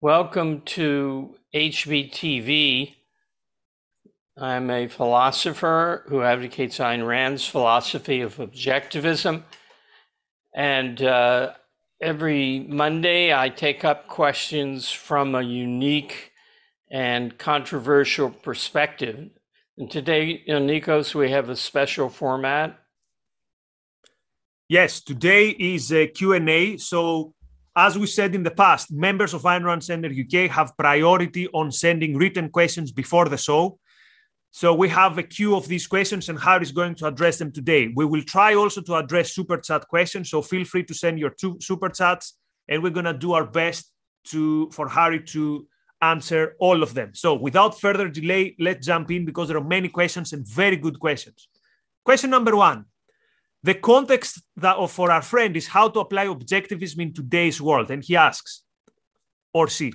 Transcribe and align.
Welcome 0.00 0.60
to 0.60 1.34
HBTV. 1.52 2.94
I'm 4.36 4.70
a 4.70 4.86
philosopher 4.86 6.04
who 6.06 6.22
advocates 6.22 6.78
Ayn 6.78 7.04
Rand's 7.04 7.48
philosophy 7.48 8.20
of 8.20 8.36
objectivism. 8.36 9.42
And 10.54 11.02
uh, 11.02 11.54
every 12.00 12.60
Monday, 12.60 13.34
I 13.34 13.48
take 13.48 13.84
up 13.84 14.06
questions 14.06 14.88
from 14.88 15.34
a 15.34 15.42
unique 15.42 16.30
and 16.88 17.36
controversial 17.36 18.30
perspective. 18.30 19.30
And 19.78 19.90
today, 19.90 20.44
Nikos, 20.48 21.12
we 21.12 21.32
have 21.32 21.48
a 21.48 21.56
special 21.56 22.08
format. 22.08 22.78
Yes, 24.68 25.00
today 25.00 25.48
is 25.48 25.92
a 25.92 26.06
Q&A. 26.06 26.76
So 26.76 27.34
as 27.78 27.96
we 27.96 28.08
said 28.08 28.34
in 28.34 28.42
the 28.42 28.50
past, 28.50 28.90
members 28.90 29.32
of 29.32 29.42
Ayn 29.42 29.64
Rand 29.64 29.84
Center 29.84 30.10
UK 30.10 30.50
have 30.50 30.76
priority 30.76 31.46
on 31.54 31.70
sending 31.70 32.16
written 32.16 32.50
questions 32.50 32.90
before 32.90 33.28
the 33.28 33.36
show. 33.36 33.78
So 34.50 34.74
we 34.74 34.88
have 34.88 35.16
a 35.16 35.22
queue 35.22 35.54
of 35.54 35.68
these 35.68 35.86
questions 35.86 36.28
and 36.28 36.40
Harry 36.40 36.64
is 36.64 36.72
going 36.72 36.96
to 36.96 37.06
address 37.06 37.38
them 37.38 37.52
today. 37.52 37.92
We 37.94 38.04
will 38.04 38.24
try 38.24 38.56
also 38.56 38.80
to 38.82 38.96
address 38.96 39.32
super 39.32 39.58
chat 39.58 39.86
questions. 39.86 40.28
So 40.28 40.42
feel 40.42 40.64
free 40.64 40.82
to 40.86 40.94
send 40.94 41.20
your 41.20 41.30
two 41.30 41.56
super 41.60 41.88
chats 41.88 42.36
and 42.68 42.82
we're 42.82 42.90
going 42.98 43.04
to 43.04 43.14
do 43.14 43.32
our 43.32 43.44
best 43.44 43.92
to 44.30 44.68
for 44.72 44.88
Harry 44.88 45.22
to 45.34 45.68
answer 46.02 46.56
all 46.58 46.82
of 46.82 46.94
them. 46.94 47.14
So 47.14 47.34
without 47.34 47.80
further 47.80 48.08
delay, 48.08 48.56
let's 48.58 48.84
jump 48.84 49.12
in 49.12 49.24
because 49.24 49.46
there 49.46 49.56
are 49.56 49.72
many 49.76 49.88
questions 49.88 50.32
and 50.32 50.44
very 50.44 50.76
good 50.76 50.98
questions. 50.98 51.46
Question 52.04 52.30
number 52.30 52.56
one 52.56 52.86
the 53.62 53.74
context 53.74 54.42
that 54.56 54.76
for 54.90 55.10
our 55.10 55.22
friend 55.22 55.56
is 55.56 55.66
how 55.66 55.88
to 55.88 56.00
apply 56.00 56.26
objectivism 56.26 57.00
in 57.00 57.12
today's 57.12 57.60
world. 57.60 57.90
And 57.90 58.04
he 58.04 58.16
asks, 58.16 58.62
or 59.52 59.68
she, 59.68 59.92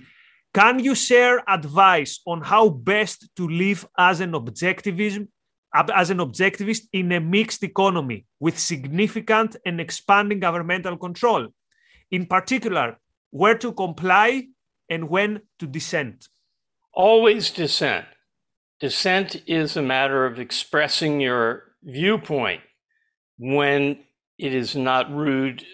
can 0.53 0.79
you 0.79 0.95
share 0.95 1.43
advice 1.49 2.19
on 2.27 2.41
how 2.41 2.69
best 2.69 3.29
to 3.37 3.47
live 3.47 3.87
as 3.97 4.19
an 4.19 4.33
objectivism 4.33 5.27
as 5.95 6.11
an 6.11 6.19
objectivist 6.19 6.83
in 6.93 7.11
a 7.11 7.19
mixed 7.19 7.63
economy 7.63 8.25
with 8.39 8.59
significant 8.59 9.55
and 9.65 9.81
expanding 9.81 10.39
governmental 10.39 10.97
control? 10.97 11.47
In 12.11 12.27
particular, 12.27 12.97
where 13.31 13.57
to 13.57 13.71
comply 13.71 14.43
and 14.89 15.09
when 15.09 15.41
to 15.57 15.65
dissent? 15.65 16.27
Always 16.93 17.49
dissent. 17.49 18.05
Dissent 18.79 19.41
is 19.47 19.75
a 19.75 19.81
matter 19.81 20.27
of 20.27 20.39
expressing 20.39 21.19
your 21.19 21.73
viewpoint 21.81 22.61
when 23.43 23.99
it 24.37 24.55
is 24.55 24.73
not 24.73 25.13
rude 25.13 25.65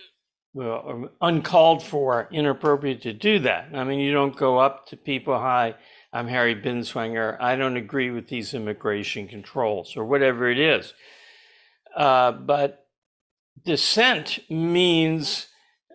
or 0.55 1.11
uncalled 1.21 1.83
for, 1.83 2.27
inappropriate 2.31 3.03
to 3.03 3.13
do 3.13 3.37
that. 3.37 3.69
I 3.75 3.83
mean, 3.83 3.99
you 3.99 4.11
don't 4.11 4.35
go 4.35 4.57
up 4.57 4.87
to 4.87 4.97
people, 4.97 5.37
hi, 5.37 5.75
I'm 6.11 6.27
Harry 6.27 6.55
Binswanger. 6.55 7.39
I 7.39 7.55
don't 7.55 7.77
agree 7.77 8.09
with 8.09 8.27
these 8.27 8.55
immigration 8.55 9.27
controls 9.27 9.95
or 9.95 10.03
whatever 10.05 10.49
it 10.49 10.57
is. 10.57 10.95
Uh, 11.95 12.31
but 12.31 12.87
dissent 13.63 14.39
means 14.49 15.45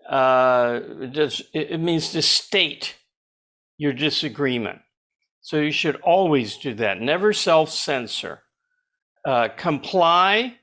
uh, 0.09 0.79
it 0.81 1.79
means 1.81 2.11
to 2.13 2.21
state 2.21 2.95
your 3.77 3.91
disagreement. 3.91 4.79
So 5.41 5.57
you 5.57 5.71
should 5.71 5.97
always 5.97 6.55
do 6.55 6.73
that. 6.75 7.01
Never 7.01 7.33
self 7.33 7.69
censor. 7.69 8.43
Uh, 9.25 9.49
comply 9.57 10.55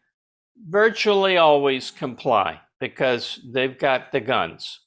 virtually 0.68 1.36
always 1.36 1.90
comply 1.90 2.60
because 2.78 3.40
they've 3.44 3.78
got 3.78 4.12
the 4.12 4.20
guns. 4.20 4.80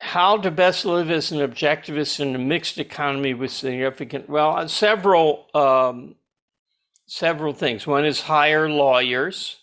How 0.00 0.38
to 0.38 0.50
best 0.50 0.84
live 0.84 1.10
as 1.10 1.30
an 1.30 1.38
objectivist 1.38 2.20
in 2.20 2.34
a 2.34 2.38
mixed 2.38 2.78
economy 2.78 3.34
with 3.34 3.50
significant, 3.50 4.28
well, 4.28 4.56
uh, 4.56 4.66
several, 4.66 5.46
um, 5.54 6.16
several 7.06 7.52
things. 7.52 7.86
One 7.86 8.06
is 8.06 8.22
hire 8.22 8.68
lawyers 8.68 9.58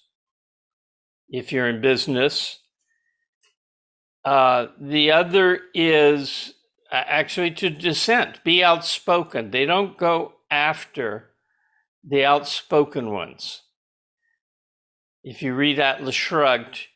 if 1.29 1.51
you're 1.51 1.67
in 1.67 1.81
business. 1.81 2.59
Uh, 4.23 4.67
the 4.79 5.11
other 5.11 5.61
is 5.73 6.53
uh, 6.91 7.03
actually 7.07 7.51
to 7.51 7.69
dissent, 7.69 8.43
be 8.43 8.63
outspoken. 8.63 9.49
They 9.49 9.66
don't 9.66 9.97
go 9.97 10.33
after 10.51 11.31
the 12.03 12.25
outspoken 12.25 13.11
ones 13.11 13.63
if 15.29 15.41
you 15.41 15.53
read 15.53 15.77
Atlas 15.77 16.15
Shrugged, 16.15 16.88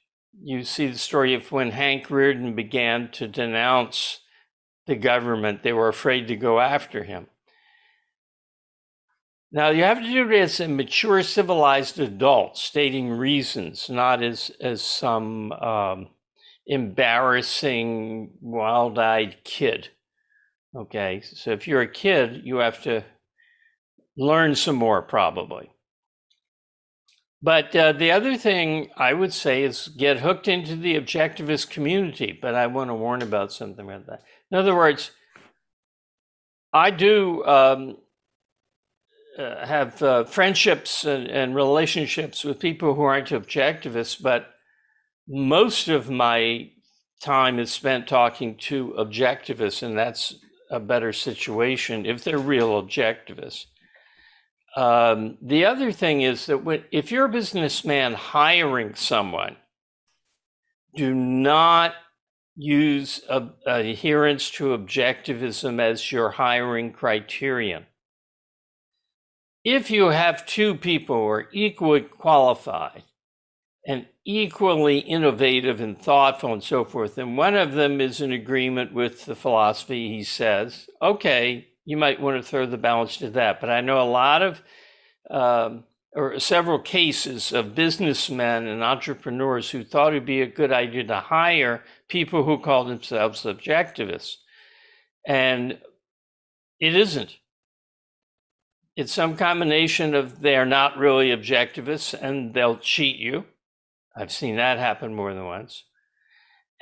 you 0.41 0.63
see 0.63 0.87
the 0.87 0.97
story 0.97 1.33
of 1.33 1.51
when 1.51 1.71
Hank 1.71 2.07
Rearden 2.07 2.55
began 2.55 3.11
to 3.11 3.27
denounce 3.27 4.21
the 4.87 4.95
government, 4.95 5.63
they 5.63 5.73
were 5.73 5.89
afraid 5.89 6.29
to 6.29 6.37
go 6.37 6.61
after 6.61 7.03
him. 7.03 7.27
Now, 9.51 9.69
you 9.71 9.83
have 9.83 9.99
to 9.99 10.07
do 10.07 10.31
it 10.31 10.39
as 10.39 10.61
mature, 10.61 11.23
civilized 11.23 11.99
adult, 11.99 12.57
stating 12.57 13.09
reasons, 13.09 13.89
not 13.89 14.23
as, 14.23 14.49
as 14.61 14.81
some 14.81 15.51
um, 15.51 16.07
embarrassing, 16.65 18.31
wild 18.39 18.97
eyed 18.97 19.43
kid. 19.43 19.89
Okay, 20.73 21.19
so 21.21 21.51
if 21.51 21.67
you're 21.67 21.81
a 21.81 21.91
kid, 21.91 22.43
you 22.45 22.57
have 22.57 22.81
to 22.83 23.03
learn 24.15 24.55
some 24.55 24.77
more, 24.77 25.01
probably. 25.01 25.70
But 27.43 27.75
uh, 27.75 27.93
the 27.93 28.11
other 28.11 28.37
thing 28.37 28.89
I 28.97 29.13
would 29.13 29.33
say 29.33 29.63
is 29.63 29.87
get 29.87 30.19
hooked 30.19 30.47
into 30.47 30.75
the 30.75 30.95
objectivist 30.95 31.69
community. 31.71 32.37
But 32.39 32.53
I 32.53 32.67
want 32.67 32.89
to 32.89 32.95
warn 32.95 33.21
about 33.21 33.51
something 33.51 33.83
about 33.83 34.05
that. 34.07 34.21
In 34.51 34.57
other 34.57 34.75
words, 34.75 35.11
I 36.73 36.91
do 36.91 37.43
um, 37.45 37.97
uh, 39.37 39.65
have 39.65 40.01
uh, 40.03 40.23
friendships 40.23 41.03
and, 41.03 41.27
and, 41.27 41.55
relationships 41.55 42.43
with 42.43 42.59
people 42.59 42.93
who 42.93 43.01
aren't 43.01 43.29
objectivists, 43.29 44.21
but 44.21 44.47
most 45.27 45.87
of 45.87 46.09
my 46.09 46.69
time 47.21 47.59
is 47.59 47.71
spent 47.71 48.07
talking 48.07 48.55
to 48.57 48.93
objectivists, 48.97 49.83
and 49.83 49.97
that's 49.97 50.35
a 50.69 50.79
better 50.79 51.11
situation 51.11 52.05
if 52.05 52.23
they're 52.23 52.37
real 52.37 52.81
objectivists. 52.81 53.65
Um, 54.75 55.37
the 55.41 55.65
other 55.65 55.91
thing 55.91 56.21
is 56.21 56.45
that 56.45 56.63
when, 56.63 56.83
if 56.91 57.11
you're 57.11 57.25
a 57.25 57.29
businessman 57.29 58.13
hiring 58.13 58.95
someone, 58.95 59.57
do 60.95 61.13
not 61.13 61.93
use 62.55 63.21
a, 63.29 63.49
adherence 63.65 64.49
to 64.51 64.77
objectivism 64.77 65.79
as 65.81 66.11
your 66.11 66.31
hiring 66.31 66.91
criterion. 66.91 67.85
If 69.63 69.91
you 69.91 70.07
have 70.07 70.45
two 70.45 70.75
people 70.75 71.17
who 71.17 71.27
are 71.27 71.49
equally 71.51 72.01
qualified 72.01 73.03
and 73.87 74.07
equally 74.25 74.99
innovative 74.99 75.81
and 75.81 75.99
thoughtful 76.01 76.53
and 76.53 76.63
so 76.63 76.83
forth, 76.83 77.17
and 77.17 77.37
one 77.37 77.55
of 77.55 77.73
them 77.73 78.01
is 78.01 78.21
in 78.21 78.31
agreement 78.31 78.93
with 78.93 79.25
the 79.25 79.35
philosophy 79.35 80.09
he 80.09 80.23
says, 80.23 80.87
okay, 81.01 81.67
you 81.85 81.97
might 81.97 82.21
want 82.21 82.41
to 82.41 82.47
throw 82.47 82.65
the 82.65 82.77
balance 82.77 83.17
to 83.17 83.29
that. 83.31 83.59
But 83.59 83.69
I 83.69 83.81
know 83.81 84.01
a 84.01 84.03
lot 84.03 84.41
of, 84.41 84.61
um, 85.29 85.83
or 86.13 86.39
several 86.39 86.79
cases 86.79 87.51
of 87.51 87.75
businessmen 87.75 88.67
and 88.67 88.83
entrepreneurs 88.83 89.69
who 89.69 89.83
thought 89.83 90.13
it'd 90.13 90.25
be 90.25 90.41
a 90.41 90.47
good 90.47 90.71
idea 90.71 91.03
to 91.05 91.15
hire 91.15 91.83
people 92.07 92.43
who 92.43 92.59
call 92.59 92.85
themselves 92.85 93.43
objectivists. 93.43 94.35
And 95.25 95.79
it 96.79 96.95
isn't. 96.95 97.37
It's 98.95 99.13
some 99.13 99.37
combination 99.37 100.13
of 100.15 100.41
they're 100.41 100.65
not 100.65 100.97
really 100.97 101.29
objectivists 101.29 102.13
and 102.13 102.53
they'll 102.53 102.77
cheat 102.77 103.17
you. 103.17 103.45
I've 104.15 104.31
seen 104.31 104.57
that 104.57 104.77
happen 104.77 105.15
more 105.15 105.33
than 105.33 105.45
once. 105.45 105.85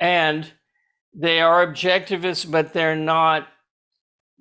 And 0.00 0.50
they 1.14 1.40
are 1.40 1.66
objectivists, 1.66 2.50
but 2.50 2.72
they're 2.72 2.96
not 2.96 3.46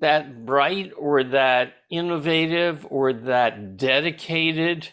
that 0.01 0.45
bright 0.45 0.91
or 0.97 1.23
that 1.23 1.73
innovative 1.89 2.85
or 2.89 3.13
that 3.13 3.77
dedicated. 3.77 4.89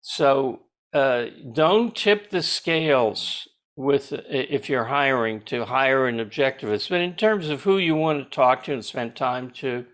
So 0.00 0.60
uh, 0.92 1.26
don't 1.52 1.94
tip 1.94 2.30
the 2.30 2.42
scales 2.42 3.48
with 3.76 4.12
if 4.12 4.68
you're 4.68 4.84
hiring 4.84 5.42
to 5.42 5.64
hire 5.64 6.06
an 6.06 6.18
objectivist. 6.18 6.88
But 6.88 7.00
in 7.00 7.14
terms 7.14 7.48
of 7.48 7.62
who 7.62 7.78
you 7.78 7.94
want 7.94 8.24
to 8.24 8.34
talk 8.34 8.64
to 8.64 8.72
and 8.72 8.84
spend 8.84 9.16
time 9.16 9.50
to 9.56 9.84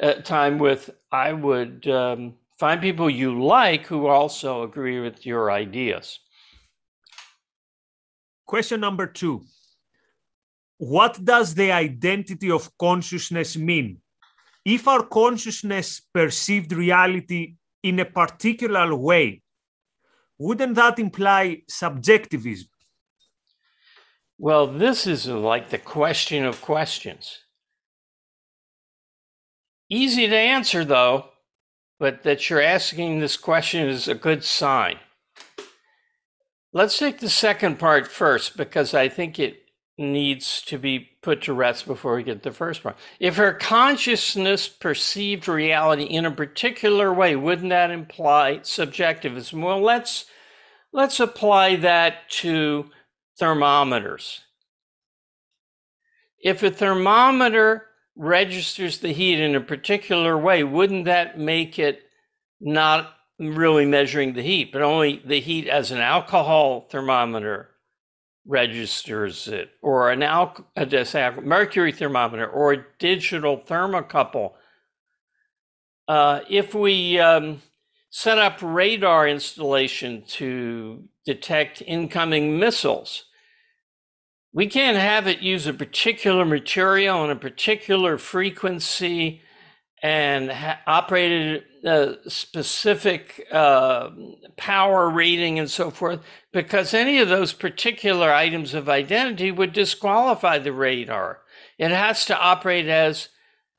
uh, 0.00 0.14
time 0.14 0.58
with, 0.58 0.90
I 1.10 1.32
would 1.32 1.88
um, 1.88 2.34
find 2.58 2.80
people 2.80 3.08
you 3.08 3.42
like 3.42 3.86
who 3.86 4.06
also 4.06 4.62
agree 4.62 5.00
with 5.00 5.24
your 5.24 5.50
ideas. 5.50 6.18
Question 8.46 8.80
number 8.80 9.06
two 9.06 9.42
what 10.78 11.24
does 11.24 11.54
the 11.54 11.72
identity 11.72 12.50
of 12.50 12.76
consciousness 12.78 13.56
mean? 13.56 14.00
If 14.64 14.88
our 14.88 15.04
consciousness 15.04 16.02
perceived 16.12 16.72
reality 16.72 17.54
in 17.82 18.00
a 18.00 18.04
particular 18.04 18.94
way, 18.94 19.42
wouldn't 20.38 20.74
that 20.74 20.98
imply 20.98 21.62
subjectivism? 21.68 22.68
Well, 24.38 24.66
this 24.66 25.06
is 25.06 25.26
like 25.26 25.70
the 25.70 25.78
question 25.78 26.44
of 26.44 26.60
questions. 26.60 27.38
Easy 29.88 30.26
to 30.26 30.36
answer, 30.36 30.84
though, 30.84 31.30
but 31.98 32.22
that 32.24 32.50
you're 32.50 32.60
asking 32.60 33.20
this 33.20 33.36
question 33.36 33.88
is 33.88 34.08
a 34.08 34.14
good 34.14 34.44
sign. 34.44 34.98
Let's 36.72 36.98
take 36.98 37.20
the 37.20 37.30
second 37.30 37.78
part 37.78 38.06
first 38.08 38.56
because 38.56 38.92
I 38.92 39.08
think 39.08 39.38
it 39.38 39.65
needs 39.98 40.60
to 40.62 40.78
be 40.78 40.98
put 41.22 41.42
to 41.42 41.52
rest 41.52 41.86
before 41.86 42.16
we 42.16 42.22
get 42.22 42.42
the 42.42 42.52
first 42.52 42.82
part. 42.82 42.96
If 43.18 43.36
her 43.36 43.52
consciousness 43.52 44.68
perceived 44.68 45.48
reality 45.48 46.04
in 46.04 46.26
a 46.26 46.30
particular 46.30 47.12
way, 47.12 47.34
wouldn't 47.34 47.70
that 47.70 47.90
imply 47.90 48.60
subjectivism? 48.62 49.62
Well, 49.62 49.80
let's 49.80 50.26
let's 50.92 51.20
apply 51.20 51.76
that 51.76 52.28
to 52.30 52.90
thermometers. 53.38 54.40
If 56.42 56.62
a 56.62 56.70
thermometer 56.70 57.86
registers 58.16 58.98
the 58.98 59.12
heat 59.12 59.40
in 59.40 59.54
a 59.54 59.60
particular 59.60 60.36
way, 60.38 60.62
wouldn't 60.62 61.06
that 61.06 61.38
make 61.38 61.78
it 61.78 62.02
not 62.60 63.12
really 63.38 63.84
measuring 63.84 64.34
the 64.34 64.42
heat, 64.42 64.72
but 64.72 64.82
only 64.82 65.22
the 65.24 65.40
heat 65.40 65.68
as 65.68 65.90
an 65.90 65.98
alcohol 65.98 66.86
thermometer 66.90 67.70
registers 68.46 69.48
it, 69.48 69.70
or 69.82 70.10
an 70.10 70.22
al- 70.22 70.66
a 70.76 70.86
mercury 71.42 71.92
thermometer, 71.92 72.46
or 72.46 72.72
a 72.72 72.84
digital 72.98 73.58
thermocouple. 73.58 74.52
Uh, 76.08 76.40
if 76.48 76.74
we 76.74 77.18
um, 77.18 77.60
set 78.10 78.38
up 78.38 78.58
radar 78.62 79.26
installation 79.26 80.22
to 80.26 81.02
detect 81.24 81.82
incoming 81.86 82.58
missiles, 82.58 83.24
we 84.52 84.66
can't 84.66 84.96
have 84.96 85.26
it 85.26 85.40
use 85.40 85.66
a 85.66 85.74
particular 85.74 86.44
material 86.44 87.22
and 87.22 87.32
a 87.32 87.36
particular 87.36 88.16
frequency 88.16 89.42
and 90.06 90.52
ha- 90.52 90.78
operated 90.86 91.64
a 91.82 92.14
specific 92.28 93.44
uh, 93.50 94.08
power 94.56 95.10
rating 95.10 95.58
and 95.58 95.68
so 95.68 95.90
forth, 95.90 96.20
because 96.52 96.94
any 96.94 97.18
of 97.18 97.28
those 97.28 97.52
particular 97.52 98.32
items 98.32 98.72
of 98.72 98.88
identity 98.88 99.50
would 99.50 99.72
disqualify 99.72 100.58
the 100.58 100.72
radar. 100.72 101.40
It 101.76 101.90
has 101.90 102.24
to 102.26 102.38
operate 102.38 102.86
as 102.86 103.30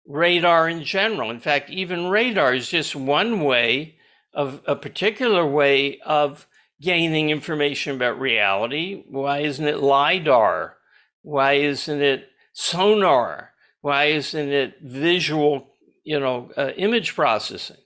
radar 0.06 0.68
in 0.68 0.83
general. 0.83 1.31
In 1.31 1.39
fact, 1.39 1.69
even 1.69 2.09
radar 2.09 2.53
is 2.53 2.68
just 2.68 2.94
one 2.94 3.39
way 3.39 3.95
of 4.33 4.62
a 4.68 4.75
particular 4.75 5.47
way 5.47 5.97
of 6.06 6.45
gaining 6.81 7.30
information 7.30 7.95
about 7.95 8.19
reality. 8.19 9.06
Why 9.09 9.39
isn't 9.39 9.65
it 9.65 9.80
LIDAR? 9.80 10.75
Why 11.21 11.53
isn't 11.53 12.01
it 12.01 12.27
sonar? 12.51 13.53
Why 13.80 14.06
isn't 14.06 14.50
it 14.50 14.75
visual 14.81 15.69
you 16.07 16.18
know, 16.21 16.50
uh, 16.56 16.71
image 16.77 17.13
processing. 17.15 17.83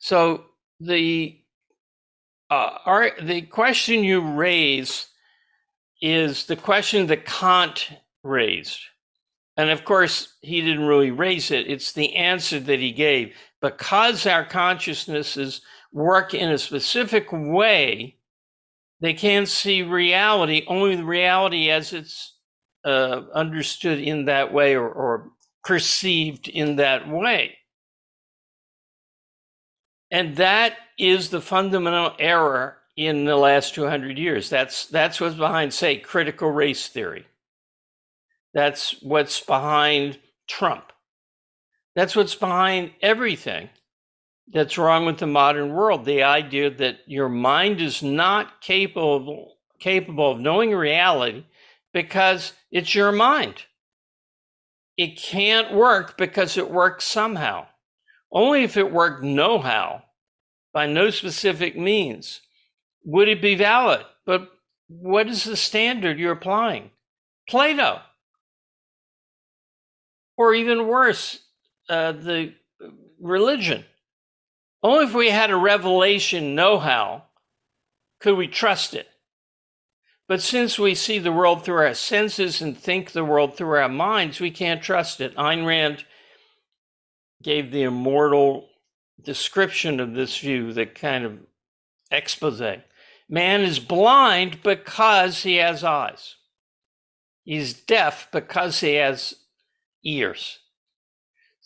So 0.00 0.46
the 0.80 1.38
uh, 2.50 2.78
our, 2.84 3.12
the 3.22 3.42
question 3.42 4.02
you 4.02 4.20
raise 4.20 5.06
is 6.02 6.46
the 6.46 6.56
question 6.56 7.06
that 7.06 7.24
Kant 7.24 7.88
raised. 8.24 8.80
And 9.56 9.70
of 9.70 9.84
course, 9.84 10.34
he 10.42 10.60
didn't 10.60 10.86
really 10.86 11.12
raise 11.12 11.52
it. 11.52 11.70
It's 11.70 11.92
the 11.92 12.16
answer 12.16 12.58
that 12.58 12.80
he 12.80 12.90
gave. 12.90 13.32
Because 13.62 14.26
our 14.26 14.44
consciousnesses 14.44 15.60
work 15.92 16.34
in 16.34 16.50
a 16.50 16.58
specific 16.58 17.28
way, 17.30 18.18
they 19.00 19.14
can't 19.14 19.48
see 19.48 19.82
reality, 19.82 20.64
only 20.66 20.96
the 20.96 21.04
reality 21.04 21.70
as 21.70 21.92
it's 21.92 22.34
uh, 22.84 23.22
understood 23.32 24.00
in 24.00 24.24
that 24.24 24.52
way 24.52 24.74
or, 24.74 24.88
or 24.88 25.30
perceived 25.66 26.46
in 26.46 26.76
that 26.76 27.08
way. 27.08 27.56
And 30.12 30.36
that 30.36 30.76
is 30.96 31.30
the 31.30 31.40
fundamental 31.40 32.12
error 32.20 32.78
in 32.96 33.24
the 33.24 33.36
last 33.36 33.74
200 33.74 34.16
years. 34.16 34.48
That's, 34.48 34.86
that's 34.86 35.20
what's 35.20 35.34
behind, 35.34 35.74
say, 35.74 35.96
critical 35.98 36.50
race 36.50 36.86
theory. 36.86 37.26
That's 38.54 39.02
what's 39.02 39.40
behind 39.40 40.20
Trump. 40.46 40.92
That's 41.96 42.14
what's 42.14 42.36
behind 42.36 42.92
everything 43.02 43.68
that's 44.52 44.78
wrong 44.78 45.04
with 45.04 45.18
the 45.18 45.26
modern 45.26 45.72
world. 45.72 46.04
The 46.04 46.22
idea 46.22 46.70
that 46.70 46.98
your 47.06 47.28
mind 47.28 47.80
is 47.80 48.04
not 48.04 48.60
capable, 48.60 49.56
capable 49.80 50.30
of 50.30 50.38
knowing 50.38 50.70
reality 50.70 51.44
because 51.92 52.52
it's 52.70 52.94
your 52.94 53.10
mind. 53.10 53.64
It 54.96 55.18
can't 55.18 55.74
work 55.74 56.16
because 56.16 56.56
it 56.56 56.70
works 56.70 57.04
somehow. 57.04 57.66
Only 58.32 58.64
if 58.64 58.76
it 58.76 58.90
worked 58.90 59.22
no 59.22 59.58
how, 59.58 60.02
by 60.72 60.86
no 60.86 61.10
specific 61.10 61.76
means, 61.76 62.40
would 63.04 63.28
it 63.28 63.40
be 63.42 63.54
valid. 63.54 64.04
But 64.24 64.50
what 64.88 65.28
is 65.28 65.44
the 65.44 65.56
standard 65.56 66.18
you're 66.18 66.32
applying? 66.32 66.90
Plato. 67.48 68.00
Or 70.36 70.54
even 70.54 70.86
worse, 70.86 71.40
uh, 71.88 72.12
the 72.12 72.54
religion. 73.20 73.84
Only 74.82 75.06
if 75.06 75.14
we 75.14 75.30
had 75.30 75.50
a 75.50 75.56
revelation 75.56 76.54
know 76.54 76.78
how 76.78 77.24
could 78.20 78.36
we 78.36 78.48
trust 78.48 78.94
it. 78.94 79.08
But 80.28 80.42
since 80.42 80.78
we 80.78 80.94
see 80.94 81.18
the 81.18 81.32
world 81.32 81.64
through 81.64 81.76
our 81.76 81.94
senses 81.94 82.60
and 82.60 82.76
think 82.76 83.12
the 83.12 83.24
world 83.24 83.56
through 83.56 83.76
our 83.76 83.88
minds, 83.88 84.40
we 84.40 84.50
can't 84.50 84.82
trust 84.82 85.20
it. 85.20 85.36
Ayn 85.36 85.66
Rand 85.66 86.04
gave 87.42 87.70
the 87.70 87.84
immortal 87.84 88.68
description 89.22 90.00
of 90.00 90.14
this 90.14 90.36
view, 90.38 90.72
the 90.72 90.86
kind 90.86 91.24
of 91.24 91.38
expose. 92.10 92.60
Man 93.28 93.60
is 93.60 93.78
blind 93.78 94.62
because 94.62 95.42
he 95.42 95.56
has 95.56 95.84
eyes. 95.84 96.36
He's 97.44 97.74
deaf 97.74 98.28
because 98.32 98.80
he 98.80 98.94
has 98.94 99.34
ears. 100.04 100.58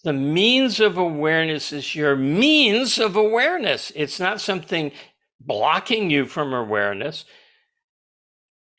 The 0.05 0.13
means 0.13 0.81
of 0.81 0.97
awareness 0.97 1.73
is 1.73 1.95
your 1.95 2.17
means 2.17 2.99
of 2.99 3.17
awareness. 3.17 3.93
It's 3.95 4.21
not 4.21 4.41
something 4.41 4.93
blocking 5.39 6.11
you 6.11 6.27
from 6.27 6.53
awareness. 6.53 7.25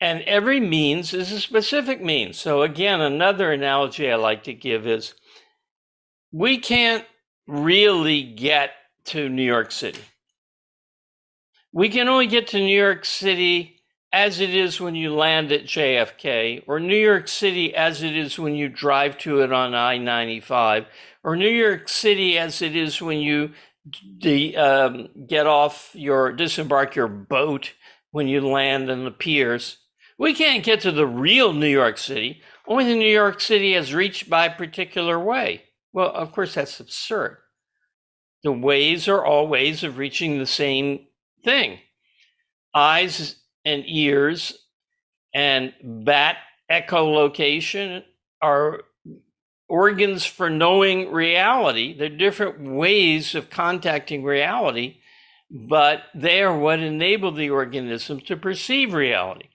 And 0.02 0.22
every 0.22 0.58
means 0.58 1.14
is 1.14 1.30
a 1.30 1.38
specific 1.38 2.02
means. 2.02 2.36
So, 2.36 2.62
again, 2.62 3.00
another 3.00 3.52
analogy 3.52 4.10
I 4.10 4.16
like 4.16 4.42
to 4.44 4.52
give 4.52 4.84
is 4.84 5.14
we 6.32 6.58
can't 6.58 7.04
really 7.46 8.24
get 8.24 8.72
to 9.04 9.28
New 9.28 9.44
York 9.44 9.70
City. 9.70 10.00
We 11.72 11.88
can 11.88 12.08
only 12.08 12.26
get 12.26 12.48
to 12.48 12.58
New 12.58 12.76
York 12.76 13.04
City 13.04 13.76
as 14.12 14.40
it 14.40 14.50
is 14.50 14.80
when 14.80 14.96
you 14.96 15.14
land 15.14 15.52
at 15.52 15.66
JFK, 15.66 16.64
or 16.66 16.80
New 16.80 16.96
York 16.96 17.28
City 17.28 17.72
as 17.72 18.02
it 18.02 18.16
is 18.16 18.36
when 18.40 18.56
you 18.56 18.68
drive 18.68 19.18
to 19.18 19.42
it 19.42 19.52
on 19.52 19.72
I 19.72 19.98
95, 19.98 20.86
or 21.22 21.36
New 21.36 21.48
York 21.48 21.88
City 21.88 22.36
as 22.36 22.60
it 22.60 22.74
is 22.74 23.00
when 23.00 23.18
you 23.18 23.52
de- 24.18 24.56
um, 24.56 25.10
get 25.28 25.46
off 25.46 25.92
your, 25.94 26.32
disembark 26.32 26.96
your 26.96 27.06
boat 27.06 27.74
when 28.10 28.26
you 28.26 28.40
land 28.40 28.90
in 28.90 29.04
the 29.04 29.12
piers. 29.12 29.78
We 30.18 30.34
can't 30.34 30.64
get 30.64 30.80
to 30.82 30.92
the 30.92 31.06
real 31.06 31.52
New 31.52 31.68
York 31.68 31.98
City. 31.98 32.42
Only 32.66 32.84
the 32.84 32.94
New 32.94 33.10
York 33.10 33.40
City 33.40 33.72
has 33.74 33.94
reached 33.94 34.30
by 34.30 34.46
a 34.46 34.56
particular 34.56 35.18
way. 35.18 35.64
Well, 35.92 36.10
of 36.10 36.32
course, 36.32 36.54
that's 36.54 36.80
absurd. 36.80 37.38
The 38.42 38.52
ways 38.52 39.08
are 39.08 39.24
all 39.24 39.46
ways 39.48 39.84
of 39.84 39.98
reaching 39.98 40.38
the 40.38 40.46
same 40.46 41.06
thing. 41.44 41.78
Eyes 42.74 43.36
and 43.64 43.84
ears 43.86 44.58
and 45.34 45.72
bat 45.82 46.36
echolocation 46.70 48.02
are 48.40 48.82
organs 49.68 50.24
for 50.24 50.50
knowing 50.50 51.10
reality. 51.10 51.96
They're 51.96 52.08
different 52.08 52.74
ways 52.74 53.34
of 53.34 53.50
contacting 53.50 54.24
reality, 54.24 54.98
but 55.50 56.02
they 56.14 56.42
are 56.42 56.56
what 56.56 56.80
enable 56.80 57.32
the 57.32 57.50
organism 57.50 58.20
to 58.22 58.36
perceive 58.36 58.92
reality. 58.92 59.48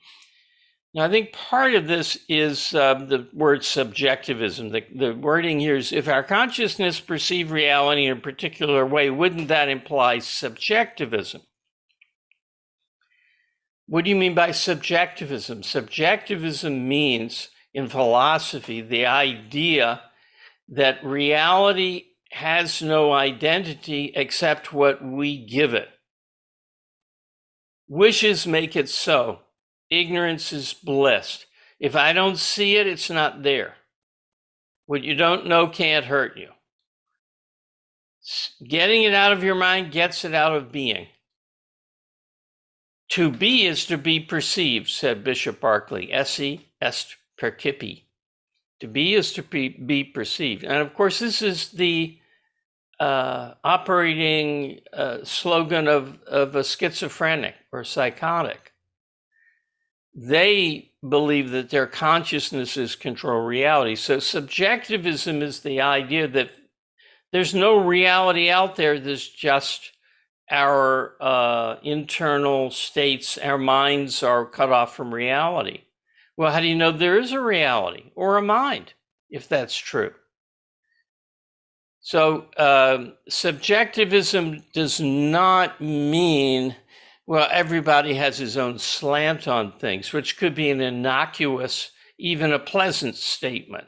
Now, 0.98 1.04
I 1.04 1.10
think 1.10 1.32
part 1.32 1.76
of 1.76 1.86
this 1.86 2.18
is 2.28 2.74
uh, 2.74 2.96
the 2.96 3.28
word 3.32 3.64
subjectivism. 3.64 4.70
The, 4.70 4.84
the 4.96 5.14
wording 5.14 5.60
here 5.60 5.76
is 5.76 5.94
if 5.94 6.08
our 6.08 6.24
consciousness 6.24 7.00
perceive 7.00 7.52
reality 7.52 8.06
in 8.06 8.18
a 8.18 8.20
particular 8.20 8.84
way, 8.84 9.12
wouldn't 9.12 9.48
that 9.50 9.70
imply 9.70 10.18
subjectivism? 10.18 11.44
What 13.86 14.06
do 14.06 14.10
you 14.10 14.16
mean 14.16 14.34
by 14.34 14.50
subjectivism? 14.50 15.62
Subjectivism 15.62 16.90
means, 16.90 17.50
in 17.76 17.90
philosophy, 17.90 18.82
the 18.82 19.06
idea 19.06 20.02
that 20.68 21.06
reality 21.06 22.06
has 22.32 22.82
no 22.82 23.14
identity 23.14 24.14
except 24.16 24.74
what 24.74 25.06
we 25.06 25.46
give 25.46 25.76
it. 25.76 25.90
Wishes 27.88 28.48
make 28.48 28.76
it 28.76 28.90
so 28.90 29.42
ignorance 29.90 30.52
is 30.54 30.74
bliss. 30.74 31.46
If 31.80 31.96
I 31.96 32.14
don't 32.14 32.38
see 32.38 32.76
it, 32.78 32.88
it's 32.88 33.10
not 33.10 33.44
there. 33.44 33.76
What 34.86 35.04
you 35.04 35.16
don't 35.16 35.48
know 35.48 35.68
can't 35.68 36.06
hurt 36.06 36.38
you. 36.38 36.50
Getting 38.68 39.04
it 39.04 39.14
out 39.14 39.32
of 39.32 39.44
your 39.44 39.56
mind 39.56 39.92
gets 39.92 40.26
it 40.26 40.34
out 40.34 40.56
of 40.56 40.72
being. 40.72 41.08
To 43.10 43.32
be 43.32 43.66
is 43.66 43.86
to 43.86 43.98
be 43.98 44.20
perceived, 44.20 44.90
said 44.90 45.24
Bishop 45.24 45.62
Berkeley. 45.62 46.12
Esse 46.12 46.60
est 46.82 47.16
percipi. 47.40 48.04
To 48.82 48.88
be 48.88 49.14
is 49.14 49.34
to 49.34 49.44
be, 49.44 49.70
be 49.70 50.04
perceived. 50.04 50.64
And 50.64 50.78
of 50.78 50.94
course, 50.94 51.20
this 51.20 51.42
is 51.42 51.70
the 51.70 52.18
uh, 53.00 53.54
operating 53.64 54.82
uh, 54.92 55.20
slogan 55.24 55.88
of, 55.88 56.22
of 56.24 56.56
a 56.56 56.64
schizophrenic 56.64 57.56
or 57.72 57.84
psychotic. 57.84 58.67
They 60.18 60.90
believe 61.08 61.52
that 61.52 61.70
their 61.70 61.86
consciousnesses 61.86 62.96
control 62.96 63.42
reality. 63.42 63.96
So, 63.96 64.18
subjectivism 64.18 65.44
is 65.44 65.60
the 65.60 65.80
idea 65.82 66.28
that 66.30 66.50
there's 67.32 67.54
no 67.54 67.78
reality 67.86 68.50
out 68.50 68.76
there, 68.76 69.00
there's 69.00 69.30
just 69.30 69.92
our 70.50 71.16
uh, 71.22 71.76
internal 71.84 72.72
states, 72.72 73.38
our 73.38 73.60
minds 73.60 74.24
are 74.24 74.46
cut 74.46 74.72
off 74.72 74.96
from 74.96 75.14
reality. 75.14 75.82
Well, 76.36 76.52
how 76.52 76.62
do 76.62 76.68
you 76.68 76.76
know 76.76 76.92
there 76.92 77.20
is 77.20 77.32
a 77.32 77.40
reality 77.40 78.12
or 78.16 78.38
a 78.38 78.42
mind 78.42 78.94
if 79.30 79.48
that's 79.48 79.78
true? 79.78 80.14
So, 82.00 82.46
uh, 82.58 83.12
subjectivism 83.28 84.64
does 84.74 85.00
not 85.00 85.82
mean, 85.82 86.76
well, 87.28 87.50
everybody 87.52 88.14
has 88.14 88.38
his 88.38 88.56
own 88.56 88.80
slant 88.80 89.50
on 89.50 89.74
things, 89.74 90.14
which 90.14 90.38
could 90.38 90.56
be 90.56 90.70
an 90.70 90.80
innocuous, 90.80 91.92
even 92.18 92.54
a 92.54 92.60
pleasant 92.60 93.16
statement. 93.16 93.86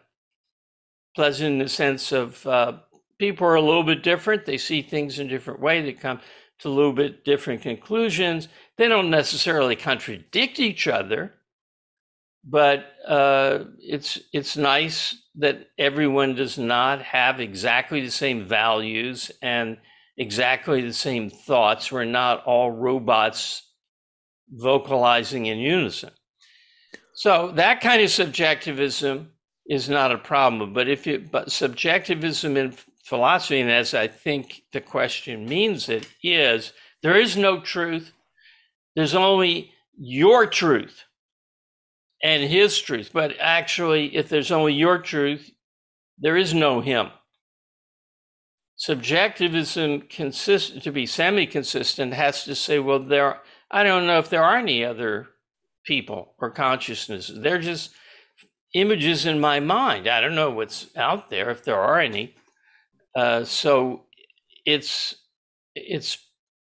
Pleasant 1.15 1.53
in 1.53 1.60
the 1.60 1.69
sense 1.69 2.12
of 2.12 2.46
uh, 2.46 2.74
people 3.17 3.48
are 3.48 3.55
a 3.55 3.62
little 3.62 3.84
bit 3.84 4.03
different, 4.03 4.46
they 4.46 4.58
see 4.58 4.81
things 4.81 5.19
in 5.19 5.27
a 5.27 5.29
different 5.29 5.62
way, 5.62 5.81
they 5.81 5.93
come 5.93 6.19
to 6.60 6.67
a 6.67 6.69
little 6.69 6.91
bit 6.91 7.24
different 7.24 7.62
conclusions. 7.62 8.50
They 8.77 8.89
don't 8.89 9.10
necessarily 9.10 9.77
contradict 9.77 10.60
each 10.60 10.89
other, 10.89 11.34
but 12.43 12.88
uh, 13.08 13.63
it's 13.79 14.19
it's 14.34 14.58
nice 14.58 15.15
that 15.36 15.69
everyone 15.77 16.36
does 16.36 16.58
not 16.58 17.01
have 17.01 17.39
exactly 17.39 18.01
the 18.01 18.12
same 18.12 18.46
values 18.46 19.31
and 19.41 19.77
exactly 20.20 20.82
the 20.82 20.94
same 20.94 21.30
thoughts. 21.30 21.92
We're 21.92 22.06
not 22.06 22.44
all 22.44 22.70
robots 22.70 23.64
vocalizing 24.52 25.48
in 25.48 25.58
unison. 25.58 26.12
So 27.16 27.52
that 27.56 27.82
kind 27.82 28.02
of 28.02 28.12
subjectivism 28.12 29.32
is 29.68 29.90
not 29.90 30.12
a 30.12 30.18
problem. 30.18 30.74
But 30.74 30.88
if 30.88 31.08
you 31.08 31.20
but 31.32 31.52
subjectivism 31.52 32.58
in 32.58 32.76
philosophy, 33.04 33.62
and 33.62 33.72
as 33.72 33.94
I 33.94 34.08
think 34.08 34.64
the 34.74 34.82
question 34.82 35.46
means 35.46 35.90
it, 35.90 36.08
is 36.22 36.74
there 37.02 37.18
is 37.18 37.38
no 37.38 37.62
truth. 37.62 38.12
There's 38.96 39.16
only 39.16 39.72
your 39.98 40.46
truth 40.48 41.04
and 42.24 42.44
his 42.44 42.80
truth. 42.80 43.12
But 43.14 43.36
actually, 43.40 44.16
if 44.16 44.28
there's 44.30 44.52
only 44.52 44.74
your 44.74 44.98
truth, 44.98 45.52
there 46.18 46.38
is 46.38 46.54
no 46.54 46.82
him. 46.82 47.10
Subjectivism 48.79 50.03
consist 50.03 50.81
to 50.83 50.91
be 50.93 51.05
semi-consistent 51.05 52.13
has 52.13 52.45
to 52.45 52.55
say, 52.55 52.79
well, 52.79 53.00
there 53.00 53.41
I 53.69 53.83
don't 53.83 54.07
know 54.07 54.19
if 54.19 54.29
there 54.29 54.41
are 54.41 54.55
any 54.55 54.86
other 54.86 55.27
people 55.83 56.33
or 56.38 56.50
consciousnesses. 56.50 57.41
They're 57.41 57.59
just 57.59 57.91
images 58.74 59.25
in 59.25 59.41
my 59.41 59.59
mind. 59.59 60.07
I 60.07 60.21
don't 60.21 60.33
know 60.33 60.51
what's 60.51 60.88
out 60.95 61.29
there 61.29 61.50
if 61.50 61.65
there 61.65 61.75
are 61.75 62.00
any. 62.00 62.36
Uh, 63.13 63.43
so 63.43 64.05
it's 64.65 65.13
it's 65.75 66.17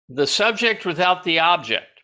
the 0.08 0.26
subject 0.26 0.84
without 0.84 1.22
the 1.22 1.38
object, 1.38 2.00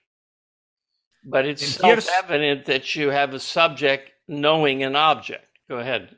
but 1.25 1.44
it's 1.44 1.66
self-evident 1.66 2.66
that 2.66 2.94
you 2.94 3.09
have 3.11 3.35
a 3.35 3.40
subject 3.40 4.12
knowing 4.28 4.85
an 4.85 4.94
object. 4.94 5.49
Go 5.68 5.78
ahead. 5.78 6.14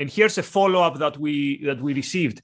And 0.00 0.10
here's 0.10 0.38
a 0.38 0.42
follow-up 0.42 0.98
that 0.98 1.18
we 1.18 1.64
that 1.66 1.80
we 1.80 1.94
received. 1.94 2.42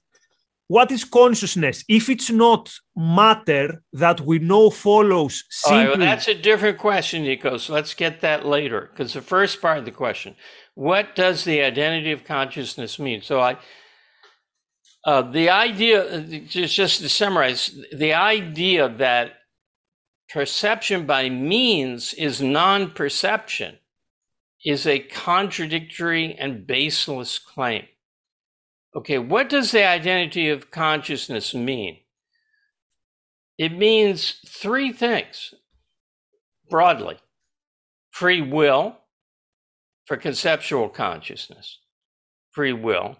What 0.67 0.91
is 0.91 1.03
consciousness 1.03 1.83
if 1.87 2.09
it's 2.09 2.31
not 2.31 2.73
matter 2.95 3.83
that 3.93 4.21
we 4.21 4.39
know 4.39 4.71
follows 4.71 5.43
simply? 5.49 5.77
Right, 5.77 5.87
well, 5.89 5.99
that's 5.99 6.27
a 6.27 6.33
different 6.33 6.79
question, 6.79 7.23
Nico. 7.23 7.57
So 7.57 7.73
let's 7.73 7.93
get 7.93 8.21
that 8.21 8.47
later 8.47 8.89
because 8.91 9.13
the 9.13 9.21
first 9.21 9.61
part 9.61 9.77
of 9.77 9.85
the 9.85 9.91
question: 9.91 10.35
What 10.73 11.15
does 11.15 11.43
the 11.43 11.61
identity 11.61 12.11
of 12.11 12.23
consciousness 12.23 12.97
mean? 12.97 13.21
So 13.21 13.39
I 13.39 13.57
uh, 15.05 15.21
the 15.21 15.49
idea, 15.51 16.21
just, 16.47 16.75
just 16.75 17.01
to 17.01 17.09
summarize, 17.09 17.79
the 17.93 18.13
idea 18.13 18.89
that 18.89 19.33
perception 20.29 21.05
by 21.05 21.29
means 21.29 22.13
is 22.15 22.41
non 22.41 22.89
perception 22.89 23.77
is 24.65 24.87
a 24.87 24.97
contradictory 24.97 26.35
and 26.39 26.65
baseless 26.65 27.37
claim. 27.37 27.85
Okay, 28.95 29.17
what 29.17 29.49
does 29.49 29.71
the 29.71 29.85
identity 29.85 30.49
of 30.49 30.71
consciousness 30.71 31.53
mean? 31.53 31.99
It 33.57 33.77
means 33.77 34.39
three 34.47 34.91
things 34.91 35.53
broadly 36.69 37.17
free 38.09 38.41
will 38.41 38.97
for 40.05 40.15
conceptual 40.15 40.87
consciousness, 40.87 41.79
free 42.51 42.71
will. 42.71 43.17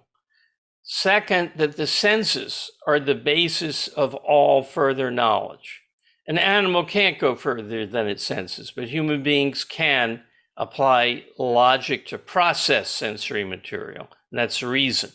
Second, 0.84 1.52
that 1.58 1.76
the 1.76 1.88
senses 1.88 2.72
are 2.88 3.00
the 3.00 3.16
basis 3.16 3.88
of 3.90 4.14
all 4.16 4.64
further 4.64 5.12
knowledge. 5.12 5.82
An 6.28 6.38
animal 6.38 6.86
can't 6.86 7.20
go 7.20 7.36
further 7.36 7.86
than 7.86 8.08
its 8.08 8.24
senses, 8.24 8.72
but 8.72 8.88
human 8.88 9.22
beings 9.24 9.64
can 9.64 10.24
apply 10.56 11.26
logic 11.38 12.06
to 12.08 12.18
process 12.18 12.90
sensory 12.90 13.44
material. 13.44 14.08
And 14.32 14.40
that's 14.40 14.64
reason. 14.64 15.12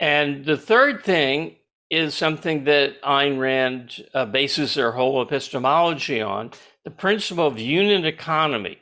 And 0.00 0.46
the 0.46 0.56
third 0.56 1.04
thing 1.04 1.56
is 1.90 2.14
something 2.14 2.64
that 2.64 3.00
Ayn 3.02 3.38
Rand 3.38 4.06
uh, 4.14 4.24
bases 4.24 4.74
her 4.76 4.92
whole 4.92 5.20
epistemology 5.20 6.22
on 6.22 6.52
the 6.84 6.90
principle 6.90 7.46
of 7.46 7.58
unit 7.58 8.06
economy. 8.06 8.78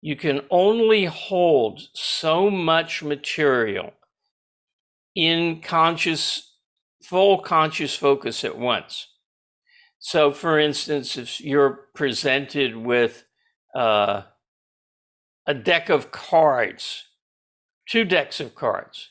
You 0.00 0.14
can 0.14 0.42
only 0.50 1.06
hold 1.06 1.80
so 1.94 2.48
much 2.48 3.02
material 3.02 3.92
in 5.16 5.62
conscious, 5.62 6.52
full 7.02 7.38
conscious 7.38 7.96
focus 7.96 8.44
at 8.44 8.56
once. 8.56 9.08
So, 9.98 10.30
for 10.30 10.60
instance, 10.60 11.16
if 11.16 11.40
you're 11.40 11.88
presented 11.94 12.76
with 12.76 13.24
uh, 13.74 14.22
a 15.46 15.54
deck 15.54 15.88
of 15.88 16.12
cards, 16.12 17.04
two 17.88 18.04
decks 18.04 18.38
of 18.38 18.54
cards, 18.54 19.08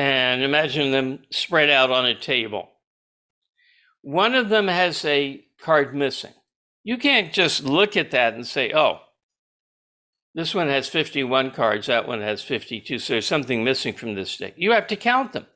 and 0.00 0.42
imagine 0.42 0.92
them 0.92 1.18
spread 1.30 1.68
out 1.68 1.90
on 1.90 2.06
a 2.06 2.18
table. 2.18 2.70
One 4.00 4.34
of 4.34 4.48
them 4.48 4.66
has 4.68 5.04
a 5.04 5.44
card 5.60 5.94
missing. 5.94 6.32
You 6.82 6.96
can't 6.96 7.34
just 7.34 7.64
look 7.64 7.98
at 7.98 8.12
that 8.12 8.32
and 8.32 8.46
say, 8.46 8.72
oh, 8.72 9.00
this 10.34 10.54
one 10.54 10.68
has 10.68 10.88
51 10.88 11.50
cards, 11.50 11.88
that 11.88 12.08
one 12.08 12.22
has 12.22 12.42
52. 12.42 12.98
So 12.98 13.12
there's 13.12 13.26
something 13.26 13.62
missing 13.62 13.92
from 13.92 14.14
this 14.14 14.38
deck. 14.38 14.54
You 14.56 14.72
have 14.72 14.86
to 14.86 14.96
count 14.96 15.34
them. 15.34 15.46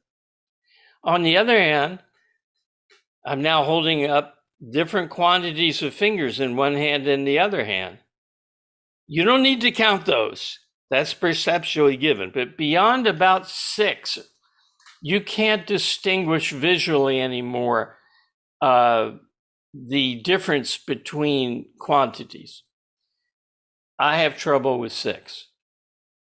On 1.02 1.22
the 1.22 1.38
other 1.38 1.58
hand, 1.58 2.00
I'm 3.24 3.40
now 3.40 3.64
holding 3.64 4.04
up 4.04 4.34
different 4.72 5.08
quantities 5.08 5.80
of 5.80 5.94
fingers 5.94 6.38
in 6.38 6.54
one 6.54 6.74
hand 6.74 7.06
and 7.08 7.26
the 7.26 7.38
other 7.38 7.64
hand. 7.64 7.96
You 9.06 9.24
don't 9.24 9.42
need 9.42 9.62
to 9.62 9.70
count 9.70 10.04
those. 10.04 10.58
That's 10.90 11.14
perceptually 11.14 11.96
given. 11.96 12.30
But 12.34 12.58
beyond 12.58 13.06
about 13.06 13.48
six, 13.48 14.18
you 15.06 15.20
can't 15.20 15.66
distinguish 15.66 16.50
visually 16.50 17.20
anymore 17.20 17.98
uh, 18.62 19.10
the 19.74 20.14
difference 20.22 20.78
between 20.78 21.66
quantities. 21.78 22.62
I 23.98 24.16
have 24.16 24.38
trouble 24.38 24.78
with 24.78 24.92
six. 24.92 25.48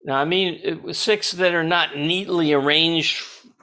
Now, 0.04 0.16
I 0.16 0.26
mean, 0.26 0.92
six 0.92 1.32
that 1.32 1.54
are 1.54 1.64
not 1.64 1.96
neatly 1.96 2.52
arranged 2.52 3.16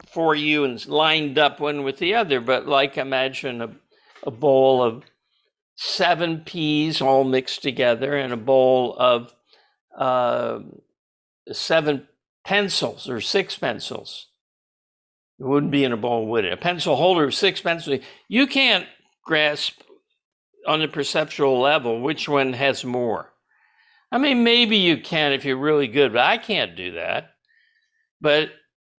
for 0.07 0.33
you 0.33 0.63
and 0.63 0.83
lined 0.87 1.37
up 1.37 1.59
one 1.59 1.83
with 1.83 1.99
the 1.99 2.15
other, 2.15 2.41
but 2.41 2.65
like 2.65 2.97
imagine 2.97 3.61
a, 3.61 3.75
a 4.23 4.31
bowl 4.31 4.81
of 4.81 5.03
seven 5.75 6.39
peas 6.39 6.99
all 6.99 7.23
mixed 7.23 7.61
together 7.61 8.17
and 8.17 8.33
a 8.33 8.37
bowl 8.37 8.95
of 8.97 9.35
uh, 9.95 10.61
seven 11.51 12.07
pencils 12.43 13.07
or 13.07 13.21
six 13.21 13.55
pencils. 13.55 14.29
It 15.39 15.43
wouldn't 15.43 15.71
be 15.71 15.83
in 15.83 15.91
a 15.91 15.97
bowl, 15.97 16.27
would 16.27 16.45
it? 16.45 16.53
A 16.53 16.57
pencil 16.57 16.95
holder 16.95 17.25
of 17.25 17.33
six 17.33 17.61
pencils. 17.61 17.99
You 18.27 18.47
can't 18.47 18.87
grasp 19.25 19.81
on 20.67 20.79
the 20.79 20.87
perceptual 20.87 21.59
level 21.59 22.01
which 22.01 22.29
one 22.29 22.53
has 22.53 22.85
more. 22.85 23.33
I 24.11 24.17
mean, 24.17 24.43
maybe 24.43 24.77
you 24.77 24.97
can 25.01 25.33
if 25.33 25.43
you're 25.43 25.57
really 25.57 25.87
good, 25.87 26.13
but 26.13 26.21
I 26.21 26.37
can't 26.37 26.75
do 26.75 26.93
that. 26.93 27.31
But 28.21 28.51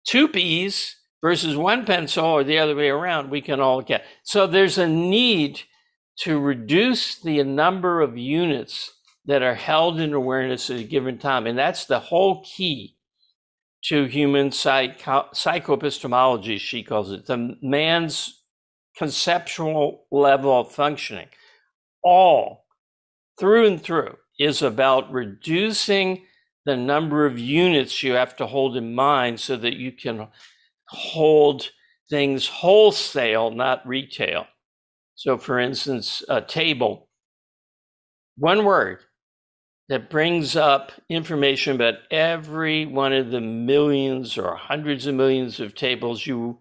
two 0.06 0.28
peas 0.28 0.96
versus 1.22 1.56
one 1.56 1.86
pencil 1.86 2.26
or 2.26 2.44
the 2.44 2.60
other 2.60 2.76
way 2.76 2.90
around, 2.90 3.30
we 3.30 3.42
can 3.42 3.60
all 3.60 3.82
get. 3.82 4.04
So 4.24 4.46
there's 4.46 4.78
a 4.78 4.88
need 4.88 5.62
to 6.20 6.40
reduce 6.40 7.20
the 7.20 7.44
number 7.44 8.02
of 8.02 8.18
units 8.18 8.92
that 9.26 9.42
are 9.42 9.56
held 9.56 10.00
in 10.00 10.14
awareness 10.14 10.70
at 10.70 10.80
a 10.80 10.84
given 10.84 11.18
time. 11.18 11.48
And 11.48 11.58
that's 11.58 11.86
the 11.86 12.00
whole 12.00 12.44
key 12.44 12.95
to 13.88 14.06
human 14.06 14.52
psycho- 14.52 15.30
psychoepistemology, 15.34 16.60
she 16.60 16.84
calls 16.84 17.12
it, 17.12 17.26
the 17.26 17.56
man's 17.62 18.44
conceptual 18.98 20.06
level 20.12 20.60
of 20.60 20.72
functioning. 20.72 21.28
All 22.04 22.66
through 23.40 23.68
and 23.68 23.82
through 23.82 24.16
is 24.40 24.62
about 24.62 25.12
reducing 25.12 26.26
the 26.66 26.76
number 26.76 27.26
of 27.26 27.38
units 27.38 28.02
you 28.02 28.14
have 28.14 28.36
to 28.38 28.48
hold 28.48 28.76
in 28.76 28.96
mind 28.96 29.40
so 29.40 29.56
that 29.56 29.76
you 29.76 29.92
can 29.92 30.28
hold 30.90 31.70
things 32.10 32.48
wholesale, 32.48 33.52
not 33.52 33.88
retail. 33.88 34.46
So, 35.16 35.38
for 35.38 35.60
instance, 35.60 36.24
a 36.28 36.42
table, 36.42 37.08
one 38.38 38.66
word 38.66 39.00
that 39.90 40.10
brings 40.10 40.56
up 40.56 40.92
information 41.10 41.76
about 41.76 41.96
every 42.10 42.86
one 42.86 43.14
of 43.14 43.30
the 43.32 43.42
millions 43.42 44.38
or 44.38 44.56
hundreds 44.56 45.06
of 45.06 45.16
millions 45.16 45.60
of 45.60 45.76
tables 45.76 46.26
you, 46.26 46.58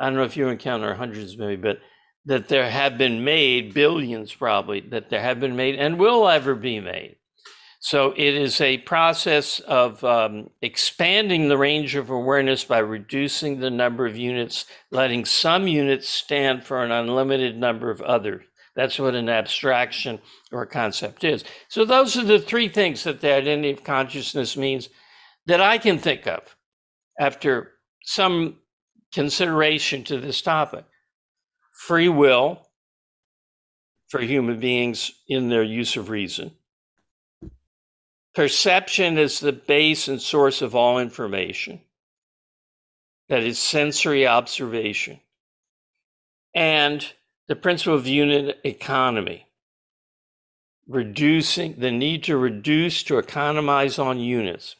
I 0.00 0.06
don't 0.06 0.16
know 0.16 0.24
if 0.24 0.36
you 0.36 0.48
encounter 0.48 0.94
hundreds 0.94 1.38
maybe, 1.38 1.60
but 1.60 1.78
that 2.24 2.48
there 2.48 2.68
have 2.68 2.98
been 2.98 3.24
made, 3.24 3.74
billions 3.74 4.34
probably, 4.34 4.80
that 4.90 5.10
there 5.10 5.20
have 5.20 5.40
been 5.40 5.56
made 5.56 5.76
and 5.76 5.98
will 5.98 6.28
ever 6.28 6.54
be 6.54 6.80
made. 6.80 7.16
So 7.80 8.12
it 8.16 8.34
is 8.34 8.60
a 8.60 8.78
process 8.78 9.58
of 9.58 10.04
um, 10.04 10.50
expanding 10.62 11.48
the 11.48 11.58
range 11.58 11.96
of 11.96 12.10
awareness 12.10 12.64
by 12.64 12.78
reducing 12.78 13.58
the 13.58 13.70
number 13.70 14.06
of 14.06 14.16
units, 14.16 14.66
letting 14.92 15.24
some 15.24 15.66
units 15.66 16.08
stand 16.08 16.64
for 16.64 16.84
an 16.84 16.92
unlimited 16.92 17.58
number 17.58 17.90
of 17.90 18.00
others. 18.00 18.44
That's 18.74 18.98
what 18.98 19.14
an 19.14 19.28
abstraction 19.28 20.20
or 20.50 20.64
concept 20.66 21.24
is. 21.24 21.44
So 21.68 21.84
those 21.84 22.16
are 22.16 22.24
the 22.24 22.38
three 22.38 22.68
things 22.68 23.04
that 23.04 23.20
the 23.20 23.34
identity 23.34 23.70
of 23.70 23.84
consciousness 23.84 24.56
means 24.56 24.88
that 25.46 25.60
I 25.60 25.78
can 25.78 25.98
think 25.98 26.26
of 26.26 26.56
after 27.20 27.72
some 28.04 28.58
consideration 29.12 30.04
to 30.04 30.18
this 30.18 30.40
topic. 30.40 30.84
Free 31.86 32.08
will 32.08 32.66
for 34.08 34.20
human 34.20 34.58
beings 34.58 35.12
in 35.28 35.48
their 35.48 35.62
use 35.62 35.96
of 35.96 36.08
reason 36.08 36.52
Perception 38.34 39.18
is 39.18 39.40
the 39.40 39.52
base 39.52 40.08
and 40.08 40.20
source 40.20 40.62
of 40.62 40.74
all 40.74 40.98
information. 40.98 41.80
That 43.28 43.42
is 43.42 43.58
sensory 43.58 44.26
observation. 44.26 45.20
And 46.54 47.06
the 47.52 47.56
principle 47.56 47.94
of 47.94 48.06
unit 48.06 48.58
economy, 48.64 49.46
reducing 50.88 51.74
the 51.78 51.90
need 51.90 52.24
to 52.24 52.34
reduce 52.34 53.02
to 53.02 53.18
economize 53.18 53.98
on 53.98 54.18
units. 54.18 54.74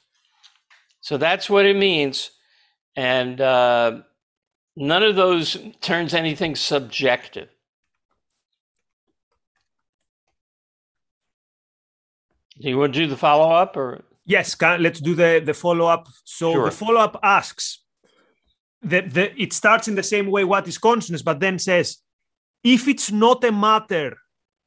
So 1.02 1.18
that's 1.18 1.50
what 1.50 1.66
it 1.66 1.76
means. 1.76 2.30
And 2.96 3.38
uh, 3.42 4.00
none 4.74 5.02
of 5.02 5.16
those 5.16 5.58
turns 5.82 6.14
anything 6.14 6.56
subjective. 6.56 7.50
Do 12.58 12.70
you 12.70 12.78
want 12.78 12.94
to 12.94 13.00
do 13.00 13.06
the 13.06 13.18
follow 13.18 13.54
up 13.54 13.76
or? 13.76 14.02
Yes, 14.24 14.54
can, 14.54 14.82
let's 14.82 14.98
do 14.98 15.14
the, 15.14 15.42
the 15.44 15.52
follow 15.52 15.84
up. 15.84 16.08
So 16.24 16.54
sure. 16.54 16.64
the 16.64 16.70
follow 16.70 17.00
up 17.00 17.20
asks, 17.22 17.80
the, 18.80 19.02
the, 19.02 19.42
it 19.42 19.52
starts 19.52 19.88
in 19.88 19.94
the 19.94 20.02
same 20.02 20.30
way 20.30 20.44
what 20.44 20.66
is 20.66 20.78
consciousness, 20.78 21.20
but 21.20 21.38
then 21.38 21.58
says, 21.58 21.98
if 22.62 22.88
it's 22.88 23.11
not 23.11 23.44
a 23.44 23.53
matter 23.53 24.16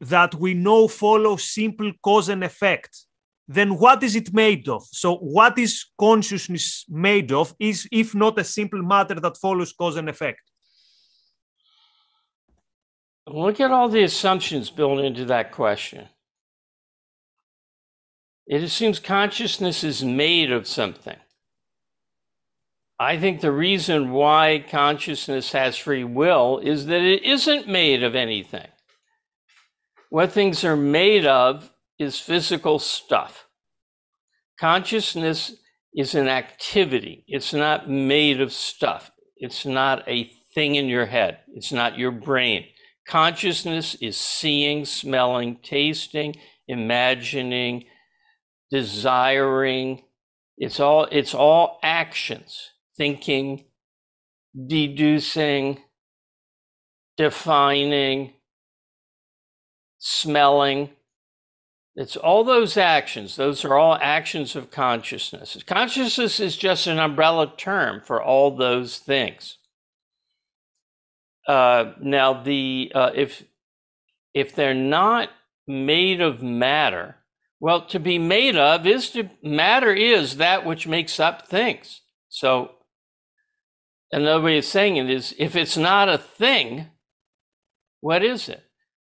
that 0.01 0.35
we 0.35 0.53
know 0.53 0.87
follows 0.87 1.43
simple 1.43 1.91
cause 2.01 2.29
and 2.29 2.43
effect, 2.43 3.05
then 3.47 3.77
what 3.77 4.03
is 4.03 4.15
it 4.15 4.33
made 4.33 4.67
of? 4.67 4.83
So, 4.91 5.17
what 5.17 5.57
is 5.57 5.85
consciousness 5.99 6.85
made 6.89 7.31
of? 7.31 7.53
Is 7.59 7.87
if 7.91 8.15
not 8.15 8.39
a 8.39 8.43
simple 8.43 8.81
matter 8.81 9.15
that 9.15 9.37
follows 9.37 9.71
cause 9.71 9.97
and 9.97 10.09
effect? 10.09 10.41
Look 13.27 13.59
at 13.59 13.71
all 13.71 13.89
the 13.89 14.03
assumptions 14.03 14.69
built 14.69 14.99
into 14.99 15.25
that 15.25 15.51
question. 15.51 16.07
It 18.47 18.61
assumes 18.61 18.99
consciousness 18.99 19.83
is 19.83 20.03
made 20.03 20.51
of 20.51 20.67
something. 20.67 21.17
I 22.99 23.17
think 23.17 23.41
the 23.41 23.51
reason 23.51 24.11
why 24.11 24.63
consciousness 24.69 25.51
has 25.51 25.75
free 25.75 26.03
will 26.03 26.59
is 26.59 26.85
that 26.85 27.01
it 27.01 27.23
isn't 27.23 27.67
made 27.67 28.03
of 28.03 28.15
anything. 28.15 28.67
What 30.09 30.31
things 30.31 30.63
are 30.63 30.77
made 30.77 31.25
of 31.25 31.71
is 31.99 32.19
physical 32.19 32.79
stuff. 32.79 33.47
Consciousness 34.59 35.55
is 35.93 36.15
an 36.15 36.27
activity, 36.27 37.23
it's 37.27 37.53
not 37.53 37.89
made 37.89 38.41
of 38.41 38.51
stuff. 38.51 39.11
It's 39.37 39.65
not 39.65 40.07
a 40.07 40.31
thing 40.53 40.75
in 40.75 40.87
your 40.87 41.05
head, 41.05 41.39
it's 41.53 41.71
not 41.71 41.97
your 41.97 42.11
brain. 42.11 42.65
Consciousness 43.07 43.95
is 43.95 44.17
seeing, 44.17 44.85
smelling, 44.85 45.57
tasting, 45.61 46.35
imagining, 46.67 47.85
desiring. 48.71 50.03
It's 50.57 50.79
all 50.79 51.07
it's 51.11 51.33
all 51.33 51.79
actions, 51.83 52.71
thinking, 52.97 53.65
deducing, 54.67 55.79
defining, 57.17 58.33
smelling. 59.99 60.89
It's 61.95 62.17
all 62.17 62.43
those 62.43 62.77
actions. 62.77 63.35
Those 63.35 63.63
are 63.63 63.75
all 63.75 63.97
actions 64.01 64.55
of 64.55 64.69
consciousness. 64.69 65.57
Consciousness 65.65 66.39
is 66.39 66.57
just 66.57 66.87
an 66.87 66.99
umbrella 66.99 67.53
term 67.57 68.01
for 68.05 68.21
all 68.21 68.55
those 68.55 68.97
things. 68.97 69.57
Uh, 71.47 71.93
now, 72.01 72.41
the 72.43 72.91
uh, 72.93 73.11
if 73.15 73.43
if 74.33 74.53
they're 74.55 74.73
not 74.73 75.29
made 75.67 76.19
of 76.19 76.41
matter, 76.41 77.15
well, 77.59 77.85
to 77.85 77.99
be 77.99 78.17
made 78.19 78.57
of 78.57 78.85
is 78.85 79.11
to 79.11 79.29
matter 79.41 79.93
is 79.93 80.37
that 80.37 80.65
which 80.65 80.87
makes 80.87 81.19
up 81.19 81.47
things. 81.47 82.01
So 82.29 82.74
another 84.15 84.41
way 84.41 84.57
of 84.57 84.65
saying 84.65 84.97
it 84.97 85.09
is 85.09 85.35
if 85.37 85.55
it's 85.55 85.77
not 85.77 86.09
a 86.09 86.17
thing, 86.17 86.87
what 88.01 88.23
is 88.23 88.49
it? 88.49 88.63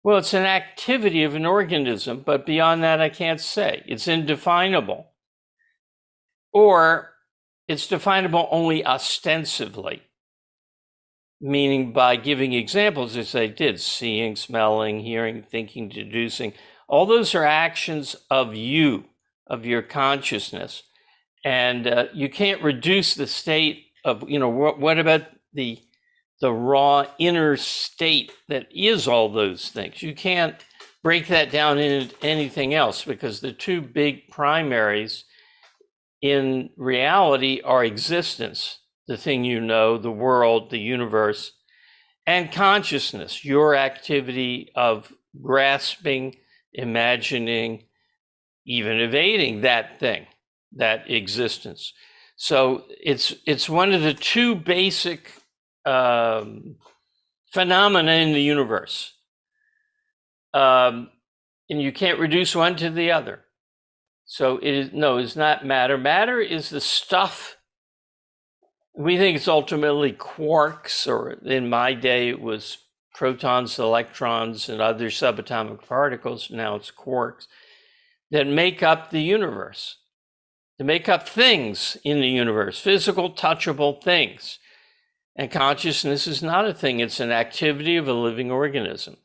Well, 0.03 0.19
it's 0.19 0.35
an 0.35 0.45
activity 0.45 1.25
of 1.25 1.35
an 1.35 1.47
organism, 1.47 2.23
but 2.25 2.47
beyond 2.47 2.83
that, 2.83 3.01
I 3.01 3.09
can't 3.09 3.40
say. 3.40 3.83
It's 3.87 4.07
indefinable. 4.09 5.07
Or 6.53 7.11
it's 7.67 7.87
definable 7.87 8.49
only 8.51 8.85
ostensibly, 8.85 10.03
meaning 11.40 11.93
by 11.93 12.17
giving 12.17 12.53
examples 12.53 13.17
as 13.17 13.35
I 13.35 13.47
did 13.47 13.81
seeing, 13.81 14.37
smelling, 14.37 15.01
hearing, 15.01 15.43
thinking, 15.43 15.88
deducing 15.88 16.53
all 16.87 17.07
those 17.07 17.35
are 17.35 17.45
actions 17.45 18.14
of 18.31 18.55
you, 18.55 19.05
of 19.47 19.64
your 19.64 19.83
consciousness. 19.83 20.83
And 21.45 21.87
uh, 21.87 22.05
you 22.12 22.29
can't 22.29 22.62
reduce 22.62 23.14
the 23.14 23.27
state 23.27 23.87
of, 24.05 24.29
you 24.29 24.38
know, 24.38 24.49
what, 24.49 24.79
what 24.79 24.99
about 24.99 25.23
the, 25.53 25.79
the 26.40 26.53
raw 26.53 27.07
inner 27.19 27.57
state 27.57 28.33
that 28.49 28.67
is 28.71 29.09
all 29.09 29.31
those 29.31 29.69
things? 29.69 30.03
You 30.03 30.14
can't 30.14 30.57
break 31.03 31.29
that 31.29 31.51
down 31.51 31.79
into 31.79 32.14
anything 32.23 32.75
else 32.75 33.05
because 33.05 33.40
the 33.40 33.53
two 33.53 33.81
big 33.81 34.29
primaries 34.29 35.25
in 36.23 36.71
reality 36.77 37.61
are 37.62 37.85
existence, 37.85 38.79
the 39.07 39.17
thing 39.17 39.45
you 39.45 39.61
know, 39.61 39.99
the 39.99 40.11
world, 40.11 40.71
the 40.71 40.79
universe, 40.79 41.53
and 42.27 42.51
consciousness, 42.51 43.45
your 43.45 43.75
activity 43.75 44.71
of 44.75 45.12
grasping 45.43 46.37
imagining, 46.73 47.85
even 48.67 49.01
evading 49.01 49.61
that 49.61 50.01
thing, 50.01 50.27
that 50.73 51.11
existence. 51.11 51.93
So 52.37 52.85
it's 53.03 53.35
it's 53.47 53.68
one 53.68 53.92
of 53.92 54.03
the 54.03 54.14
two 54.14 54.55
basic 54.57 55.33
um, 55.87 56.77
phenomena 57.53 58.12
in 58.12 58.33
the 58.33 58.42
universe, 58.42 59.14
um, 60.55 61.11
and 61.70 61.81
you 61.81 61.92
can't 61.92 62.18
reduce 62.18 62.57
one 62.57 62.77
to 62.77 62.90
the 62.90 63.12
other. 63.12 63.40
So 64.27 64.59
it 64.59 64.75
is 64.75 64.92
no, 64.92 65.18
it's 65.18 65.37
not 65.37 65.66
matter. 65.66 65.99
Matter 65.99 66.40
is 66.40 66.70
the 66.70 66.81
stuff. 66.81 67.57
We 68.97 69.18
think 69.18 69.37
it's 69.37 69.49
ultimately 69.49 70.12
quarks, 70.12 71.07
or 71.09 71.33
in 71.33 71.68
my 71.68 71.94
day 71.94 72.29
it 72.31 72.40
was 72.40 72.79
protons, 73.14 73.79
electrons, 73.79 74.68
and 74.68 74.81
other 74.81 75.09
subatomic 75.11 75.87
particles. 75.87 76.51
Now 76.51 76.77
it's 76.77 76.90
quarks. 76.90 77.47
that 78.31 78.47
make 78.47 78.83
up 78.83 79.11
the 79.11 79.23
universe, 79.23 79.99
to 80.85 80.87
make 80.87 81.09
up 81.09 81.29
things 81.29 81.97
in 82.05 82.20
the 82.20 82.29
universe, 82.29 82.79
physical, 82.79 83.33
touchable 83.33 84.03
things. 84.03 84.59
And 85.37 85.51
consciousness 85.51 86.27
is 86.27 86.42
not 86.42 86.68
a 86.68 86.75
thing, 86.75 87.01
it's 87.01 87.20
an 87.20 87.33
activity 87.33 87.97
of 87.97 88.07
a 88.07 88.12
living 88.12 88.51
organism. 88.51 89.16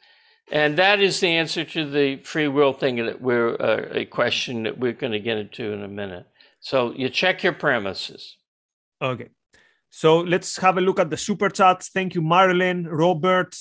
And 0.52 0.78
that 0.78 1.00
is 1.00 1.20
the 1.20 1.28
answer 1.28 1.64
to 1.64 1.90
the 1.90 2.18
free 2.24 2.48
will 2.48 2.74
thing 2.74 2.96
that 3.06 3.22
we're 3.22 3.56
uh, 3.60 3.86
a 3.92 4.06
question 4.06 4.64
that 4.64 4.80
we're 4.80 4.94
going 4.94 5.12
to 5.12 5.20
get 5.20 5.38
into 5.38 5.72
in 5.72 5.84
a 5.84 5.88
minute. 5.88 6.26
So 6.60 6.94
you 6.94 7.10
check 7.10 7.44
your 7.44 7.54
premises. 7.54 8.38
Okay. 9.00 9.30
So 9.92 10.20
let's 10.20 10.58
have 10.58 10.78
a 10.78 10.82
look 10.82 11.00
at 11.00 11.12
the 11.12 11.18
super 11.18 11.50
chats. 11.50 11.90
Thank 11.90 12.16
you, 12.16 12.22
Marilyn, 12.22 12.88
Robert. 12.88 13.56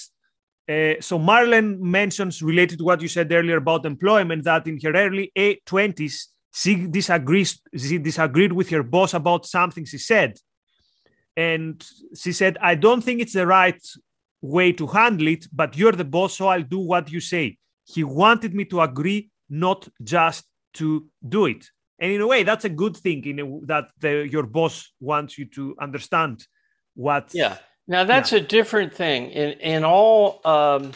Uh, 0.69 0.95
so 1.01 1.19
Marilyn 1.19 1.79
mentions 1.81 2.43
related 2.43 2.79
to 2.79 2.85
what 2.85 3.03
you 3.03 3.09
said 3.09 3.31
earlier 3.33 3.59
about 3.59 3.85
employment 3.85 4.45
that 4.45 4.67
in 4.67 4.79
her 4.81 4.93
early 4.95 5.31
20s, 5.37 6.27
she 6.59 6.75
disagrees, 6.87 7.61
she 7.77 7.99
disagreed 7.99 8.53
with 8.53 8.69
her 8.71 8.83
boss 8.83 9.15
about 9.15 9.47
something 9.47 9.85
she 9.85 9.99
said. 9.99 10.37
And 11.37 11.85
she 12.17 12.33
said, 12.33 12.59
I 12.61 12.75
don't 12.75 13.03
think 13.03 13.21
it's 13.21 13.35
the 13.35 13.47
right 13.47 13.81
way 14.41 14.73
to 14.73 14.87
handle 14.87 15.29
it, 15.29 15.47
but 15.53 15.77
you're 15.77 15.93
the 15.93 16.05
boss, 16.05 16.37
so 16.37 16.49
I'll 16.49 16.63
do 16.63 16.81
what 16.81 17.13
you 17.13 17.21
say. 17.21 17.59
He 17.85 18.03
wanted 18.03 18.55
me 18.55 18.65
to 18.67 18.81
agree, 18.81 19.31
not 19.49 19.89
just 20.03 20.45
to 20.75 21.07
do 21.27 21.47
it. 21.47 21.65
And 22.01 22.13
in 22.13 22.21
a 22.21 22.27
way, 22.27 22.43
that's 22.43 22.65
a 22.65 22.69
good 22.83 22.97
thing 22.97 23.25
in 23.25 23.39
a, 23.41 23.67
that 23.67 23.85
the, 24.01 24.29
your 24.29 24.45
boss 24.45 24.93
wants 25.01 25.39
you 25.39 25.47
to 25.47 25.77
understand 25.81 26.47
what. 26.95 27.31
Yeah. 27.33 27.57
Now 27.87 28.05
that's 28.05 28.33
yeah. 28.33 28.39
a 28.39 28.43
different 28.43 28.93
thing. 28.95 29.31
In 29.31 29.51
in 29.61 29.85
all 29.85 30.41
um, 30.45 30.93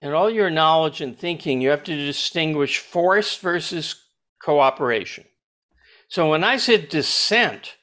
in 0.00 0.12
all 0.12 0.30
your 0.30 0.50
knowledge 0.50 1.00
and 1.00 1.18
thinking, 1.18 1.60
you 1.60 1.70
have 1.70 1.84
to 1.84 1.96
distinguish 1.96 2.78
force 2.78 3.36
versus 3.36 4.04
cooperation. 4.42 5.24
So 6.08 6.30
when 6.30 6.44
I 6.44 6.56
said 6.56 6.88
dissent, 6.88 7.76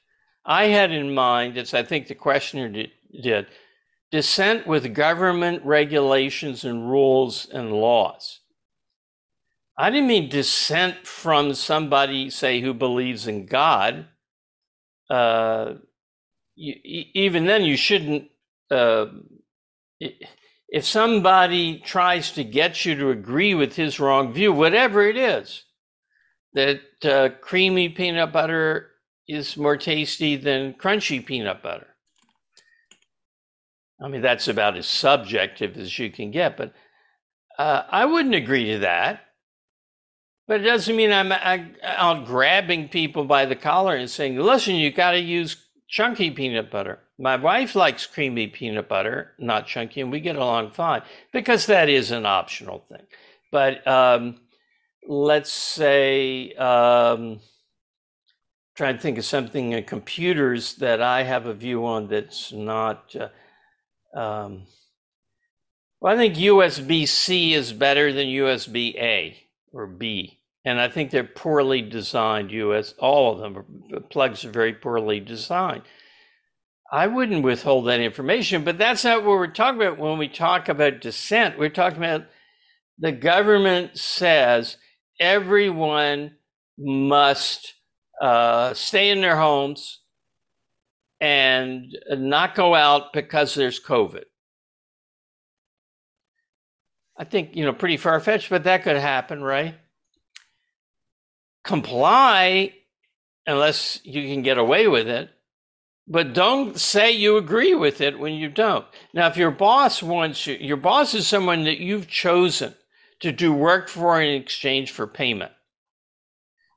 I 0.44 0.66
had 0.66 0.90
in 0.90 1.14
mind, 1.14 1.58
as 1.58 1.74
I 1.74 1.82
think 1.82 2.06
the 2.06 2.14
questioner 2.14 2.68
did, 2.68 3.46
dissent 4.10 4.66
with 4.66 4.94
government 4.94 5.64
regulations 5.64 6.64
and 6.64 6.90
rules 6.90 7.46
and 7.52 7.72
laws. 7.72 8.40
I 9.78 9.90
didn't 9.90 10.08
mean 10.08 10.30
dissent 10.30 11.06
from 11.06 11.52
somebody, 11.54 12.30
say, 12.30 12.60
who 12.60 12.72
believes 12.72 13.26
in 13.26 13.44
God. 13.44 14.06
Uh, 15.10 15.74
you, 16.54 16.74
even 17.14 17.44
then, 17.44 17.62
you 17.62 17.76
shouldn't. 17.76 18.30
Uh, 18.70 19.06
if 20.68 20.84
somebody 20.84 21.78
tries 21.78 22.32
to 22.32 22.44
get 22.44 22.84
you 22.84 22.94
to 22.96 23.10
agree 23.10 23.54
with 23.54 23.76
his 23.76 24.00
wrong 24.00 24.32
view, 24.32 24.52
whatever 24.52 25.06
it 25.06 25.16
is, 25.16 25.64
that 26.54 26.80
uh, 27.04 27.28
creamy 27.40 27.88
peanut 27.88 28.32
butter 28.32 28.90
is 29.28 29.56
more 29.56 29.76
tasty 29.76 30.36
than 30.36 30.74
crunchy 30.74 31.24
peanut 31.24 31.62
butter. 31.62 31.88
I 34.02 34.08
mean, 34.08 34.22
that's 34.22 34.48
about 34.48 34.76
as 34.76 34.86
subjective 34.86 35.76
as 35.76 35.98
you 35.98 36.10
can 36.10 36.30
get, 36.30 36.56
but 36.56 36.72
uh, 37.58 37.82
I 37.88 38.04
wouldn't 38.04 38.34
agree 38.34 38.72
to 38.72 38.78
that. 38.80 39.20
But 40.48 40.60
it 40.60 40.64
doesn't 40.64 40.94
mean 40.94 41.12
I'm 41.12 41.32
out 41.32 42.24
grabbing 42.24 42.88
people 42.88 43.24
by 43.24 43.46
the 43.46 43.56
collar 43.56 43.96
and 43.96 44.08
saying, 44.08 44.36
listen, 44.36 44.76
you 44.76 44.92
got 44.92 45.12
to 45.12 45.18
use 45.18 45.56
chunky 45.88 46.30
peanut 46.30 46.70
butter. 46.70 47.00
My 47.18 47.36
wife 47.36 47.74
likes 47.74 48.06
creamy 48.06 48.48
peanut 48.48 48.88
butter, 48.88 49.32
not 49.38 49.66
chunky, 49.66 50.02
and 50.02 50.10
we 50.10 50.20
get 50.20 50.36
along 50.36 50.72
fine 50.72 51.02
because 51.32 51.66
that 51.66 51.88
is 51.88 52.10
an 52.10 52.26
optional 52.26 52.84
thing. 52.90 53.06
But 53.50 53.86
um, 53.86 54.36
let's 55.08 55.50
say, 55.50 56.52
um, 56.54 57.40
trying 58.74 58.96
to 58.96 59.00
think 59.00 59.16
of 59.16 59.24
something 59.24 59.72
in 59.72 59.84
computers 59.84 60.74
that 60.74 61.00
I 61.00 61.22
have 61.22 61.46
a 61.46 61.54
view 61.54 61.86
on 61.86 62.08
that's 62.08 62.52
not. 62.52 63.14
Uh, 63.16 64.18
um, 64.18 64.66
well, 66.00 66.14
I 66.14 66.16
think 66.16 66.34
USB 66.34 67.08
C 67.08 67.54
is 67.54 67.72
better 67.72 68.12
than 68.12 68.26
USB 68.26 68.94
A 68.96 69.38
or 69.72 69.86
B. 69.86 70.40
And 70.64 70.80
I 70.80 70.88
think 70.88 71.10
they're 71.10 71.24
poorly 71.24 71.80
designed 71.80 72.50
US, 72.50 72.92
all 72.98 73.32
of 73.32 73.38
them, 73.38 73.56
are, 73.94 74.00
plugs 74.00 74.44
are 74.44 74.50
very 74.50 74.72
poorly 74.72 75.20
designed. 75.20 75.82
I 76.92 77.06
wouldn't 77.08 77.42
withhold 77.42 77.86
that 77.86 78.00
information, 78.00 78.64
but 78.64 78.78
that's 78.78 79.04
not 79.04 79.24
what 79.24 79.38
we're 79.38 79.48
talking 79.48 79.80
about 79.80 79.98
when 79.98 80.18
we 80.18 80.28
talk 80.28 80.68
about 80.68 81.00
dissent. 81.00 81.58
We're 81.58 81.68
talking 81.68 81.98
about 81.98 82.26
the 82.98 83.12
government 83.12 83.98
says 83.98 84.76
everyone 85.18 86.36
must 86.78 87.74
uh, 88.20 88.74
stay 88.74 89.10
in 89.10 89.20
their 89.20 89.36
homes 89.36 90.00
and 91.20 91.96
not 92.10 92.54
go 92.54 92.74
out 92.74 93.12
because 93.12 93.54
there's 93.54 93.82
COVID. 93.82 94.24
I 97.18 97.24
think, 97.24 97.56
you 97.56 97.64
know, 97.64 97.72
pretty 97.72 97.96
far 97.96 98.20
fetched, 98.20 98.50
but 98.50 98.64
that 98.64 98.82
could 98.82 98.96
happen, 98.96 99.42
right? 99.42 99.74
Comply 101.64 102.74
unless 103.46 104.00
you 104.04 104.22
can 104.22 104.42
get 104.42 104.58
away 104.58 104.88
with 104.88 105.08
it, 105.08 105.30
but 106.06 106.32
don't 106.32 106.78
say 106.78 107.10
you 107.10 107.36
agree 107.36 107.74
with 107.74 108.00
it 108.00 108.18
when 108.18 108.34
you 108.34 108.48
don't. 108.48 108.86
Now, 109.12 109.26
if 109.26 109.36
your 109.36 109.50
boss 109.50 110.02
wants 110.02 110.46
you, 110.46 110.56
your 110.60 110.76
boss 110.76 111.14
is 111.14 111.26
someone 111.26 111.64
that 111.64 111.78
you've 111.78 112.08
chosen 112.08 112.74
to 113.20 113.32
do 113.32 113.52
work 113.52 113.88
for 113.88 114.20
in 114.20 114.40
exchange 114.40 114.92
for 114.92 115.06
payment 115.06 115.52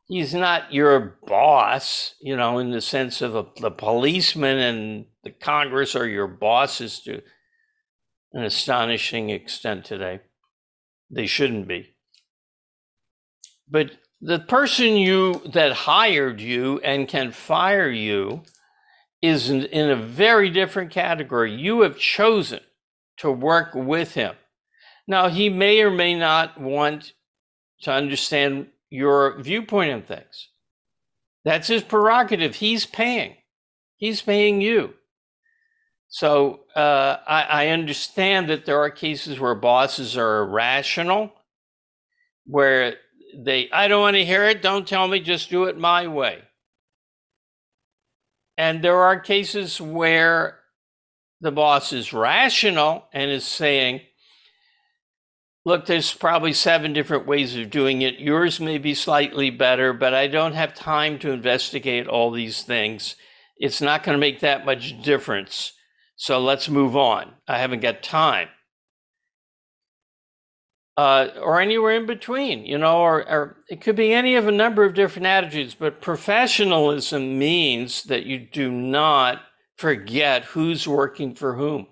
he's 0.10 0.34
not 0.34 0.74
your 0.74 1.18
boss, 1.26 2.16
you 2.20 2.36
know, 2.36 2.58
in 2.58 2.72
the 2.72 2.82
sense 2.82 3.22
of 3.22 3.36
a, 3.36 3.46
the 3.62 3.72
policeman 3.72 4.58
and 4.58 5.06
the 5.24 5.30
Congress 5.30 5.96
are 5.96 6.08
your 6.08 6.28
bosses 6.28 7.00
to 7.02 7.22
an 8.34 8.44
astonishing 8.44 9.30
extent 9.30 9.86
today. 9.86 10.20
They 11.10 11.28
shouldn't 11.28 11.68
be. 11.68 11.94
But 13.70 13.92
the 14.20 14.40
person 14.40 14.98
you 14.98 15.42
that 15.54 15.72
hired 15.72 16.42
you 16.42 16.80
and 16.80 17.08
can 17.08 17.32
fire 17.32 17.90
you 17.90 18.44
is 19.22 19.50
in, 19.50 19.90
a 19.90 19.96
very 19.96 20.50
different 20.50 20.92
category. 20.92 21.54
You 21.54 21.82
have 21.82 21.98
chosen 21.98 22.62
to 23.18 23.32
work 23.32 23.76
with 23.76 24.14
him. 24.14 24.36
Now, 25.08 25.28
he 25.28 25.50
may 25.50 25.82
or 25.82 25.92
may 25.92 26.16
not 26.16 26.60
want 26.60 27.14
to 27.82 27.92
understand 27.92 28.68
your 28.90 29.40
viewpoint 29.42 29.92
on 29.92 30.02
things. 30.04 30.50
That's 31.44 31.68
his 31.68 31.84
prerogative. 31.84 32.56
He's 32.56 32.86
paying. 32.86 33.36
He's 33.98 34.22
paying 34.22 34.62
you. 34.62 34.94
So 36.10 36.62
uh, 36.76 37.18
I, 37.28 37.42
I, 37.44 37.68
understand 37.68 38.50
that 38.50 38.66
there 38.66 38.80
are 38.80 38.90
cases 38.90 39.40
where 39.40 39.54
bosses 39.54 40.18
are 40.18 40.42
irrational, 40.42 41.32
where 42.48 42.96
they, 43.38 43.70
I 43.72 43.88
don't 43.88 44.02
want 44.02 44.16
to 44.16 44.26
hear 44.26 44.46
it. 44.46 44.64
Don't 44.64 44.88
tell 44.88 45.08
me. 45.08 45.20
Just 45.20 45.52
do 45.52 45.66
it 45.66 45.78
my 45.78 46.08
way. 46.08 46.40
And 48.60 48.84
there 48.84 48.98
are 48.98 49.18
cases 49.18 49.80
where 49.80 50.60
the 51.40 51.50
boss 51.50 51.94
is 51.94 52.12
rational 52.12 53.06
and 53.14 53.32
is 53.32 53.46
saying, 53.46 54.02
Look, 55.64 55.86
there's 55.86 56.14
probably 56.14 56.52
seven 56.52 56.92
different 56.92 57.26
ways 57.26 57.56
of 57.56 57.70
doing 57.70 58.02
it. 58.02 58.20
Yours 58.20 58.60
may 58.60 58.78
be 58.78 58.94
slightly 58.94 59.50
better, 59.50 59.94
but 59.94 60.14
I 60.14 60.28
don't 60.28 60.56
have 60.56 60.74
time 60.74 61.20
to 61.20 61.32
investigate 61.32 62.06
all 62.08 62.32
these 62.32 62.64
things. 62.64 63.16
It's 63.56 63.80
not 63.80 64.04
going 64.04 64.16
to 64.16 64.20
make 64.20 64.42
that 64.42 64.66
much 64.66 65.02
difference. 65.04 65.72
So 66.18 66.42
let's 66.42 66.68
move 66.68 66.98
on. 66.98 67.36
I 67.48 67.60
haven't 67.60 67.82
got 67.82 68.04
time. 68.04 68.50
Uh, 70.98 71.30
or 71.42 71.62
anywhere 71.62 71.96
in 71.96 72.06
between, 72.06 72.66
you 72.66 72.78
know, 72.78 72.98
or, 72.98 73.22
or 73.30 73.64
it 73.70 73.80
could 73.80 73.96
be 73.96 74.12
any 74.12 74.36
of 74.36 74.50
a 74.50 74.52
number 74.52 74.84
of 74.84 74.94
different 74.94 75.26
attitudes. 75.26 75.74
But 75.74 76.02
professionalism 76.02 77.40
means 77.40 78.04
that 78.04 78.26
you 78.26 78.38
do 78.38 78.70
not 78.70 79.42
forget 79.78 80.44
who's 80.44 80.86
working 80.86 81.36
for 81.36 81.56
whom. 81.56 81.88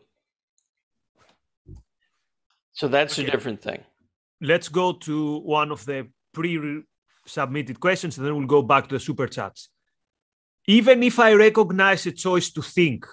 So 2.73 2.89
that's 2.89 3.17
okay. 3.17 3.27
a 3.27 3.31
different 3.31 3.61
thing. 3.61 3.81
Let's 4.41 4.67
go 4.67 4.91
to 4.91 5.39
one 5.39 5.71
of 5.71 5.85
the 5.85 6.09
pre 6.33 6.83
submitted 7.25 7.79
questions 7.79 8.17
and 8.17 8.25
then 8.27 8.35
we'll 8.35 8.45
go 8.45 8.61
back 8.61 8.87
to 8.87 8.95
the 8.95 8.99
super 8.99 9.27
chats. 9.27 9.69
Even 10.67 11.01
if 11.01 11.17
I 11.19 11.33
recognize 11.33 12.05
a 12.05 12.11
choice 12.11 12.51
to 12.51 12.61
think, 12.61 13.05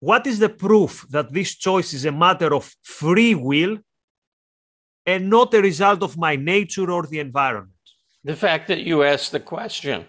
what 0.00 0.26
is 0.26 0.38
the 0.38 0.48
proof 0.48 1.06
that 1.10 1.32
this 1.32 1.54
choice 1.54 1.92
is 1.92 2.04
a 2.04 2.12
matter 2.12 2.54
of 2.54 2.74
free 2.82 3.34
will 3.34 3.78
and 5.06 5.30
not 5.30 5.54
a 5.54 5.62
result 5.62 6.02
of 6.02 6.18
my 6.18 6.36
nature 6.36 6.90
or 6.90 7.06
the 7.06 7.20
environment? 7.20 7.72
The 8.24 8.36
fact 8.36 8.68
that 8.68 8.80
you 8.80 9.04
asked 9.04 9.32
the 9.32 9.40
question. 9.40 10.06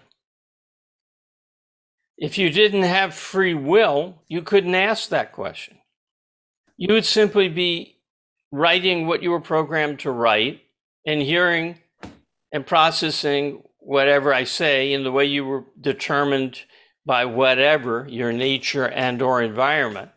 If 2.16 2.36
you 2.36 2.50
didn't 2.50 2.82
have 2.82 3.14
free 3.14 3.54
will, 3.54 4.22
you 4.26 4.42
couldn't 4.42 4.74
ask 4.74 5.08
that 5.10 5.32
question. 5.32 5.78
You 6.76 6.94
would 6.94 7.06
simply 7.06 7.48
be 7.48 8.00
writing 8.50 9.06
what 9.06 9.22
you 9.22 9.30
were 9.30 9.40
programmed 9.40 10.00
to 10.00 10.10
write 10.10 10.62
and 11.06 11.22
hearing 11.22 11.78
and 12.52 12.66
processing 12.66 13.62
whatever 13.78 14.34
I 14.34 14.44
say 14.44 14.92
in 14.92 15.04
the 15.04 15.12
way 15.12 15.26
you 15.26 15.44
were 15.44 15.64
determined 15.80 16.60
by 17.06 17.24
whatever 17.24 18.06
your 18.08 18.32
nature 18.32 18.88
and 18.88 19.22
or 19.22 19.40
environment 19.42 20.10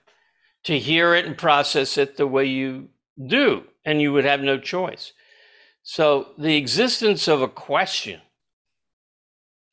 to 0.64 0.78
hear 0.78 1.14
it 1.14 1.26
and 1.26 1.38
process 1.38 1.98
it 1.98 2.18
the 2.18 2.28
way 2.28 2.46
you 2.46 2.90
do 3.28 3.64
and 3.86 4.02
you 4.02 4.14
would 4.14 4.26
have 4.26 4.42
no 4.42 4.58
choice. 4.58 5.14
So 5.84 6.34
the 6.38 6.58
existence 6.58 7.28
of 7.28 7.42
a 7.42 7.48
question 7.48 8.22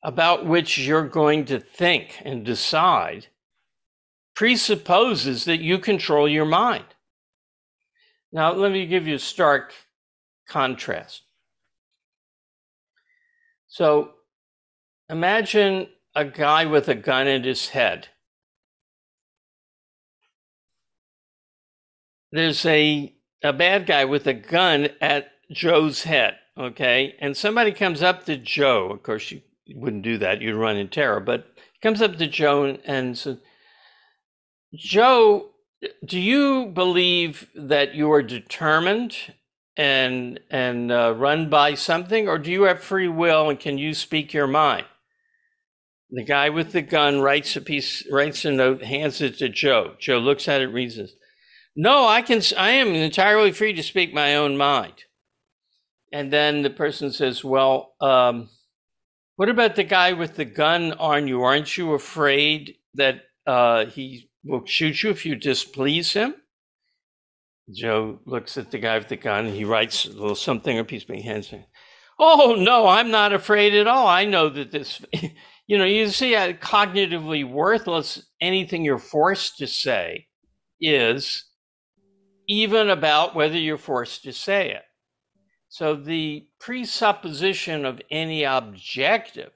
about 0.02 0.46
which 0.46 0.78
you're 0.78 1.08
going 1.08 1.44
to 1.46 1.58
think 1.58 2.22
and 2.24 2.44
decide 2.44 3.26
presupposes 4.34 5.44
that 5.44 5.60
you 5.60 5.78
control 5.78 6.28
your 6.28 6.44
mind. 6.44 6.84
Now 8.32 8.52
let 8.52 8.72
me 8.72 8.86
give 8.86 9.06
you 9.06 9.16
a 9.16 9.18
stark 9.18 9.74
contrast. 10.46 11.22
So 13.66 14.12
imagine 15.10 15.88
a 16.14 16.24
guy 16.24 16.64
with 16.64 16.88
a 16.88 16.94
gun 16.94 17.26
in 17.26 17.44
his 17.44 17.68
head. 17.68 18.08
There's 22.30 22.64
a 22.66 23.14
a 23.42 23.52
bad 23.52 23.86
guy 23.86 24.04
with 24.04 24.26
a 24.26 24.34
gun 24.34 24.88
at 25.00 25.30
Joe's 25.50 26.02
head, 26.02 26.36
okay? 26.56 27.14
And 27.20 27.36
somebody 27.36 27.72
comes 27.72 28.02
up 28.02 28.26
to 28.26 28.36
Joe. 28.36 28.90
Of 28.90 29.02
course, 29.02 29.30
you 29.30 29.40
wouldn't 29.74 30.02
do 30.02 30.18
that. 30.18 30.40
You'd 30.40 30.56
run 30.56 30.76
in 30.76 30.88
terror. 30.88 31.20
But 31.20 31.46
comes 31.82 32.02
up 32.02 32.16
to 32.16 32.26
Joe 32.26 32.64
and, 32.64 32.78
and 32.84 33.16
says, 33.16 33.38
Joe, 34.74 35.50
do 36.04 36.18
you 36.18 36.66
believe 36.66 37.48
that 37.54 37.94
you 37.94 38.10
are 38.12 38.22
determined 38.22 39.16
and 39.76 40.40
and 40.50 40.90
uh, 40.90 41.14
run 41.16 41.48
by 41.48 41.74
something, 41.74 42.28
or 42.28 42.36
do 42.36 42.50
you 42.50 42.64
have 42.64 42.82
free 42.82 43.06
will 43.06 43.48
and 43.48 43.60
can 43.60 43.78
you 43.78 43.94
speak 43.94 44.34
your 44.34 44.48
mind? 44.48 44.84
The 46.10 46.24
guy 46.24 46.48
with 46.48 46.72
the 46.72 46.82
gun 46.82 47.20
writes 47.20 47.54
a 47.54 47.60
piece, 47.60 48.04
writes 48.10 48.44
a 48.44 48.50
note, 48.50 48.82
hands 48.82 49.20
it 49.20 49.38
to 49.38 49.48
Joe. 49.48 49.94
Joe 50.00 50.18
looks 50.18 50.48
at 50.48 50.62
it, 50.62 50.66
reads 50.66 50.98
it. 50.98 51.10
No, 51.80 52.08
I 52.08 52.22
can. 52.22 52.42
I 52.56 52.70
am 52.70 52.88
entirely 52.88 53.52
free 53.52 53.72
to 53.72 53.84
speak 53.84 54.12
my 54.12 54.34
own 54.34 54.56
mind. 54.56 55.04
And 56.12 56.32
then 56.32 56.62
the 56.62 56.70
person 56.70 57.12
says, 57.12 57.44
"Well, 57.44 57.94
um, 58.00 58.48
what 59.36 59.48
about 59.48 59.76
the 59.76 59.84
guy 59.84 60.12
with 60.12 60.34
the 60.34 60.44
gun 60.44 60.94
on 60.94 61.28
you? 61.28 61.44
Aren't 61.44 61.76
you 61.76 61.94
afraid 61.94 62.74
that 62.94 63.20
uh, 63.46 63.86
he 63.86 64.28
will 64.42 64.66
shoot 64.66 65.04
you 65.04 65.10
if 65.10 65.24
you 65.24 65.36
displease 65.36 66.12
him?" 66.12 66.34
Joe 67.72 68.18
looks 68.24 68.58
at 68.58 68.72
the 68.72 68.78
guy 68.78 68.98
with 68.98 69.06
the 69.06 69.16
gun. 69.16 69.46
He 69.46 69.64
writes 69.64 70.04
a 70.04 70.10
little 70.10 70.34
something, 70.34 70.80
a 70.80 70.84
piece 70.84 71.08
of 71.08 71.14
hands. 71.20 71.54
Oh 72.18 72.56
no, 72.58 72.88
I'm 72.88 73.12
not 73.12 73.32
afraid 73.32 73.72
at 73.74 73.86
all. 73.86 74.08
I 74.08 74.24
know 74.24 74.48
that 74.48 74.72
this, 74.72 75.00
you 75.68 75.78
know, 75.78 75.84
you 75.84 76.08
see, 76.08 76.32
cognitively 76.32 77.48
worthless 77.48 78.26
anything 78.40 78.84
you're 78.84 78.98
forced 78.98 79.58
to 79.58 79.68
say 79.68 80.26
is, 80.80 81.44
even 82.48 82.88
about 82.88 83.34
whether 83.34 83.58
you're 83.58 83.76
forced 83.76 84.24
to 84.24 84.32
say 84.32 84.70
it. 84.70 84.82
So 85.68 85.94
the 85.94 86.46
presupposition 86.58 87.84
of 87.84 88.00
any 88.10 88.42
objective, 88.44 89.50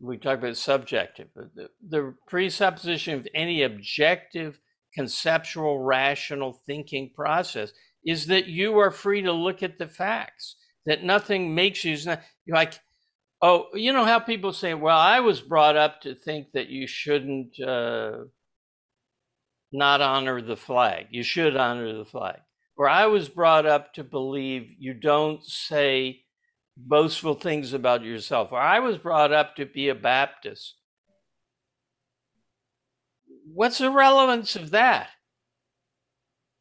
we 0.00 0.16
talk 0.18 0.38
about 0.38 0.56
subjective, 0.56 1.28
the, 1.34 1.68
the 1.86 2.14
presupposition 2.28 3.14
of 3.14 3.28
any 3.34 3.62
objective 3.62 4.60
conceptual, 4.94 5.80
rational 5.80 6.62
thinking 6.66 7.10
process 7.14 7.72
is 8.06 8.26
that 8.26 8.46
you 8.46 8.78
are 8.78 8.92
free 8.92 9.22
to 9.22 9.32
look 9.32 9.62
at 9.62 9.78
the 9.78 9.88
facts, 9.88 10.56
that 10.86 11.02
nothing 11.02 11.54
makes 11.54 11.84
you 11.84 11.98
like, 12.48 12.78
oh, 13.42 13.66
you 13.74 13.92
know 13.92 14.04
how 14.04 14.20
people 14.20 14.52
say, 14.52 14.74
well, 14.74 14.98
I 14.98 15.20
was 15.20 15.40
brought 15.40 15.76
up 15.76 16.02
to 16.02 16.14
think 16.14 16.52
that 16.52 16.68
you 16.68 16.86
shouldn't 16.86 17.58
uh, 17.60 18.24
not 19.74 20.00
honor 20.00 20.40
the 20.40 20.56
flag. 20.56 21.08
You 21.10 21.22
should 21.22 21.56
honor 21.56 21.92
the 21.92 22.04
flag. 22.04 22.40
Or 22.76 22.88
I 22.88 23.06
was 23.06 23.28
brought 23.28 23.66
up 23.66 23.94
to 23.94 24.04
believe 24.04 24.68
you 24.78 24.94
don't 24.94 25.44
say 25.44 26.22
boastful 26.76 27.34
things 27.34 27.72
about 27.72 28.02
yourself. 28.02 28.52
Or 28.52 28.58
I 28.58 28.80
was 28.80 28.98
brought 28.98 29.32
up 29.32 29.56
to 29.56 29.66
be 29.66 29.88
a 29.88 29.94
Baptist 29.94 30.74
what's 33.44 33.78
the 33.78 33.90
relevance 33.90 34.56
of 34.56 34.70
that? 34.70 35.08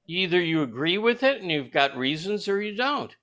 Either 0.07 0.41
you 0.41 0.61
agree 0.61 0.97
with 0.97 1.23
it 1.23 1.41
and 1.41 1.51
you've 1.51 1.71
got 1.71 1.97
reasons 1.97 2.47
or 2.47 2.61
you 2.61 2.75
don't. 2.75 3.15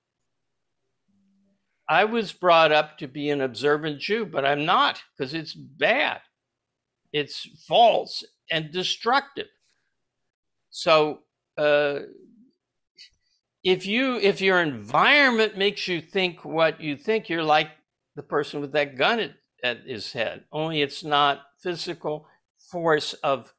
I 1.87 2.05
was 2.05 2.31
brought 2.31 2.71
up 2.71 2.97
to 2.99 3.07
be 3.07 3.29
an 3.29 3.41
observant 3.41 3.99
Jew, 3.99 4.25
but 4.25 4.45
I'm 4.45 4.65
not 4.65 5.01
because 5.17 5.33
it's 5.33 5.53
bad. 5.53 6.21
It's 7.11 7.47
false 7.67 8.23
and 8.49 8.71
destructive. 8.71 9.47
So, 10.71 11.19
uh, 11.57 11.99
if 13.63 13.85
you 13.85 14.15
if 14.15 14.41
your 14.41 14.59
environment 14.59 15.57
makes 15.57 15.87
you 15.87 16.01
think 16.01 16.43
what 16.43 16.81
you 16.81 16.97
think, 16.97 17.29
you're 17.29 17.43
like 17.43 17.69
the 18.15 18.23
person 18.23 18.61
with 18.61 18.71
that 18.71 18.97
gun 18.97 19.19
at, 19.19 19.31
at 19.63 19.81
his 19.85 20.11
head. 20.11 20.45
Only 20.51 20.81
it's 20.81 21.03
not 21.03 21.41
physical, 21.61 22.25
force 22.71 23.13
of 23.13 23.53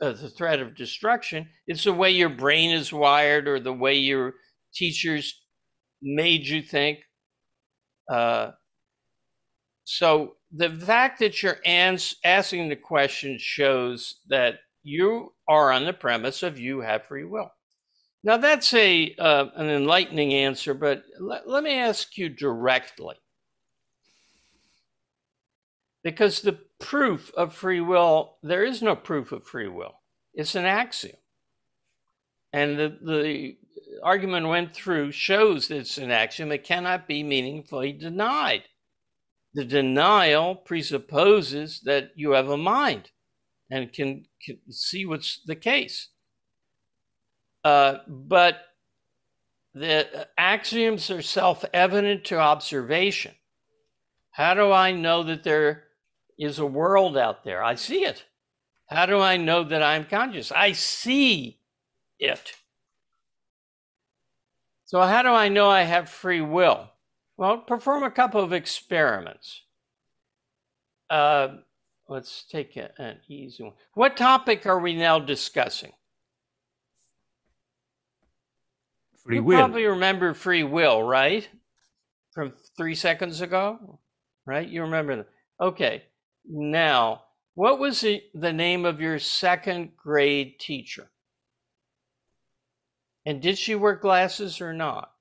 uh, 0.00 0.12
the 0.12 0.30
threat 0.30 0.60
of 0.60 0.74
destruction. 0.74 1.48
It's 1.66 1.84
the 1.84 1.92
way 1.92 2.10
your 2.10 2.30
brain 2.30 2.70
is 2.70 2.92
wired 2.92 3.46
or 3.46 3.60
the 3.60 3.72
way 3.72 3.96
your 3.96 4.34
teachers 4.72 5.42
made 6.00 6.46
you 6.46 6.62
think. 6.62 7.00
Uh, 8.10 8.52
so 9.84 10.36
the 10.50 10.70
fact 10.70 11.18
that 11.18 11.42
you're 11.42 11.58
ans- 11.64 12.14
asking 12.24 12.68
the 12.68 12.76
question 12.76 13.36
shows 13.38 14.20
that 14.28 14.60
you 14.82 15.32
are 15.48 15.72
on 15.72 15.84
the 15.84 15.92
premise 15.92 16.42
of 16.42 16.58
you 16.58 16.80
have 16.80 17.04
free 17.04 17.24
will. 17.24 17.52
Now 18.24 18.36
that's 18.36 18.72
a 18.74 19.14
uh, 19.18 19.46
an 19.56 19.68
enlightening 19.68 20.32
answer, 20.32 20.74
but 20.74 21.02
let, 21.18 21.48
let 21.48 21.64
me 21.64 21.74
ask 21.74 22.16
you 22.16 22.28
directly. 22.28 23.16
Because 26.04 26.40
the 26.40 26.58
proof 26.80 27.32
of 27.36 27.54
free 27.54 27.80
will, 27.80 28.36
there 28.42 28.64
is 28.64 28.82
no 28.82 28.96
proof 28.96 29.32
of 29.32 29.46
free 29.46 29.68
will. 29.68 29.94
It's 30.34 30.54
an 30.54 30.64
axiom. 30.64 31.16
And 32.52 32.78
the, 32.78 32.98
the 33.00 33.56
argument 34.02 34.48
went 34.48 34.74
through 34.74 35.12
shows 35.12 35.68
that 35.68 35.78
it's 35.78 35.98
an 35.98 36.10
axiom. 36.10 36.50
It 36.50 36.64
cannot 36.64 37.06
be 37.06 37.22
meaningfully 37.22 37.92
denied. 37.92 38.64
The 39.54 39.64
denial 39.64 40.56
presupposes 40.56 41.80
that 41.84 42.10
you 42.16 42.32
have 42.32 42.48
a 42.48 42.56
mind 42.56 43.10
and 43.72 43.92
can, 43.92 44.26
can 44.44 44.58
see 44.70 45.06
what's 45.06 45.40
the 45.46 45.56
case. 45.56 46.08
Uh, 47.64 47.98
but 48.06 48.58
the 49.74 50.28
axioms 50.36 51.10
are 51.10 51.22
self 51.22 51.64
evident 51.72 52.24
to 52.26 52.38
observation. 52.38 53.32
How 54.30 54.54
do 54.54 54.70
I 54.70 54.92
know 54.92 55.22
that 55.22 55.44
there 55.44 55.84
is 56.38 56.58
a 56.58 56.66
world 56.66 57.16
out 57.16 57.44
there. 57.44 57.62
I 57.62 57.74
see 57.74 58.04
it. 58.04 58.24
How 58.86 59.06
do 59.06 59.20
I 59.20 59.36
know 59.36 59.64
that 59.64 59.82
I'm 59.82 60.04
conscious? 60.04 60.52
I 60.52 60.72
see 60.72 61.60
it. 62.18 62.52
So, 64.84 65.00
how 65.00 65.22
do 65.22 65.28
I 65.28 65.48
know 65.48 65.70
I 65.70 65.82
have 65.82 66.08
free 66.10 66.40
will? 66.40 66.90
Well, 67.36 67.58
perform 67.58 68.02
a 68.02 68.10
couple 68.10 68.42
of 68.42 68.52
experiments. 68.52 69.62
Uh, 71.08 71.56
let's 72.12 72.44
take 72.44 72.76
a, 72.76 72.90
an 72.98 73.16
easy 73.28 73.62
one. 73.62 73.72
What 73.94 74.16
topic 74.16 74.66
are 74.66 74.78
we 74.78 74.94
now 74.94 75.18
discussing? 75.18 75.92
Free 79.24 79.36
you 79.36 79.44
will. 79.44 79.58
probably 79.58 79.86
remember 79.86 80.34
free 80.34 80.62
will, 80.62 81.02
right? 81.02 81.48
From 82.32 82.52
three 82.76 82.94
seconds 82.94 83.40
ago, 83.40 83.98
right? 84.46 84.68
You 84.68 84.82
remember 84.82 85.16
that. 85.16 85.28
Okay. 85.60 86.02
Now, 86.44 87.22
what 87.54 87.78
was 87.78 88.00
the, 88.00 88.22
the 88.34 88.52
name 88.52 88.84
of 88.84 89.00
your 89.00 89.18
second 89.18 89.96
grade 89.96 90.58
teacher? 90.58 91.10
And 93.24 93.40
did 93.40 93.56
she 93.56 93.74
wear 93.74 93.94
glasses 93.94 94.60
or 94.60 94.74
not? 94.74 95.12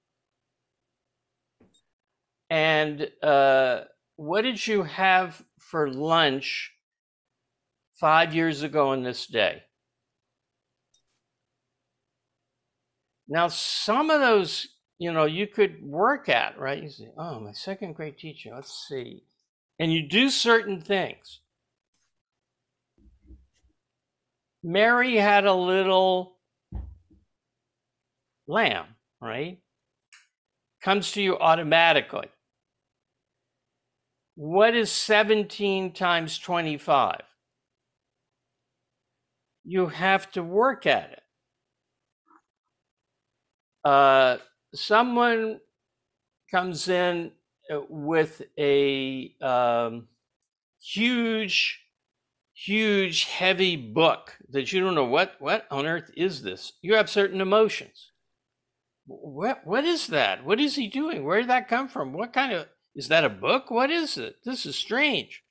And 2.49 3.10
uh, 3.21 3.82
what 4.15 4.41
did 4.41 4.65
you 4.65 4.84
have 4.84 5.41
for 5.60 5.89
lunch 5.89 6.73
five 8.01 8.35
years 8.35 8.63
ago 8.63 8.89
on 8.89 9.03
this 9.03 9.25
day? 9.27 9.63
Now, 13.29 13.47
some 13.47 14.09
of 14.09 14.19
those, 14.19 14.67
you 14.99 15.13
know, 15.13 15.23
you 15.23 15.47
could 15.47 15.81
work 15.81 16.27
at, 16.27 16.59
right? 16.59 16.83
You 16.83 16.89
say, 16.89 17.07
oh, 17.17 17.39
my 17.39 17.53
second 17.53 17.93
grade 17.93 18.17
teacher, 18.17 18.51
let's 18.53 18.87
see 18.89 19.23
and 19.81 19.91
you 19.91 20.07
do 20.07 20.29
certain 20.29 20.79
things. 20.79 21.39
Mary 24.63 25.15
had 25.15 25.47
a 25.47 25.53
little 25.55 26.37
lamb, 28.47 28.85
right? 29.19 29.57
comes 30.83 31.11
to 31.13 31.21
you 31.21 31.37
automatically. 31.39 32.27
What 34.35 34.75
is 34.75 34.91
17 34.91 35.93
times 35.93 36.37
25? 36.37 37.21
You 39.63 39.88
have 39.88 40.32
to 40.32 40.43
work 40.43 40.86
at 40.86 41.12
it. 41.12 41.21
Uh, 43.84 44.38
someone 44.74 45.60
comes 46.50 46.88
in 46.88 47.32
uh, 47.71 47.82
with 47.89 48.41
a 48.58 49.34
um, 49.41 50.08
huge, 50.82 51.82
huge, 52.54 53.26
heavy 53.26 53.76
book 53.76 54.38
that 54.50 54.71
you 54.71 54.82
don't 54.82 54.95
know 54.95 55.06
what 55.06 55.36
what 55.39 55.65
on 55.71 55.86
earth 55.86 56.12
is 56.15 56.43
this. 56.43 56.74
You 56.82 56.95
have 56.95 57.10
certain 57.10 57.41
emotions. 57.41 58.12
What 59.08 59.65
what 59.65 59.86
is 59.86 60.08
that? 60.08 60.45
What 60.45 60.60
is 60.60 60.76
he 60.76 60.88
doing? 60.88 61.24
Where 61.26 61.39
did 61.39 61.50
that 61.50 61.67
come 61.67 61.88
from? 61.88 62.13
What 62.13 62.34
kind 62.34 62.52
of 62.54 62.67
is 62.95 63.08
that 63.08 63.24
a 63.24 63.30
book? 63.30 63.71
What 63.71 63.89
is 63.89 64.17
it? 64.17 64.36
This 64.43 64.65
is 64.65 64.76
strange. 64.76 65.43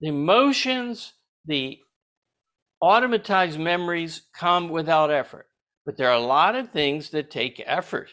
The 0.00 0.08
emotions, 0.08 1.14
the 1.44 1.78
automatized 2.82 3.58
memories 3.58 4.22
come 4.34 4.68
without 4.68 5.10
effort. 5.10 5.46
But 5.84 5.96
there 5.96 6.08
are 6.08 6.14
a 6.14 6.26
lot 6.26 6.54
of 6.54 6.70
things 6.70 7.10
that 7.10 7.30
take 7.30 7.62
effort. 7.64 8.10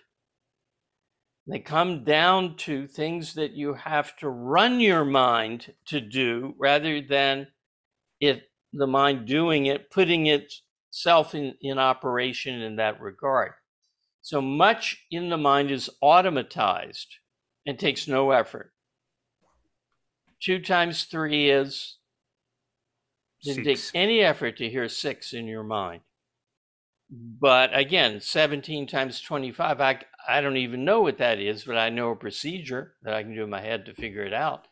They 1.48 1.60
come 1.60 2.04
down 2.04 2.58
to 2.58 2.86
things 2.86 3.34
that 3.34 3.54
you 3.54 3.74
have 3.74 4.16
to 4.18 4.30
run 4.30 4.80
your 4.80 5.04
mind 5.04 5.74
to 5.88 6.00
do 6.00 6.54
rather 6.60 7.02
than 7.02 7.48
it 8.20 8.44
the 8.72 8.88
mind 8.88 9.26
doing 9.26 9.66
it, 9.66 9.90
putting 9.90 10.28
itself 10.28 11.34
in, 11.34 11.56
in 11.62 11.80
operation 11.80 12.62
in 12.62 12.76
that 12.76 13.02
regard. 13.02 13.54
So 14.22 14.42
much 14.42 15.06
in 15.10 15.30
the 15.30 15.38
mind 15.38 15.72
is 15.72 15.90
automatized 16.04 17.08
and 17.66 17.80
takes 17.80 18.08
no 18.08 18.32
effort. 18.32 18.74
Two 20.40 20.60
times 20.60 21.06
three 21.06 21.50
is 21.50 21.98
didn't 23.44 23.64
take 23.64 23.80
any 23.94 24.22
effort 24.22 24.58
to 24.58 24.70
hear 24.70 24.90
six 24.90 25.34
in 25.34 25.48
your 25.48 25.64
mind. 25.64 26.02
But 27.10 27.76
again, 27.76 28.22
17 28.22 28.86
times 28.86 29.20
25, 29.22 29.82
I, 29.82 30.02
I 30.28 30.42
don't 30.42 30.58
even 30.58 30.86
know 30.86 31.02
what 31.02 31.18
that 31.18 31.40
is, 31.40 31.64
but 31.64 31.78
I 31.78 31.90
know 31.90 32.12
a 32.12 32.16
procedure 32.16 32.94
that 33.02 33.16
I 33.16 33.24
can 33.24 33.34
do 33.34 33.44
in 33.44 33.50
my 33.50 33.62
head 33.62 33.86
to 33.86 33.94
figure 33.96 34.24
it 34.24 34.34
out. 34.34 34.68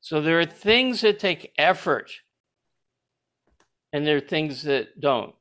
So 0.00 0.20
there 0.20 0.38
are 0.38 0.46
things 0.46 1.00
that 1.00 1.18
take 1.18 1.52
effort, 1.56 2.10
and 3.92 4.06
there 4.06 4.18
are 4.18 4.20
things 4.20 4.64
that 4.64 5.00
don't. 5.00 5.34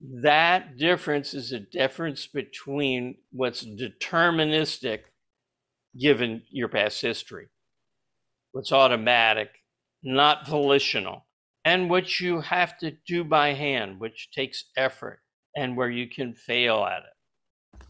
That 0.00 0.76
difference 0.76 1.34
is 1.34 1.52
a 1.52 1.60
difference 1.60 2.26
between 2.26 3.16
what's 3.30 3.64
deterministic, 3.64 5.02
given 5.98 6.42
your 6.50 6.68
past 6.68 7.00
history, 7.00 7.46
what's 8.52 8.72
automatic, 8.72 9.50
not 10.02 10.46
volitional, 10.46 11.27
and 11.68 11.90
what 11.90 12.18
you 12.18 12.40
have 12.40 12.78
to 12.78 12.92
do 13.06 13.22
by 13.22 13.52
hand, 13.52 14.00
which 14.00 14.30
takes 14.32 14.64
effort 14.76 15.20
and 15.54 15.76
where 15.76 15.90
you 15.90 16.08
can 16.08 16.32
fail 16.32 16.82
at 16.84 17.02
it. 17.02 17.84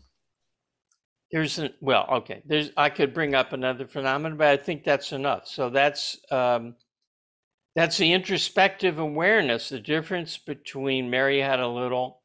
There's 1.31 1.59
an, 1.59 1.71
well, 1.81 2.07
okay. 2.11 2.43
There's 2.45 2.71
I 2.77 2.89
could 2.91 3.15
bring 3.15 3.35
up 3.35 3.53
another 3.53 3.87
phenomenon, 3.87 4.37
but 4.37 4.49
I 4.49 4.57
think 4.57 4.83
that's 4.83 5.13
enough. 5.13 5.47
So 5.47 5.71
that's 5.71 6.19
um, 6.33 6.75
that's 7.77 7.99
the 7.99 8.13
introspective 8.13 8.99
awareness, 8.99 9.69
the 9.69 9.79
difference 9.79 10.39
between 10.39 11.11
Mary 11.11 11.41
had 11.41 11.61
a 11.61 11.69
little 11.69 12.23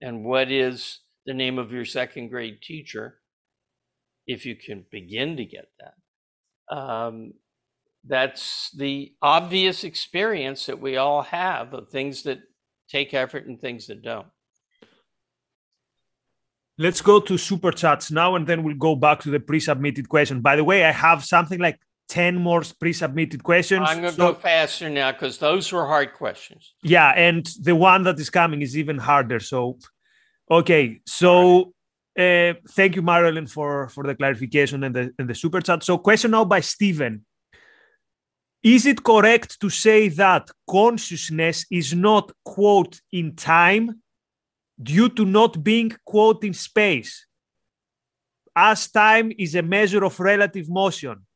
and 0.00 0.24
what 0.24 0.50
is 0.50 1.00
the 1.26 1.34
name 1.34 1.58
of 1.58 1.70
your 1.70 1.84
second 1.84 2.30
grade 2.30 2.60
teacher, 2.62 3.20
if 4.26 4.44
you 4.44 4.56
can 4.56 4.84
begin 4.90 5.36
to 5.36 5.44
get 5.44 5.68
that. 5.78 6.76
Um, 6.76 7.34
that's 8.06 8.70
the 8.76 9.14
obvious 9.22 9.84
experience 9.84 10.66
that 10.66 10.80
we 10.80 10.96
all 10.96 11.22
have 11.22 11.72
of 11.72 11.88
things 11.88 12.22
that 12.24 12.40
take 12.88 13.14
effort 13.14 13.46
and 13.46 13.60
things 13.60 13.86
that 13.86 14.02
don't. 14.02 14.26
Let's 16.76 17.00
go 17.00 17.20
to 17.20 17.38
super 17.38 17.70
chats 17.70 18.10
now, 18.10 18.34
and 18.34 18.46
then 18.46 18.64
we'll 18.64 18.74
go 18.76 18.96
back 18.96 19.20
to 19.20 19.30
the 19.30 19.38
pre-submitted 19.38 20.08
question. 20.08 20.40
By 20.40 20.56
the 20.56 20.64
way, 20.64 20.84
I 20.84 20.90
have 20.90 21.24
something 21.24 21.60
like 21.60 21.78
ten 22.08 22.36
more 22.36 22.62
pre-submitted 22.80 23.44
questions. 23.44 23.86
I'm 23.88 24.00
going 24.00 24.10
to 24.10 24.16
so, 24.16 24.32
go 24.32 24.38
faster 24.38 24.90
now 24.90 25.12
because 25.12 25.38
those 25.38 25.70
were 25.70 25.86
hard 25.86 26.14
questions. 26.14 26.74
Yeah, 26.82 27.10
and 27.10 27.46
the 27.62 27.76
one 27.76 28.02
that 28.02 28.18
is 28.18 28.28
coming 28.28 28.60
is 28.60 28.76
even 28.76 28.98
harder. 28.98 29.38
So, 29.38 29.78
okay, 30.50 31.00
so 31.06 31.74
uh, 32.18 32.54
thank 32.70 32.96
you, 32.96 33.02
Marilyn, 33.02 33.46
for 33.46 33.88
for 33.88 34.04
the 34.04 34.16
clarification 34.16 34.82
and 34.82 34.94
the 34.94 35.14
and 35.18 35.30
the 35.30 35.34
super 35.34 35.60
chat. 35.60 35.84
So, 35.84 35.96
question 35.96 36.32
now 36.32 36.44
by 36.44 36.58
Stephen. 36.60 37.24
Is 38.64 38.86
it 38.86 39.04
correct 39.04 39.60
to 39.60 39.68
say 39.68 40.08
that 40.08 40.50
consciousness 40.68 41.66
is 41.70 41.94
not 41.94 42.32
quote 42.42 42.98
in 43.12 43.36
time 43.36 44.00
due 44.82 45.10
to 45.10 45.26
not 45.26 45.62
being, 45.62 45.92
quote, 46.06 46.42
in 46.44 46.54
space, 46.54 47.26
as 48.56 48.90
time 48.90 49.30
is 49.38 49.54
a 49.54 49.60
measure 49.60 50.02
of 50.02 50.18
relative 50.18 50.70
motion, 50.70 51.26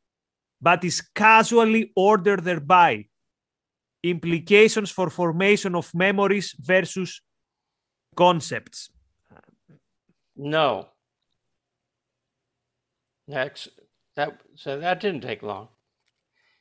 but 0.61 0.83
is 0.85 1.03
casually 1.15 1.93
ordered 1.95 2.45
thereby. 2.45 3.05
Implications 4.03 4.91
for 4.91 5.11
formation 5.11 5.75
of 5.75 5.95
memories 5.95 6.55
versus 6.59 7.21
concepts. 8.17 8.91
No. 10.35 10.89
Next, 13.27 13.69
that 14.17 14.41
so 14.55 14.79
that 14.79 15.01
didn't 15.01 15.23
take 15.23 15.43
long. 15.43 15.69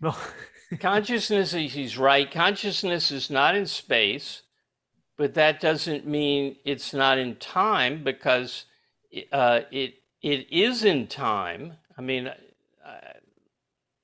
No. 0.01 0.13
Consciousness, 0.79 1.51
he's 1.53 1.97
right. 1.97 2.29
Consciousness 2.29 3.11
is 3.11 3.29
not 3.29 3.55
in 3.55 3.65
space 3.65 4.43
but 5.17 5.33
that 5.33 5.59
doesn't 5.59 6.07
mean 6.07 6.55
it's 6.63 6.93
not 6.93 7.17
in 7.17 7.35
time 7.35 8.03
because 8.03 8.65
uh, 9.31 9.61
it 9.71 9.95
it 10.21 10.47
is 10.51 10.83
in 10.83 11.07
time. 11.07 11.73
I 11.97 12.01
mean, 12.01 12.27
uh, 12.27 12.33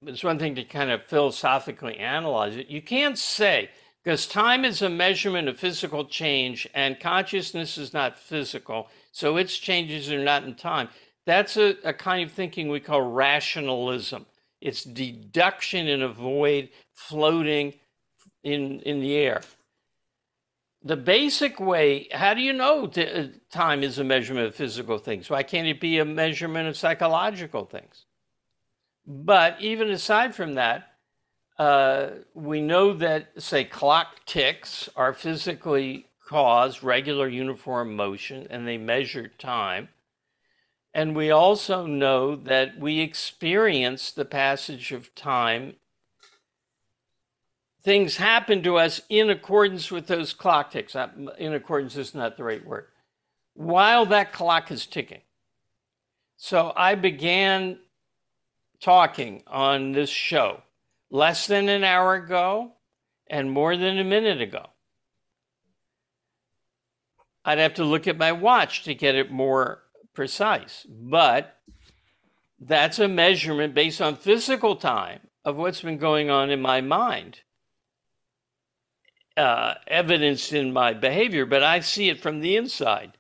it's 0.02 0.24
one 0.24 0.40
thing 0.40 0.56
to 0.56 0.64
kind 0.64 0.92
of 0.92 1.04
philosophically 1.06 1.98
analyze 1.98 2.56
it. 2.56 2.68
You 2.68 2.82
can't 2.82 3.18
say 3.18 3.70
because 4.04 4.28
time 4.28 4.66
is 4.66 4.82
a 4.82 4.90
measurement 4.90 5.48
of 5.48 5.60
physical 5.60 6.06
change 6.06 6.68
and 6.74 7.00
consciousness 7.00 7.78
is 7.78 7.94
not 7.94 8.18
physical, 8.18 8.90
so 9.12 9.38
its 9.38 9.58
changes 9.58 10.12
are 10.12 10.24
not 10.24 10.44
in 10.44 10.56
time. 10.56 10.90
That's 11.26 11.56
a, 11.56 11.78
a 11.86 11.94
kind 11.94 12.26
of 12.26 12.34
thinking 12.34 12.68
we 12.68 12.80
call 12.80 13.02
rationalism. 13.02 14.26
It's 14.64 14.84
deduction 14.84 15.88
in 15.88 16.02
a 16.02 16.10
void 16.10 16.70
floating 16.94 17.74
in 18.44 18.80
in 18.82 19.00
the 19.00 19.16
air 19.16 19.42
the 20.84 20.98
basic 20.98 21.60
way, 21.60 22.08
how 22.12 22.34
do 22.34 22.42
you 22.42 22.54
know 22.54 22.86
uh, 22.86 23.28
time 23.50 23.84
is 23.84 24.00
a 24.00 24.04
measurement 24.04 24.48
of 24.48 24.56
physical 24.56 24.98
things? 24.98 25.30
Why 25.30 25.44
can't 25.44 25.68
it 25.68 25.80
be 25.80 26.00
a 26.00 26.06
measurement 26.06 26.68
of 26.68 26.78
psychological 26.78 27.66
things? 27.66 28.06
But 29.06 29.62
even 29.62 29.90
aside 29.90 30.36
from 30.36 30.56
that, 30.56 30.90
uh, 31.58 32.10
we 32.34 32.62
know 32.62 32.94
that, 32.96 33.30
say, 33.42 33.64
clock 33.64 34.26
ticks 34.26 34.90
are 34.96 35.14
physically 35.14 36.08
cause 36.28 36.84
regular 36.84 37.28
uniform 37.28 37.96
motion 37.96 38.48
and 38.50 38.68
they 38.68 38.78
measure 38.78 39.28
time. 39.38 39.88
And 40.94 41.16
we 41.16 41.32
also 41.32 41.86
know 41.88 42.36
that 42.36 42.80
we 42.80 43.00
experience 43.00 44.12
the 44.12 44.26
passage 44.26 44.92
of 44.92 45.16
time 45.16 45.76
things 47.84 48.18
happen 48.18 48.64
to 48.64 48.78
us 48.78 49.02
in 49.10 49.30
accordance 49.30 49.92
with 49.92 50.08
those 50.08 50.34
clock 50.34 50.72
ticks. 50.72 50.96
Uh, 50.96 51.10
in 51.38 51.54
accordance 51.54 51.96
is 51.96 52.16
not 52.16 52.38
the 52.38 52.44
right 52.44 52.66
word. 52.66 52.88
While 53.54 54.06
that 54.08 54.34
clock 54.34 54.72
is 54.72 54.86
ticking. 54.86 55.22
So 56.38 56.74
I 56.76 56.96
began 56.96 57.78
talking 58.82 59.44
on 59.48 59.92
this 59.92 60.10
show 60.10 60.62
less 61.10 61.48
than 61.48 61.70
an 61.70 61.84
hour 61.84 62.16
ago 62.16 62.72
and 63.28 63.52
more 63.52 63.78
than 63.78 64.00
a 64.00 64.04
minute 64.04 64.42
ago. 64.42 64.66
I'd 67.46 67.60
have 67.60 67.76
to 67.76 67.84
look 67.84 68.08
at 68.08 68.18
my 68.18 68.32
watch 68.32 68.84
to 68.84 68.96
get 68.96 69.16
it 69.16 69.32
more 69.32 69.83
precise, 70.14 70.86
but 70.90 71.58
that's 72.60 73.00
a 73.00 73.08
measurement 73.08 73.74
based 73.74 74.02
on 74.02 74.16
physical 74.16 74.76
time 74.76 75.20
of 75.44 75.58
what's 75.58 75.82
been 75.82 75.98
going 75.98 76.30
on 76.30 76.50
in 76.50 76.62
my 76.62 76.82
mind 76.82 77.42
uh, 79.38 79.76
evidenced 79.88 80.54
in 80.54 80.72
my 80.72 80.94
behavior, 80.94 81.46
but 81.46 81.64
I 81.64 81.80
see 81.80 82.10
it 82.10 82.22
from 82.22 82.40
the 82.40 82.56
inside 82.56 83.18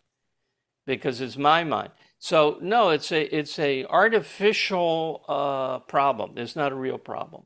because 0.86 1.22
it's 1.22 1.38
my 1.38 1.64
mind. 1.64 1.92
So 2.20 2.58
no, 2.62 2.90
it's 2.90 3.12
a 3.12 3.24
it's 3.36 3.60
a 3.60 3.86
artificial 3.86 5.26
uh, 5.28 5.80
problem. 5.80 6.38
It's 6.38 6.56
not 6.56 6.72
a 6.72 6.76
real 6.76 6.98
problem. 6.98 7.44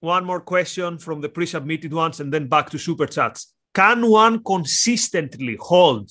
One 0.00 0.24
more 0.24 0.40
question 0.40 0.98
from 0.98 1.20
the 1.20 1.28
pre-submitted 1.28 1.92
ones, 1.92 2.20
and 2.20 2.32
then 2.32 2.48
back 2.48 2.70
to 2.70 2.78
super 2.78 3.06
chats. 3.06 3.54
Can 3.74 4.10
one 4.10 4.42
consistently 4.44 5.56
hold 5.60 6.10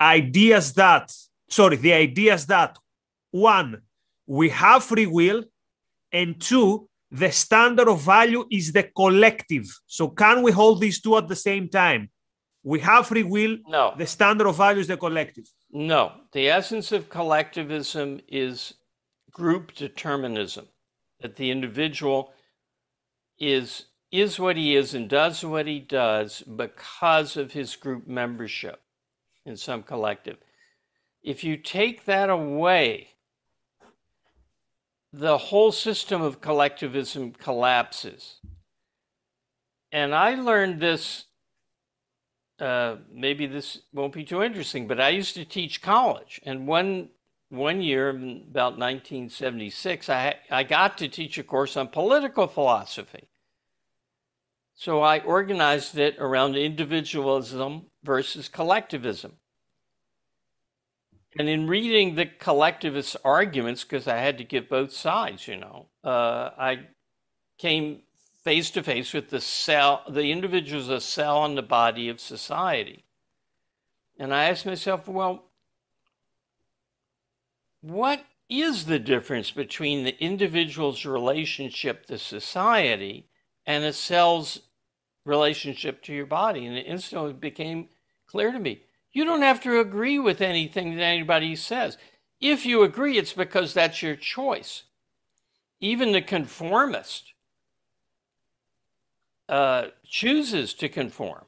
ideas 0.00 0.72
that, 0.74 1.12
sorry, 1.48 1.76
the 1.76 1.92
ideas 1.92 2.46
that 2.46 2.78
one, 3.30 3.82
we 4.26 4.48
have 4.50 4.84
free 4.84 5.06
will, 5.06 5.44
and 6.12 6.40
two, 6.40 6.88
the 7.10 7.30
standard 7.30 7.88
of 7.88 8.00
value 8.02 8.44
is 8.50 8.72
the 8.72 8.84
collective. 8.84 9.66
So, 9.86 10.08
can 10.08 10.42
we 10.42 10.52
hold 10.52 10.80
these 10.80 11.00
two 11.00 11.16
at 11.16 11.28
the 11.28 11.36
same 11.36 11.68
time? 11.68 12.10
We 12.62 12.80
have 12.80 13.08
free 13.08 13.22
will. 13.22 13.58
No. 13.68 13.94
The 13.96 14.06
standard 14.06 14.46
of 14.46 14.56
value 14.56 14.80
is 14.80 14.86
the 14.86 14.96
collective. 14.96 15.44
No. 15.70 16.12
The 16.32 16.48
essence 16.48 16.92
of 16.92 17.10
collectivism 17.10 18.20
is 18.28 18.74
group 19.30 19.74
determinism, 19.74 20.66
that 21.20 21.36
the 21.36 21.50
individual 21.50 22.32
is 23.38 23.86
is 24.10 24.38
what 24.38 24.56
he 24.56 24.76
is 24.76 24.94
and 24.94 25.08
does 25.08 25.44
what 25.44 25.66
he 25.66 25.80
does 25.80 26.42
because 26.42 27.36
of 27.36 27.52
his 27.52 27.74
group 27.74 28.06
membership 28.06 28.80
in 29.44 29.56
some 29.56 29.82
collective. 29.82 30.36
If 31.22 31.44
you 31.44 31.56
take 31.56 32.04
that 32.04 32.30
away, 32.30 33.08
the 35.12 35.38
whole 35.38 35.72
system 35.72 36.22
of 36.22 36.40
collectivism 36.40 37.32
collapses. 37.32 38.40
And 39.92 40.14
I 40.14 40.34
learned 40.34 40.80
this, 40.80 41.26
uh, 42.58 42.96
maybe 43.12 43.46
this 43.46 43.80
won't 43.92 44.12
be 44.12 44.24
too 44.24 44.42
interesting, 44.42 44.88
but 44.88 45.00
I 45.00 45.10
used 45.10 45.34
to 45.36 45.44
teach 45.44 45.80
college. 45.80 46.40
And 46.44 46.66
one, 46.66 47.10
one 47.48 47.80
year, 47.80 48.10
about 48.10 48.76
1976, 48.78 50.08
I, 50.08 50.34
I 50.50 50.64
got 50.64 50.98
to 50.98 51.08
teach 51.08 51.38
a 51.38 51.44
course 51.44 51.76
on 51.76 51.88
political 51.88 52.48
philosophy. 52.48 53.28
So 54.74 55.00
I 55.00 55.20
organized 55.20 55.96
it 55.96 56.16
around 56.18 56.56
individualism 56.56 57.86
versus 58.04 58.48
collectivism. 58.48 59.32
And 61.36 61.48
in 61.48 61.66
reading 61.66 62.14
the 62.14 62.26
collectivist 62.26 63.16
arguments, 63.24 63.82
because 63.82 64.06
I 64.06 64.18
had 64.18 64.38
to 64.38 64.44
give 64.44 64.68
both 64.68 64.92
sides, 64.92 65.48
you 65.48 65.56
know, 65.56 65.86
uh, 66.04 66.50
I 66.56 66.86
came 67.58 68.02
face 68.44 68.70
to 68.72 68.82
face 68.82 69.12
with 69.12 69.30
the 69.30 69.40
cell, 69.40 70.02
the 70.08 70.30
individual 70.30 70.80
is 70.80 70.88
a 70.88 71.00
cell 71.00 71.44
in 71.46 71.56
the 71.56 71.62
body 71.62 72.08
of 72.08 72.20
society. 72.20 73.04
And 74.18 74.32
I 74.32 74.44
asked 74.44 74.66
myself, 74.66 75.08
well, 75.08 75.50
what 77.80 78.24
is 78.48 78.84
the 78.84 78.98
difference 78.98 79.50
between 79.50 80.04
the 80.04 80.22
individual's 80.22 81.04
relationship 81.04 82.06
to 82.06 82.18
society 82.18 83.28
and 83.66 83.82
a 83.82 83.92
cell's 83.92 84.60
relationship 85.24 86.02
to 86.02 86.12
your 86.12 86.26
body. 86.26 86.66
And 86.66 86.76
it 86.76 86.86
instantly 86.86 87.32
became 87.32 87.88
clear 88.34 88.50
to 88.50 88.58
me 88.58 88.82
you 89.12 89.24
don't 89.24 89.42
have 89.42 89.60
to 89.60 89.78
agree 89.78 90.18
with 90.18 90.40
anything 90.40 90.96
that 90.96 91.02
anybody 91.02 91.54
says. 91.54 91.96
If 92.40 92.66
you 92.66 92.82
agree, 92.82 93.16
it's 93.16 93.32
because 93.32 93.72
that's 93.72 94.02
your 94.02 94.16
choice. 94.16 94.82
Even 95.80 96.10
the 96.10 96.20
conformist 96.20 97.32
uh, 99.48 99.84
chooses 100.04 100.74
to 100.74 100.88
conform, 100.88 101.44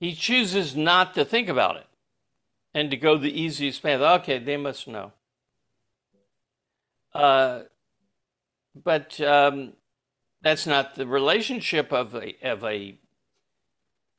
he 0.00 0.14
chooses 0.14 0.74
not 0.74 1.12
to 1.12 1.26
think 1.26 1.50
about 1.50 1.76
it 1.76 1.86
and 2.72 2.90
to 2.90 2.96
go 2.96 3.18
the 3.18 3.38
easiest 3.38 3.82
path. 3.82 4.00
Okay, 4.00 4.38
they 4.38 4.56
must 4.56 4.88
know. 4.88 5.12
Uh, 7.12 7.64
but 8.82 9.20
um, 9.20 9.74
that's 10.40 10.66
not 10.66 10.94
the 10.94 11.06
relationship 11.06 11.92
of 11.92 12.14
a 12.14 12.34
of 12.42 12.64
a 12.64 12.96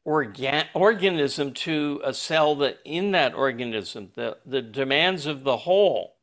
organ, 0.05 0.65
organism 0.73 1.53
to 1.53 2.01
a 2.03 2.13
cell 2.13 2.55
that 2.55 2.79
in 2.83 3.11
that 3.11 3.33
organism 3.33 4.11
the 4.15 4.37
the 4.45 4.61
demands 4.61 5.25
of 5.25 5.43
the 5.43 5.57
whole 5.57 6.15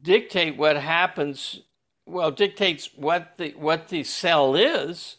dictate 0.00 0.56
what 0.56 0.76
happens 0.76 1.60
well 2.06 2.30
dictates 2.30 2.90
what 2.94 3.34
the 3.38 3.50
what 3.56 3.88
the 3.88 4.04
cell 4.04 4.54
is 4.54 5.16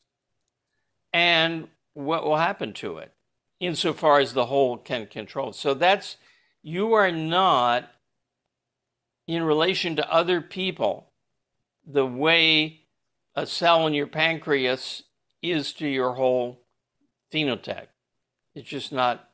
and 1.11 1.67
what 1.93 2.24
will 2.24 2.38
happen 2.38 2.74
to 2.74 2.97
it 2.97 3.13
insofar 3.59 4.19
as 4.19 4.34
the 4.34 4.45
whole 4.45 4.78
can 4.78 5.05
control 5.05 5.51
so 5.51 5.74
that's 5.74 6.17
you 6.61 6.93
are 6.93 7.11
not 7.11 7.91
in 9.28 9.43
relation 9.43 9.95
to 9.95 10.13
other 10.13 10.41
people 10.41 11.11
the 11.86 12.05
way 12.05 12.82
a 13.36 13.45
cell 13.45 13.86
in 13.88 13.93
your 13.93 14.07
pancreas 14.07 15.03
is 15.43 15.73
to 15.73 15.87
your 15.87 16.13
whole 16.13 16.61
phenotype. 17.31 17.87
It's 18.55 18.69
just 18.69 18.91
not. 18.91 19.29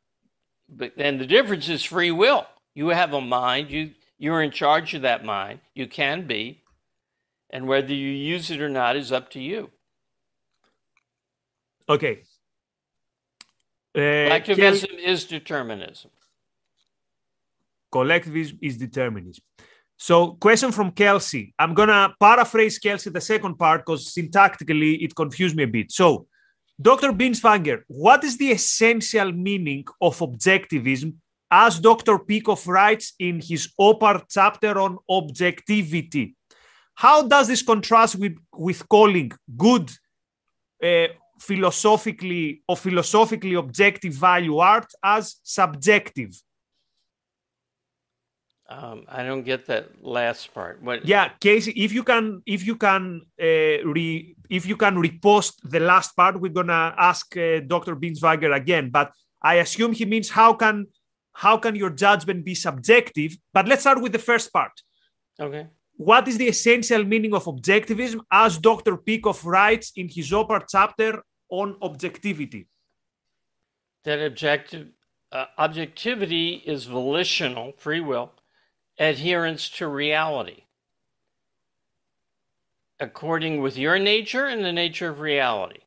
But 0.68 0.92
then 0.96 1.18
the 1.18 1.26
difference 1.26 1.68
is 1.68 1.82
free 1.82 2.10
will. 2.10 2.46
You 2.74 2.88
have 2.88 3.14
a 3.14 3.20
mind. 3.20 3.70
You 3.70 3.92
you're 4.18 4.42
in 4.42 4.50
charge 4.50 4.92
of 4.94 5.02
that 5.02 5.24
mind. 5.24 5.60
You 5.74 5.86
can 5.86 6.26
be, 6.26 6.62
and 7.48 7.66
whether 7.66 7.94
you 7.94 8.10
use 8.10 8.50
it 8.50 8.60
or 8.60 8.68
not 8.68 8.96
is 8.96 9.12
up 9.12 9.30
to 9.30 9.40
you. 9.40 9.70
Okay. 11.88 12.22
Uh, 13.94 14.28
Collectivism 14.28 14.90
is 14.98 15.24
determinism. 15.24 16.10
Collectivism 17.90 18.58
is 18.62 18.76
determinism. 18.76 19.42
So, 20.02 20.32
question 20.40 20.72
from 20.72 20.92
Kelsey. 20.92 21.52
I'm 21.58 21.74
gonna 21.74 22.14
paraphrase 22.18 22.78
Kelsey 22.78 23.10
the 23.10 23.20
second 23.20 23.56
part 23.56 23.84
because 23.84 24.14
syntactically 24.14 25.04
it 25.04 25.14
confused 25.14 25.54
me 25.54 25.64
a 25.64 25.66
bit. 25.66 25.92
So, 25.92 26.26
Dr. 26.80 27.12
Binswanger, 27.12 27.82
what 27.86 28.24
is 28.24 28.38
the 28.38 28.50
essential 28.50 29.30
meaning 29.30 29.84
of 30.00 30.18
objectivism, 30.20 31.16
as 31.50 31.78
Dr. 31.78 32.18
Peikoff 32.18 32.66
writes 32.66 33.12
in 33.18 33.42
his 33.42 33.74
OPAR 33.78 34.24
chapter 34.30 34.80
on 34.80 34.96
objectivity? 35.06 36.34
How 36.94 37.28
does 37.28 37.48
this 37.48 37.62
contrast 37.62 38.16
with, 38.16 38.38
with 38.54 38.88
calling 38.88 39.32
good 39.54 39.90
uh, 40.82 41.08
philosophically 41.38 42.62
or 42.66 42.78
philosophically 42.78 43.52
objective 43.52 44.14
value 44.14 44.56
art 44.56 44.90
as 45.04 45.36
subjective? 45.42 46.40
Um, 48.70 49.02
I 49.08 49.24
don't 49.24 49.42
get 49.42 49.66
that 49.66 49.88
last 50.00 50.54
part. 50.54 50.80
What? 50.80 51.04
Yeah, 51.04 51.30
Casey, 51.40 51.72
if 51.72 51.92
you 51.92 52.04
can, 52.04 52.40
if 52.46 52.64
you 52.64 52.76
can, 52.76 53.22
uh, 53.42 53.82
re, 53.84 54.36
if 54.48 54.64
you 54.64 54.76
can 54.76 54.94
repost 54.94 55.54
the 55.64 55.80
last 55.80 56.14
part, 56.14 56.40
we're 56.40 56.52
gonna 56.52 56.94
ask 56.96 57.36
uh, 57.36 57.60
Dr. 57.66 57.96
Binswanger 57.96 58.54
again. 58.54 58.90
But 58.90 59.10
I 59.42 59.54
assume 59.56 59.92
he 59.92 60.04
means 60.04 60.30
how 60.30 60.54
can 60.54 60.86
how 61.32 61.56
can 61.56 61.74
your 61.74 61.90
judgment 61.90 62.44
be 62.44 62.54
subjective? 62.54 63.36
But 63.52 63.66
let's 63.66 63.80
start 63.80 64.00
with 64.00 64.12
the 64.12 64.20
first 64.20 64.52
part. 64.52 64.72
Okay. 65.40 65.66
What 65.96 66.28
is 66.28 66.38
the 66.38 66.46
essential 66.46 67.02
meaning 67.04 67.34
of 67.34 67.46
objectivism, 67.46 68.20
as 68.30 68.56
Dr. 68.56 68.96
Peikoff 68.98 69.44
writes 69.44 69.92
in 69.96 70.08
his 70.08 70.30
OPAR 70.32 70.64
chapter 70.68 71.24
on 71.50 71.76
objectivity? 71.82 72.68
That 74.04 74.20
objective 74.24 74.88
uh, 75.32 75.46
objectivity 75.58 76.62
is 76.64 76.84
volitional, 76.84 77.72
free 77.76 78.00
will 78.00 78.32
adherence 79.00 79.68
to 79.70 79.88
reality 79.88 80.62
according 83.00 83.62
with 83.62 83.78
your 83.78 83.98
nature 83.98 84.46
and 84.46 84.62
the 84.64 84.72
nature 84.72 85.08
of 85.08 85.20
reality. 85.20 85.80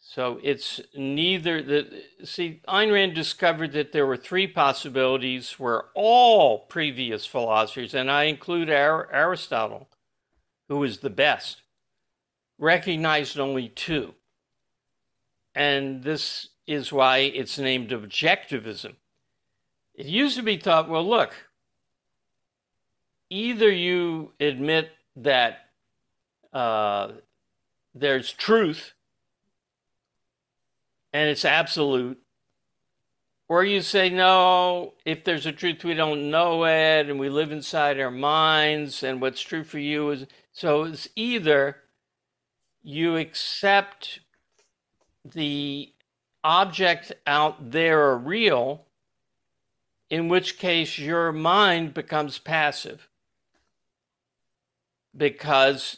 So 0.00 0.38
it's 0.42 0.80
neither 0.94 1.62
the 1.62 2.02
see 2.24 2.60
Ayn 2.68 2.92
Rand 2.92 3.14
discovered 3.14 3.72
that 3.72 3.92
there 3.92 4.06
were 4.06 4.16
three 4.16 4.46
possibilities 4.46 5.52
where 5.52 5.84
all 5.94 6.66
previous 6.66 7.24
philosophers, 7.24 7.94
and 7.94 8.10
I 8.10 8.24
include 8.24 8.68
Aristotle, 8.68 9.88
who 10.68 10.78
was 10.78 10.98
the 10.98 11.10
best, 11.10 11.62
recognized 12.58 13.38
only 13.38 13.68
two. 13.68 14.14
And 15.54 16.02
this 16.02 16.48
is 16.66 16.92
why 16.92 17.18
it's 17.18 17.58
named 17.58 17.90
objectivism. 17.90 18.96
It 19.94 20.06
used 20.06 20.36
to 20.36 20.42
be 20.42 20.56
thought, 20.56 20.88
well, 20.88 21.08
look, 21.08 21.34
either 23.30 23.70
you 23.70 24.32
admit 24.40 24.90
that 25.16 25.68
uh, 26.52 27.12
there's 27.94 28.32
truth 28.32 28.92
and 31.12 31.30
it's 31.30 31.44
absolute, 31.44 32.20
or 33.48 33.64
you 33.64 33.82
say, 33.82 34.10
no, 34.10 34.94
if 35.04 35.22
there's 35.22 35.46
a 35.46 35.52
truth, 35.52 35.84
we 35.84 35.94
don't 35.94 36.28
know 36.28 36.64
it 36.64 37.08
and 37.08 37.20
we 37.20 37.28
live 37.28 37.52
inside 37.52 38.00
our 38.00 38.10
minds, 38.10 39.04
and 39.04 39.20
what's 39.20 39.40
true 39.40 39.62
for 39.62 39.78
you 39.78 40.10
is 40.10 40.26
so 40.50 40.82
it's 40.82 41.08
either 41.14 41.76
you 42.82 43.16
accept 43.16 44.20
the 45.24 45.92
object 46.42 47.12
out 47.26 47.70
there 47.70 48.02
are 48.02 48.18
real 48.18 48.83
in 50.14 50.28
which 50.28 50.58
case 50.58 50.96
your 50.96 51.32
mind 51.32 51.92
becomes 51.92 52.38
passive. 52.38 53.08
Because, 55.16 55.96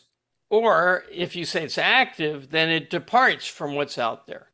or 0.48 1.04
if 1.12 1.36
you 1.36 1.44
say 1.44 1.64
it's 1.64 1.76
active, 1.76 2.50
then 2.50 2.70
it 2.70 2.88
departs 2.88 3.46
from 3.46 3.74
what's 3.74 3.98
out 3.98 4.26
there. 4.26 4.46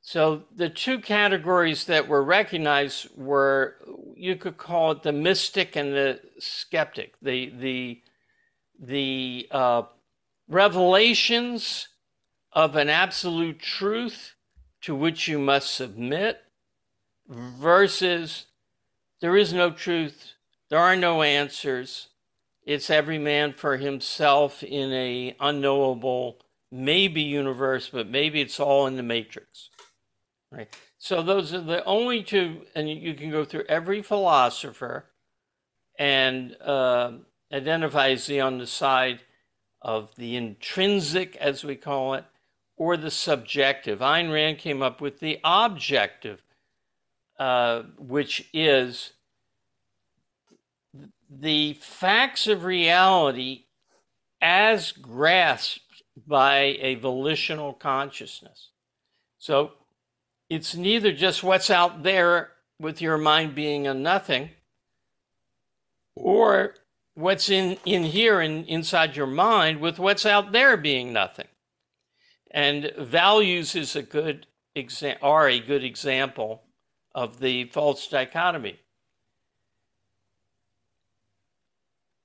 So 0.00 0.44
the 0.54 0.68
two 0.68 1.00
categories 1.00 1.86
that 1.86 2.06
were 2.06 2.22
recognized 2.22 3.08
were 3.16 3.78
you 4.14 4.36
could 4.36 4.56
call 4.56 4.92
it 4.92 5.02
the 5.02 5.12
mystic 5.12 5.74
and 5.74 5.92
the 5.92 6.20
skeptic. 6.38 7.14
The 7.20 7.52
the 7.58 8.02
the 8.78 9.48
uh, 9.50 9.82
revelations 10.46 11.88
of 12.52 12.76
an 12.76 12.90
absolute 12.90 13.58
truth 13.58 14.36
to 14.82 14.94
which 14.94 15.26
you 15.26 15.40
must 15.40 15.74
submit 15.74 16.43
versus 17.34 18.46
there 19.20 19.36
is 19.36 19.52
no 19.52 19.70
truth, 19.70 20.32
there 20.70 20.78
are 20.78 20.96
no 20.96 21.22
answers. 21.22 22.08
It's 22.64 22.88
every 22.88 23.18
man 23.18 23.52
for 23.52 23.76
himself 23.76 24.62
in 24.62 24.92
a 24.92 25.36
unknowable 25.38 26.38
maybe 26.70 27.22
universe, 27.22 27.88
but 27.92 28.08
maybe 28.08 28.40
it's 28.40 28.58
all 28.58 28.86
in 28.86 28.96
the 28.96 29.02
matrix. 29.02 29.70
Right. 30.50 30.74
So 30.98 31.22
those 31.22 31.52
are 31.52 31.60
the 31.60 31.84
only 31.84 32.22
two, 32.22 32.62
and 32.74 32.88
you 32.88 33.14
can 33.14 33.30
go 33.30 33.44
through 33.44 33.64
every 33.68 34.02
philosopher 34.02 35.06
and 35.98 36.56
uh, 36.60 37.12
identify 37.52 38.14
he 38.14 38.40
on 38.40 38.58
the 38.58 38.66
side 38.66 39.20
of 39.82 40.14
the 40.16 40.36
intrinsic, 40.36 41.36
as 41.36 41.62
we 41.62 41.76
call 41.76 42.14
it, 42.14 42.24
or 42.76 42.96
the 42.96 43.10
subjective. 43.10 44.00
Ayn 44.00 44.32
Rand 44.32 44.58
came 44.58 44.82
up 44.82 45.00
with 45.00 45.20
the 45.20 45.38
objective, 45.44 46.42
uh, 47.38 47.82
which 47.98 48.48
is 48.52 49.12
the 51.28 51.74
facts 51.74 52.46
of 52.46 52.64
reality 52.64 53.64
as 54.40 54.92
grasped 54.92 56.02
by 56.26 56.76
a 56.80 56.94
volitional 56.96 57.72
consciousness. 57.72 58.70
So 59.38 59.72
it's 60.48 60.76
neither 60.76 61.12
just 61.12 61.42
what's 61.42 61.70
out 61.70 62.02
there 62.02 62.50
with 62.78 63.00
your 63.00 63.18
mind 63.18 63.54
being 63.54 63.86
a 63.86 63.94
nothing 63.94 64.50
or 66.14 66.74
what's 67.14 67.48
in, 67.48 67.78
in 67.84 68.04
here 68.04 68.40
and 68.40 68.64
in, 68.66 68.74
inside 68.76 69.16
your 69.16 69.26
mind 69.26 69.80
with 69.80 69.98
what's 69.98 70.26
out 70.26 70.52
there 70.52 70.76
being 70.76 71.12
nothing. 71.12 71.48
And 72.50 72.92
values 72.98 73.74
is 73.74 73.96
a 73.96 74.02
good 74.02 74.46
exa- 74.76 75.18
are 75.22 75.48
a 75.48 75.58
good 75.58 75.82
example 75.82 76.63
of 77.14 77.40
the 77.40 77.64
false 77.66 78.06
dichotomy. 78.08 78.80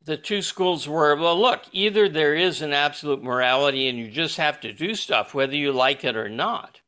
The 0.03 0.17
two 0.17 0.41
schools 0.41 0.87
were 0.87 1.15
well, 1.15 1.39
look, 1.39 1.63
either 1.71 2.09
there 2.09 2.35
is 2.35 2.61
an 2.61 2.73
absolute 2.73 3.21
morality 3.21 3.87
and 3.87 3.99
you 3.99 4.09
just 4.09 4.37
have 4.37 4.59
to 4.61 4.73
do 4.73 4.95
stuff, 4.95 5.33
whether 5.33 5.55
you 5.55 5.71
like 5.71 6.03
it 6.03 6.15
or 6.15 6.29
not. 6.29 6.81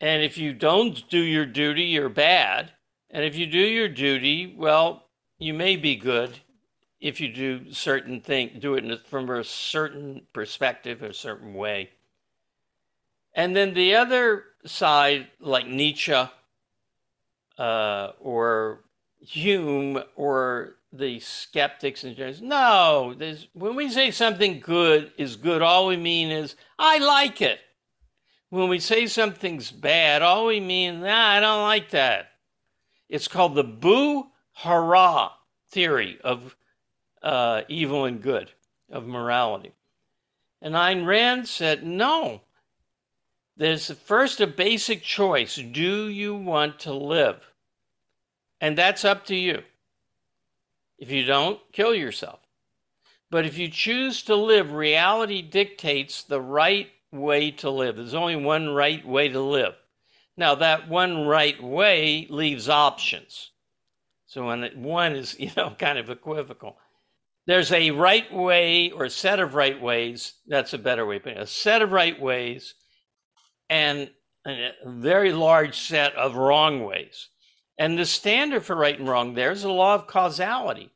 And 0.00 0.22
if 0.22 0.38
you 0.38 0.52
don't 0.52 1.08
do 1.08 1.18
your 1.18 1.46
duty, 1.46 1.84
you're 1.84 2.08
bad. 2.08 2.72
And 3.10 3.24
if 3.24 3.36
you 3.36 3.46
do 3.46 3.58
your 3.58 3.88
duty, 3.88 4.54
well, 4.56 5.08
you 5.38 5.52
may 5.52 5.76
be 5.76 5.96
good 5.96 6.38
if 7.02 7.20
you 7.20 7.28
do 7.28 7.72
certain 7.72 8.20
thing, 8.20 8.58
do 8.60 8.74
it 8.74 9.06
from 9.06 9.28
a 9.28 9.42
certain 9.42 10.22
perspective, 10.32 11.02
a 11.02 11.12
certain 11.12 11.52
way. 11.52 11.90
And 13.34 13.56
then 13.56 13.74
the 13.74 13.96
other 13.96 14.44
side, 14.64 15.28
like 15.40 15.66
Nietzsche 15.66 16.14
uh, 17.58 18.12
or 18.20 18.80
Hume 19.20 20.02
or 20.16 20.76
the 20.92 21.20
skeptics 21.20 22.04
and 22.04 22.16
general, 22.16 22.36
no, 22.42 23.36
when 23.54 23.74
we 23.76 23.88
say 23.90 24.10
something 24.10 24.60
good 24.60 25.12
is 25.16 25.36
good, 25.36 25.62
all 25.62 25.86
we 25.86 25.96
mean 25.96 26.30
is 26.30 26.56
I 26.78 26.98
like 26.98 27.40
it. 27.40 27.60
When 28.50 28.68
we 28.68 28.78
say 28.78 29.06
something's 29.06 29.70
bad, 29.70 30.20
all 30.20 30.46
we 30.46 30.60
mean, 30.60 31.00
nah, 31.00 31.28
I 31.28 31.40
don't 31.40 31.62
like 31.62 31.90
that. 31.90 32.32
It's 33.08 33.28
called 33.28 33.54
the 33.54 33.64
boo 33.64 34.26
hurrah 34.54 35.30
theory 35.70 36.18
of 36.22 36.54
uh, 37.22 37.62
evil 37.68 38.04
and 38.04 38.20
good, 38.20 38.50
of 38.90 39.06
morality. 39.06 39.72
And 40.60 40.74
Ayn 40.74 41.06
Rand 41.06 41.48
said, 41.48 41.82
no. 41.84 42.42
There's 43.56 43.90
first 43.90 44.40
a 44.40 44.46
basic 44.46 45.02
choice. 45.02 45.56
Do 45.56 46.08
you 46.08 46.34
want 46.34 46.80
to 46.80 46.92
live? 46.92 47.50
And 48.60 48.78
that's 48.78 49.04
up 49.04 49.26
to 49.26 49.36
you. 49.36 49.62
If 50.98 51.10
you 51.10 51.24
don't, 51.24 51.60
kill 51.72 51.94
yourself. 51.94 52.40
But 53.30 53.44
if 53.46 53.58
you 53.58 53.68
choose 53.68 54.22
to 54.24 54.36
live, 54.36 54.72
reality 54.72 55.42
dictates 55.42 56.22
the 56.22 56.40
right 56.40 56.90
way 57.10 57.50
to 57.50 57.70
live. 57.70 57.96
There's 57.96 58.14
only 58.14 58.36
one 58.36 58.70
right 58.70 59.06
way 59.06 59.28
to 59.28 59.40
live. 59.40 59.74
Now, 60.36 60.54
that 60.56 60.88
one 60.88 61.26
right 61.26 61.62
way 61.62 62.26
leaves 62.30 62.68
options. 62.68 63.50
So 64.26 64.44
one 64.44 65.14
is, 65.14 65.36
you 65.38 65.50
know, 65.56 65.74
kind 65.78 65.98
of 65.98 66.08
equivocal. 66.08 66.78
There's 67.46 67.72
a 67.72 67.90
right 67.90 68.32
way 68.32 68.90
or 68.90 69.04
a 69.04 69.10
set 69.10 69.40
of 69.40 69.54
right 69.54 69.80
ways. 69.80 70.34
That's 70.46 70.72
a 70.72 70.78
better 70.78 71.04
way, 71.04 71.18
but 71.18 71.36
a 71.36 71.46
set 71.46 71.82
of 71.82 71.90
right 71.90 72.18
ways 72.20 72.74
and 73.68 74.10
a 74.46 74.70
very 74.86 75.32
large 75.32 75.78
set 75.78 76.14
of 76.14 76.36
wrong 76.36 76.84
ways. 76.84 77.28
And 77.78 77.98
the 77.98 78.06
standard 78.06 78.64
for 78.64 78.76
right 78.76 78.98
and 78.98 79.08
wrong 79.08 79.34
there 79.34 79.52
is 79.52 79.62
the 79.62 79.70
law 79.70 79.94
of 79.94 80.06
causality. 80.06 80.90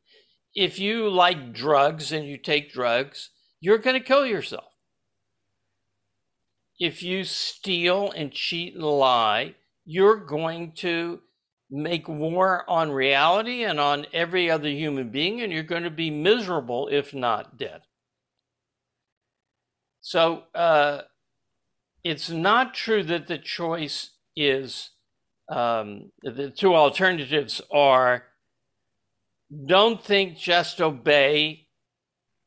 If 0.55 0.79
you 0.79 1.09
like 1.09 1.53
drugs 1.53 2.11
and 2.11 2.25
you 2.25 2.37
take 2.37 2.71
drugs, 2.71 3.29
you're 3.59 3.77
going 3.77 3.99
to 3.99 4.05
kill 4.05 4.25
yourself 4.25 4.71
if 6.79 7.01
you 7.01 7.23
steal 7.23 8.11
and 8.11 8.31
cheat 8.31 8.75
and 8.75 8.83
lie, 8.83 9.55
you're 9.85 10.17
going 10.17 10.73
to 10.73 11.19
make 11.69 12.07
war 12.07 12.63
on 12.69 12.91
reality 12.91 13.63
and 13.63 13.79
on 13.79 14.05
every 14.13 14.49
other 14.49 14.69
human 14.69 15.09
being, 15.09 15.41
and 15.41 15.51
you're 15.51 15.63
going 15.63 15.83
to 15.83 15.89
be 15.89 16.09
miserable 16.09 16.87
if 16.87 17.13
not 17.13 17.57
dead. 17.57 17.81
So 20.01 20.43
uh, 20.55 21.01
it's 22.07 22.29
not 22.29 22.73
true 22.73 23.03
that 23.03 23.27
the 23.27 23.37
choice 23.37 24.11
is 24.33 24.91
um, 25.49 26.11
the 26.23 26.49
two 26.49 26.73
alternatives 26.73 27.61
are 27.69 28.23
don't 29.65 30.01
think, 30.01 30.37
just 30.37 30.79
obey, 30.79 31.67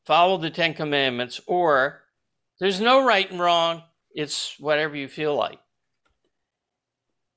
follow 0.05 0.37
the 0.37 0.49
Ten 0.49 0.73
Commandments, 0.73 1.39
or 1.45 2.01
there's 2.59 2.81
no 2.81 3.05
right 3.05 3.29
and 3.29 3.39
wrong, 3.39 3.83
it's 4.11 4.55
whatever 4.59 4.95
you 4.95 5.07
feel 5.07 5.35
like. 5.35 5.59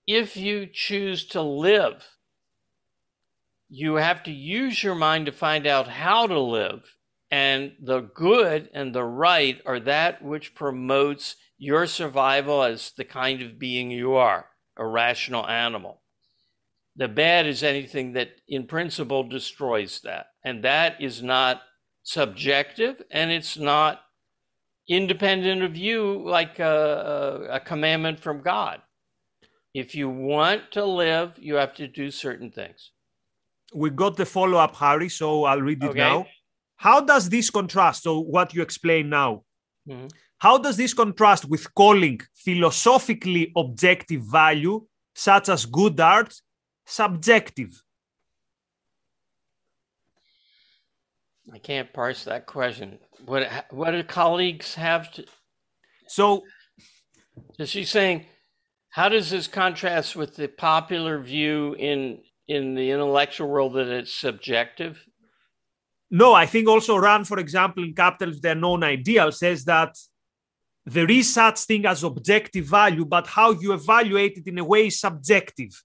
If 0.07 0.35
you 0.35 0.67
choose 0.73 1.27
to 1.29 1.43
live, 1.43 2.07
you 3.69 3.97
have 3.97 4.23
to 4.23 4.33
use 4.33 4.83
your 4.83 4.95
mind 4.95 5.27
to 5.27 5.33
find 5.33 5.67
out 5.67 5.89
how 5.89 6.27
to 6.27 6.39
live. 6.39 6.97
And 7.31 7.73
the 7.83 8.01
good 8.01 8.71
and 8.73 8.95
the 8.95 9.05
right 9.05 9.61
are 9.67 9.81
that 9.81 10.23
which 10.23 10.55
promotes 10.55 11.37
your 11.59 11.87
survival 11.87 12.63
as 12.63 12.93
the 12.97 13.05
kind 13.05 13.43
of 13.43 13.59
being 13.59 13.91
you 13.91 14.15
are, 14.15 14.47
a 14.77 14.87
rational 14.87 15.47
animal. 15.47 16.03
The 16.97 17.09
bad 17.09 17.47
is 17.47 17.63
anything 17.63 18.13
that, 18.13 18.31
in 18.49 18.67
principle, 18.67 19.25
destroys 19.25 20.01
that. 20.03 20.27
And 20.45 20.63
that 20.65 21.01
is 21.01 21.23
not 21.23 21.63
subjective 22.05 23.03
and 23.11 23.31
it's 23.31 23.57
not 23.57 24.01
independent 24.89 25.63
of 25.63 25.77
you, 25.77 26.23
like 26.25 26.59
a, 26.59 27.49
a, 27.51 27.61
commandment 27.61 28.21
from 28.21 28.43
God. 28.43 28.81
If 29.73 29.95
you 29.95 30.09
want 30.09 30.71
to 30.73 30.85
live, 30.85 31.33
you 31.39 31.55
have 31.55 31.75
to 31.77 31.89
do 31.89 32.11
certain 32.11 32.51
things. 32.51 32.93
We 33.75 33.91
got 33.91 34.17
the 34.17 34.27
follow 34.27 34.59
up, 34.59 34.77
Harry, 34.77 35.09
so 35.09 35.45
I'll 35.45 35.63
read 35.63 35.83
it 35.83 35.91
okay. 35.91 35.99
now. 35.99 36.27
How 36.77 37.01
does 37.01 37.29
this 37.29 37.51
contrast? 37.51 38.03
So, 38.03 38.21
what 38.21 38.55
you 38.55 38.63
explain 38.63 39.09
now, 39.09 39.45
mm-hmm. 39.89 40.07
How 40.45 40.59
does 40.59 40.77
this 40.77 40.93
contrast 40.93 41.47
with 41.47 41.73
calling 41.73 42.21
philosophically 42.35 43.51
objective 43.57 44.21
value, 44.31 44.87
such 45.15 45.49
as 45.49 45.65
good 45.65 45.99
art, 45.99 46.35
subjective? 46.85 47.83
I 51.51 51.57
can't 51.57 51.91
parse 51.95 52.25
that 52.25 52.45
question. 52.45 52.99
What 53.25 53.49
what 53.71 53.93
do 53.93 54.03
colleagues 54.03 54.75
have 54.75 55.11
to? 55.13 55.25
So, 56.09 56.43
so 57.57 57.65
she's 57.65 57.89
saying, 57.89 58.27
how 58.91 59.09
does 59.09 59.31
this 59.31 59.49
contrast 59.49 60.15
with 60.15 60.37
the 60.37 60.49
popular 60.49 61.23
view 61.23 61.75
in 61.79 62.21
in 62.49 62.75
the 62.75 62.91
intellectual 62.91 63.49
world 63.49 63.73
that 63.77 63.89
it's 63.89 64.13
subjective? 64.13 65.03
No, 66.11 66.35
I 66.35 66.45
think 66.45 66.69
also 66.69 66.99
Rand, 66.99 67.27
for 67.27 67.39
example, 67.39 67.83
in 67.83 67.95
Capitalism, 67.95 68.43
The 68.43 68.51
Unknown 68.51 68.85
Ideal 68.85 69.33
says 69.33 69.65
that 69.65 69.97
there 70.87 71.11
is 71.11 71.33
such 71.33 71.61
thing 71.61 71.87
as 71.87 72.03
objective 72.05 72.67
value, 72.67 73.05
but 73.05 73.27
how 73.27 73.53
you 73.53 73.73
evaluate 73.73 74.39
it 74.39 74.47
in 74.47 74.59
a 74.59 74.65
way 74.65 74.89
is 74.89 75.01
subjective. 75.01 75.83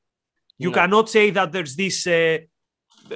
You 0.58 0.70
no. 0.72 0.76
cannot 0.76 1.10
say 1.10 1.30
that 1.32 1.52
there's 1.52 1.76
this. 1.76 2.06
Uh, 2.06 2.40
uh, 3.10 3.16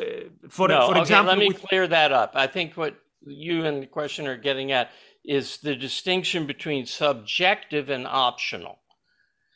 for 0.49 0.69
no, 0.69 0.87
for 0.87 0.91
okay, 0.91 1.01
example, 1.01 1.33
let 1.33 1.39
me 1.39 1.49
with... 1.49 1.61
clear 1.61 1.87
that 1.87 2.11
up. 2.11 2.31
I 2.35 2.47
think 2.47 2.77
what 2.77 2.95
you 3.25 3.65
and 3.65 3.83
the 3.83 3.87
question 3.87 4.27
are 4.27 4.37
getting 4.37 4.71
at 4.71 4.91
is 5.25 5.57
the 5.57 5.75
distinction 5.75 6.47
between 6.47 6.85
subjective 6.85 7.89
and 7.89 8.07
optional. 8.07 8.79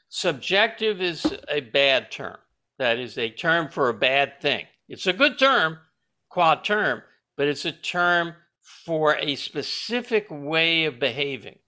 subjective 0.10 1.02
is 1.02 1.26
a 1.50 1.62
bad 1.62 2.12
term. 2.12 2.38
That 2.78 3.00
is 3.00 3.18
a 3.18 3.30
term 3.30 3.70
for 3.70 3.90
a 3.90 3.94
bad 3.94 4.40
thing. 4.42 4.66
It's 4.88 5.08
a 5.08 5.14
good 5.14 5.40
term, 5.40 5.80
qua 6.30 6.56
term, 6.56 7.04
but 7.36 7.48
it's 7.48 7.66
a 7.66 7.72
term 7.72 8.36
for 8.86 9.18
a 9.18 9.36
specific 9.36 10.28
way 10.30 10.86
of 10.86 11.00
behaving 11.00 11.60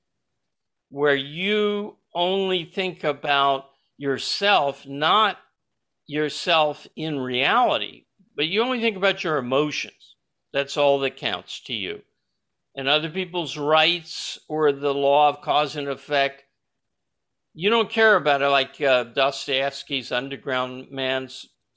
where 0.89 1.15
you 1.15 1.97
only 2.13 2.65
think 2.65 3.03
about 3.03 3.65
yourself, 3.97 4.85
not 4.87 5.37
yourself 6.07 6.87
in 6.95 7.19
reality, 7.19 8.05
but 8.35 8.47
you 8.47 8.61
only 8.61 8.81
think 8.81 8.97
about 8.97 9.23
your 9.23 9.37
emotions. 9.37 10.15
That's 10.51 10.77
all 10.77 10.99
that 10.99 11.17
counts 11.17 11.61
to 11.65 11.73
you. 11.73 12.01
And 12.75 12.87
other 12.87 13.09
people's 13.09 13.57
rights 13.57 14.39
or 14.47 14.71
the 14.71 14.93
law 14.93 15.29
of 15.29 15.41
cause 15.41 15.75
and 15.75 15.87
effect, 15.87 16.43
you 17.53 17.69
don't 17.69 17.89
care 17.89 18.15
about 18.15 18.41
it. 18.41 18.47
Like 18.47 18.79
uh, 18.81 19.03
Dostoevsky's 19.03 20.11
Underground 20.11 20.91
Man 20.91 21.29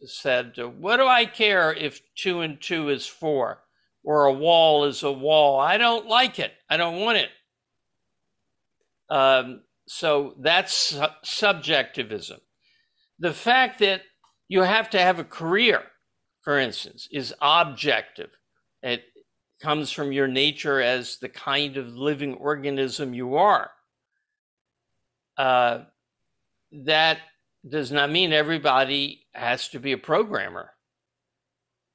said, 0.05 0.55
What 0.79 0.99
do 0.99 1.07
I 1.07 1.27
care 1.27 1.73
if 1.75 2.01
two 2.15 2.41
and 2.41 2.61
two 2.61 2.89
is 2.89 3.07
four 3.07 3.63
or 4.05 4.27
a 4.27 4.33
wall 4.33 4.85
is 4.85 5.03
a 5.03 5.13
wall? 5.13 5.59
I 5.59 5.77
don't 5.79 6.07
like 6.07 6.39
it. 6.39 6.53
I 6.71 6.77
don't 6.77 7.01
want 7.01 7.19
it. 7.19 7.31
Um, 9.13 9.61
so 9.87 10.35
that's 10.41 10.99
subjectivism. 11.23 12.41
The 13.19 13.35
fact 13.35 13.79
that 13.81 14.01
you 14.49 14.63
have 14.63 14.89
to 14.91 14.99
have 14.99 15.19
a 15.19 15.25
career, 15.25 15.83
for 16.41 16.59
instance, 16.59 17.09
is 17.13 17.35
objective. 17.43 18.31
It 18.83 19.05
comes 19.61 19.93
from 19.93 20.13
your 20.13 20.29
nature 20.29 20.81
as 20.81 21.19
the 21.19 21.29
kind 21.29 21.77
of 21.77 21.95
living 21.95 22.35
organism 22.35 23.13
you 23.13 23.37
are. 23.37 23.71
Uh, 25.37 25.81
that 26.73 27.19
does 27.69 27.93
not 27.93 28.11
mean 28.11 28.33
everybody 28.33 29.27
has 29.35 29.69
to 29.69 29.79
be 29.79 29.93
a 29.93 29.99
programmer 29.99 30.71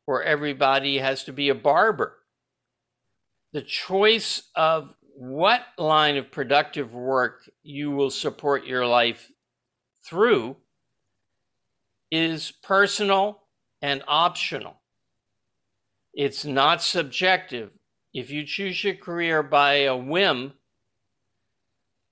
or 0.06 0.22
everybody 0.22 1.00
has 1.00 1.24
to 1.24 1.34
be 1.34 1.50
a 1.50 1.56
barber. 1.56 2.16
The 3.54 3.64
choice 3.64 4.44
of 4.56 4.94
what 5.20 5.62
line 5.80 6.16
of 6.18 6.30
productive 6.30 6.94
work 6.94 7.50
you 7.64 7.90
will 7.90 8.12
support 8.12 8.68
your 8.68 8.86
life 8.86 9.32
through 10.06 10.56
is 12.12 12.52
personal 12.62 13.42
and 13.82 14.04
optional. 14.08 14.80
It's 16.14 16.46
not 16.46 16.84
subjective. 16.84 17.72
If 18.14 18.30
you 18.30 18.46
choose 18.46 18.84
your 18.84 18.94
career 18.94 19.42
by 19.42 19.86
a 19.86 19.98
whim, 19.98 20.54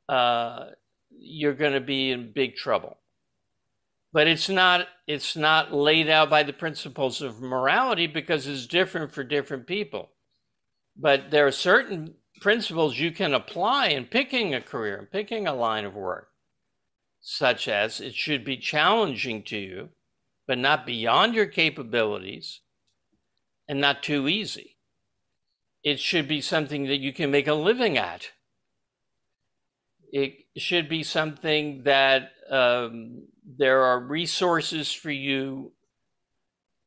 uh, 0.09 0.69
you're 1.11 1.53
going 1.53 1.73
to 1.73 1.81
be 1.81 2.09
in 2.09 2.31
big 2.33 2.55
trouble. 2.55 2.97
But 4.13 4.27
it's 4.27 4.49
not 4.49 4.87
it's 5.05 5.35
not 5.35 5.71
laid 5.71 6.09
out 6.09 6.31
by 6.31 6.41
the 6.41 6.53
principles 6.53 7.21
of 7.21 7.39
morality 7.39 8.07
because 8.07 8.47
it's 8.47 8.65
different 8.65 9.11
for 9.11 9.23
different 9.23 9.67
people. 9.67 10.09
But 10.97 11.29
there 11.29 11.45
are 11.45 11.51
certain 11.51 12.15
principles 12.41 12.99
you 12.99 13.11
can 13.11 13.33
apply 13.33 13.87
in 13.87 14.05
picking 14.05 14.53
a 14.53 14.61
career 14.61 14.97
and 14.97 15.11
picking 15.11 15.47
a 15.47 15.53
line 15.53 15.85
of 15.85 15.95
work, 15.95 16.29
such 17.21 17.67
as 17.67 17.99
it 17.99 18.13
should 18.13 18.43
be 18.43 18.57
challenging 18.57 19.43
to 19.43 19.57
you, 19.57 19.89
but 20.47 20.57
not 20.57 20.85
beyond 20.85 21.33
your 21.33 21.47
capabilities 21.47 22.61
and 23.67 23.79
not 23.79 24.03
too 24.03 24.27
easy. 24.27 24.77
It 25.83 25.99
should 25.99 26.27
be 26.27 26.41
something 26.41 26.85
that 26.85 26.99
you 26.99 27.13
can 27.13 27.31
make 27.31 27.47
a 27.47 27.53
living 27.53 27.97
at. 27.97 28.29
It 30.11 30.45
should 30.57 30.87
be 30.87 31.03
something 31.03 31.83
that 31.83 32.31
um, 32.49 33.27
there 33.57 33.83
are 33.83 33.99
resources 33.99 34.91
for 34.91 35.11
you 35.11 35.73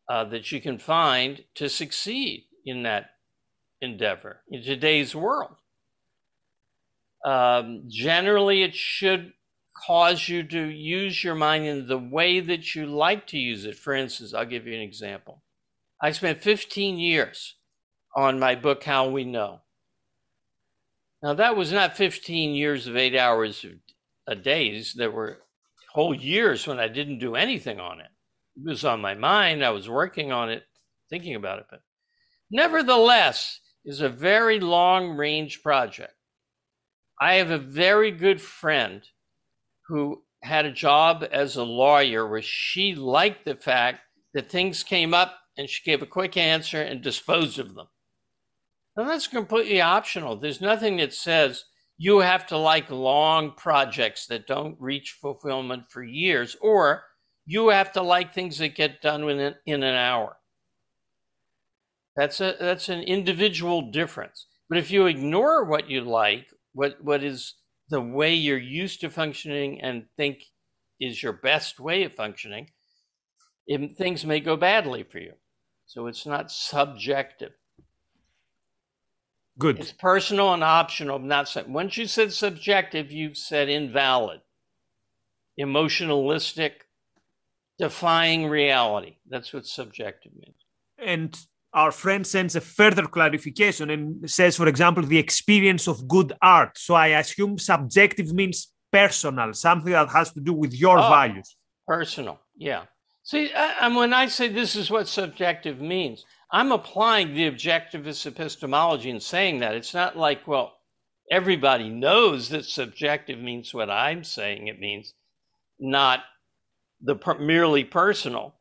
uh, 0.09 0.25
that 0.25 0.51
you 0.51 0.61
can 0.61 0.79
find 0.79 1.45
to 1.55 1.69
succeed 1.69 2.47
in 2.65 2.83
that 2.85 3.11
endeavor 3.81 4.43
in 4.49 4.62
today's 4.62 5.14
world. 5.14 5.57
Um, 7.24 7.85
generally, 7.89 8.62
it 8.62 8.74
should 8.74 9.33
cause 9.87 10.29
you 10.29 10.43
to 10.43 10.66
use 10.66 11.22
your 11.22 11.35
mind 11.35 11.66
in 11.66 11.87
the 11.87 11.99
way 11.99 12.41
that 12.41 12.74
you 12.74 12.87
like 12.87 13.26
to 13.29 13.39
use 13.39 13.64
it. 13.64 13.76
For 13.76 13.95
instance, 13.95 14.35
I'll 14.35 14.45
give 14.45 14.66
you 14.66 14.74
an 14.74 14.81
example. 14.81 15.43
I 16.01 16.12
spent 16.12 16.43
15 16.43 16.99
years 16.99 17.57
on 18.16 18.39
my 18.39 18.55
book, 18.55 18.85
How 18.85 19.09
We 19.09 19.24
Know. 19.24 19.61
Now, 21.22 21.35
that 21.35 21.57
was 21.57 21.72
not 21.72 21.97
15 21.97 22.55
years 22.55 22.87
of 22.87 22.97
eight 22.97 23.16
hours 23.16 23.64
a 24.26 24.37
days. 24.37 24.95
There 24.95 25.11
were 25.11 25.39
whole 25.93 26.14
years 26.14 26.66
when 26.66 26.79
I 26.79 26.87
didn't 26.89 27.18
do 27.18 27.35
anything 27.35 27.81
on 27.81 28.01
it. 28.01 28.11
It 28.57 28.68
was 28.68 28.85
on 28.85 29.01
my 29.01 29.14
mind. 29.14 29.64
I 29.64 29.70
was 29.70 29.89
working 29.89 30.31
on 30.31 30.51
it, 30.51 30.64
thinking 31.11 31.35
about 31.35 31.59
it. 31.59 31.66
But 31.70 31.83
nevertheless, 32.51 33.61
is 33.89 34.03
a 34.03 34.09
very 34.11 34.61
long 34.61 35.16
range 35.16 35.62
project. 35.62 36.12
I 37.18 37.36
have 37.36 37.51
a 37.51 37.57
very 37.57 38.11
good 38.11 38.39
friend 38.39 39.03
who 39.89 40.24
had 40.43 40.66
a 40.66 40.72
job 40.72 41.26
as 41.32 41.57
a 41.57 41.64
lawyer 41.64 42.28
where 42.28 42.43
she 42.43 42.95
liked 42.95 43.47
the 43.47 43.57
fact 43.57 44.01
that 44.34 44.51
things 44.51 44.82
came 44.82 45.14
up 45.14 45.39
and 45.57 45.70
she 45.70 45.82
gave 45.82 46.03
a 46.03 46.07
quick 46.07 46.36
answer 46.36 46.82
and 46.82 47.01
disposed 47.03 47.59
of 47.59 47.74
them. 47.74 47.86
Now, 48.95 49.05
that's 49.05 49.26
completely 49.26 49.80
optional. 49.80 50.36
There's 50.36 50.61
nothing 50.61 50.99
that 50.99 51.14
says 51.14 51.64
you 51.97 52.18
have 52.18 52.47
to 52.49 52.59
like 52.59 52.91
long 52.91 53.53
projects 53.57 54.26
that 54.26 54.47
don't 54.47 54.76
reach 54.78 55.16
fulfillment 55.18 55.84
for 55.89 56.05
years, 56.05 56.57
or 56.61 57.05
you 57.47 57.68
have 57.68 57.91
to 57.93 58.03
like 58.03 58.34
things 58.34 58.59
that 58.59 58.74
get 58.74 59.01
done 59.01 59.24
within 59.24 59.55
in 59.64 59.82
an 59.82 59.95
hour. 59.95 60.36
That's 62.19 62.41
a 62.41 62.57
that's 62.59 62.89
an 62.89 63.03
individual 63.03 63.93
difference. 63.93 64.47
But 64.69 64.77
if 64.77 64.91
you 64.91 65.07
ignore 65.07 65.64
what 65.64 65.89
you 65.89 66.01
like, 66.01 66.49
what 66.73 66.97
what 67.01 67.23
is 67.23 67.55
the 67.91 68.01
way 68.01 68.35
you're 68.35 68.59
used 68.59 69.01
to 69.03 69.09
functioning 69.09 69.81
and 69.81 70.07
think 70.16 70.39
is 70.99 71.23
your 71.23 71.33
best 71.33 71.79
way 71.79 72.03
of 72.03 72.12
functioning, 72.12 72.71
it, 73.69 73.97
things 73.97 74.27
may 74.27 74.41
go 74.41 74.57
badly 74.57 75.05
for 75.05 75.19
you. 75.19 75.35
So 75.87 76.09
it's 76.09 76.27
not 76.27 76.51
subjective. 76.51 77.53
Good. 79.57 79.79
It's 79.79 79.93
personal 79.93 80.53
and 80.53 80.64
optional, 80.64 81.21
not 81.21 81.49
sub- 81.49 81.69
once 81.69 81.97
you 81.97 82.09
said 82.09 82.33
subjective, 82.33 83.12
you've 83.12 83.37
said 83.37 83.69
invalid, 83.69 84.41
emotionalistic, 85.57 86.73
defying 87.79 88.49
reality. 88.49 89.19
That's 89.29 89.53
what 89.53 89.66
subjective 89.66 90.33
means. 90.35 90.64
And 90.99 91.39
our 91.75 91.93
friend 91.93 92.27
sends 92.27 92.57
a 92.57 92.61
further 92.61 93.05
clarification 93.05 93.91
and 93.91 94.31
says, 94.31 94.57
for 94.57 94.69
example, 94.69 95.03
the 95.03 95.19
experience 95.19 95.87
of 95.87 96.09
good 96.09 96.33
art. 96.41 96.79
So 96.79 96.95
I 96.95 97.09
assume 97.09 97.59
subjective 97.59 98.33
means 98.33 98.73
personal, 98.91 99.53
something 99.53 99.93
that 99.93 100.09
has 100.09 100.33
to 100.33 100.41
do 100.41 100.53
with 100.53 100.75
your 100.75 100.99
oh, 100.99 101.09
values. 101.09 101.57
Personal, 101.87 102.41
yeah. 102.57 102.85
See, 103.23 103.51
and 103.53 103.95
when 103.95 104.14
I 104.14 104.27
say 104.27 104.49
this 104.49 104.75
is 104.75 104.91
what 104.91 105.09
subjective 105.09 105.81
means, 105.81 106.25
I'm 106.51 106.73
applying 106.73 107.35
the 107.35 107.51
objectivist 107.51 108.27
epistemology 108.27 109.11
and 109.11 109.23
saying 109.23 109.61
that. 109.61 109.75
It's 109.75 109.93
not 109.93 110.16
like, 110.16 110.49
well, 110.49 110.73
everybody 111.31 111.91
knows 111.91 112.49
that 112.49 112.64
subjective 112.64 113.39
means 113.39 113.75
what 113.75 113.91
I'm 113.91 114.25
saying 114.25 114.69
it 114.69 114.81
means, 114.81 115.12
not 115.79 116.21
the 117.03 117.16
per- 117.16 117.39
merely 117.39 117.85
personal 117.85 118.55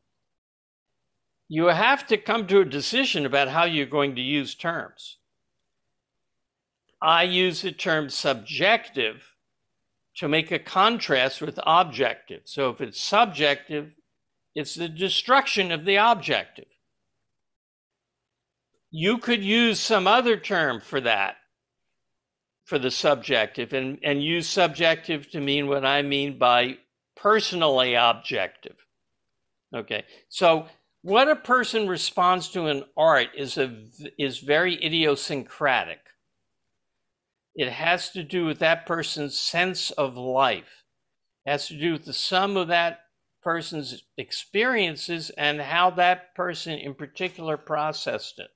you 1.48 1.66
have 1.66 2.06
to 2.06 2.18
come 2.18 2.46
to 2.46 2.60
a 2.60 2.64
decision 2.64 3.24
about 3.24 3.48
how 3.48 3.64
you're 3.64 3.86
going 3.86 4.14
to 4.16 4.20
use 4.20 4.54
terms. 4.54 5.16
I 7.00 7.22
use 7.22 7.62
the 7.62 7.72
term 7.72 8.10
subjective 8.10 9.34
to 10.16 10.28
make 10.28 10.50
a 10.50 10.58
contrast 10.58 11.40
with 11.40 11.58
objective. 11.64 12.42
So 12.44 12.70
if 12.70 12.80
it's 12.80 13.00
subjective, 13.00 13.92
it's 14.54 14.74
the 14.74 14.88
destruction 14.88 15.72
of 15.72 15.84
the 15.84 15.96
objective. 15.96 16.66
You 18.90 19.18
could 19.18 19.42
use 19.42 19.78
some 19.78 20.06
other 20.06 20.36
term 20.36 20.80
for 20.80 21.00
that, 21.02 21.36
for 22.64 22.78
the 22.78 22.90
subjective, 22.90 23.72
and, 23.72 23.98
and 24.02 24.22
use 24.22 24.48
subjective 24.48 25.30
to 25.30 25.40
mean 25.40 25.68
what 25.68 25.84
I 25.84 26.02
mean 26.02 26.36
by 26.36 26.78
personally 27.16 27.94
objective. 27.94 28.76
Okay, 29.74 30.04
so 30.28 30.66
what 31.02 31.28
a 31.28 31.36
person 31.36 31.88
responds 31.88 32.48
to 32.50 32.66
in 32.66 32.84
art 32.96 33.28
is 33.36 33.56
a 33.58 33.84
is 34.18 34.38
very 34.38 34.74
idiosyncratic. 34.84 36.00
It 37.54 37.70
has 37.70 38.10
to 38.10 38.22
do 38.22 38.44
with 38.44 38.58
that 38.60 38.86
person's 38.86 39.38
sense 39.38 39.90
of 39.92 40.16
life. 40.16 40.84
It 41.46 41.50
has 41.50 41.68
to 41.68 41.78
do 41.78 41.92
with 41.92 42.04
the 42.04 42.12
sum 42.12 42.56
of 42.56 42.68
that 42.68 43.00
person's 43.42 44.04
experiences 44.16 45.30
and 45.30 45.60
how 45.60 45.90
that 45.90 46.34
person 46.34 46.78
in 46.78 46.94
particular 46.94 47.56
processed 47.56 48.38
it. 48.38 48.50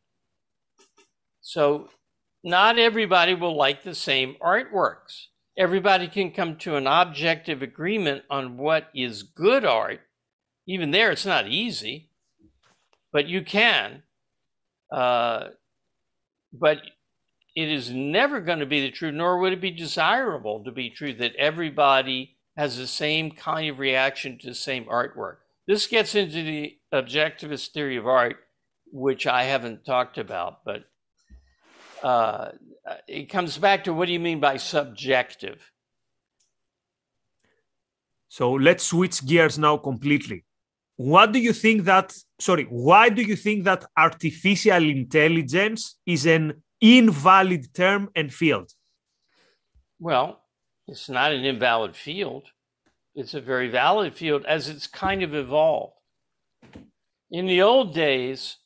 So 1.41 1.89
not 2.45 2.79
everybody 2.79 3.35
will 3.35 3.57
like 3.57 3.83
the 3.83 3.95
same 3.95 4.37
artworks. 4.43 5.27
everybody 5.57 6.09
can 6.09 6.31
come 6.31 6.57
to 6.57 6.77
an 6.77 6.87
objective 6.87 7.63
agreement 7.63 8.25
on 8.31 8.57
what 8.57 8.89
is 8.95 9.23
good 9.23 9.65
art. 9.65 10.01
Even 10.67 10.91
there, 10.91 11.11
it's 11.11 11.27
not 11.27 11.49
easy, 11.49 12.11
but 13.13 13.27
you 13.27 13.43
can. 13.43 14.03
Uh, 14.91 15.49
but 16.53 16.79
it 17.55 17.69
is 17.69 17.91
never 17.91 18.41
going 18.41 18.59
to 18.59 18.67
be 18.67 18.81
the 18.81 18.91
truth, 18.91 19.15
nor 19.15 19.39
would 19.39 19.53
it 19.53 19.61
be 19.61 19.71
desirable 19.71 20.65
to 20.65 20.73
be 20.73 20.91
true 20.91 21.13
that 21.15 21.35
everybody 21.37 22.37
has 22.57 22.77
the 22.77 22.87
same 22.87 23.31
kind 23.31 23.71
of 23.71 23.79
reaction 23.79 24.39
to 24.39 24.49
the 24.49 24.55
same 24.55 24.85
artwork. 24.85 25.37
This 25.67 25.87
gets 25.87 26.15
into 26.15 26.43
the 26.43 26.77
objectivist 26.93 27.69
theory 27.69 27.97
of 27.97 28.07
art, 28.07 28.37
which 28.91 29.27
I 29.27 29.45
haven't 29.45 29.85
talked 29.85 30.19
about, 30.19 30.65
but 30.65 30.85
uh, 32.03 32.53
it 33.07 33.31
comes 33.31 33.57
back 33.59 33.85
to 33.85 33.95
what 33.95 34.07
do 34.07 34.13
you 34.13 34.21
mean 34.21 34.41
by 34.41 34.57
subjective? 34.57 35.71
So 38.29 38.53
let's 38.53 38.85
switch 38.85 39.25
gears 39.25 39.59
now 39.59 39.77
completely. 39.77 40.45
What 40.97 41.33
do 41.33 41.39
you 41.39 41.53
think 41.53 41.85
that, 41.85 42.13
sorry, 42.41 42.65
why 42.65 43.09
do 43.09 43.23
you 43.23 43.37
think 43.37 43.65
that 43.65 43.85
artificial 43.97 44.83
intelligence 44.89 45.99
is 46.07 46.27
an 46.27 46.63
invalid 46.81 47.75
term 47.75 48.11
and 48.15 48.33
field? 48.33 48.71
Well, 49.99 50.43
it's 50.87 51.09
not 51.09 51.33
an 51.33 51.45
invalid 51.45 51.97
field. 51.97 52.49
It's 53.15 53.35
a 53.35 53.41
very 53.41 53.69
valid 53.69 54.15
field 54.15 54.45
as 54.47 54.69
it's 54.69 54.87
kind 54.87 55.23
of 55.23 55.35
evolved. 55.35 55.95
In 57.31 57.47
the 57.47 57.63
old 57.63 57.95
days, 57.95 58.59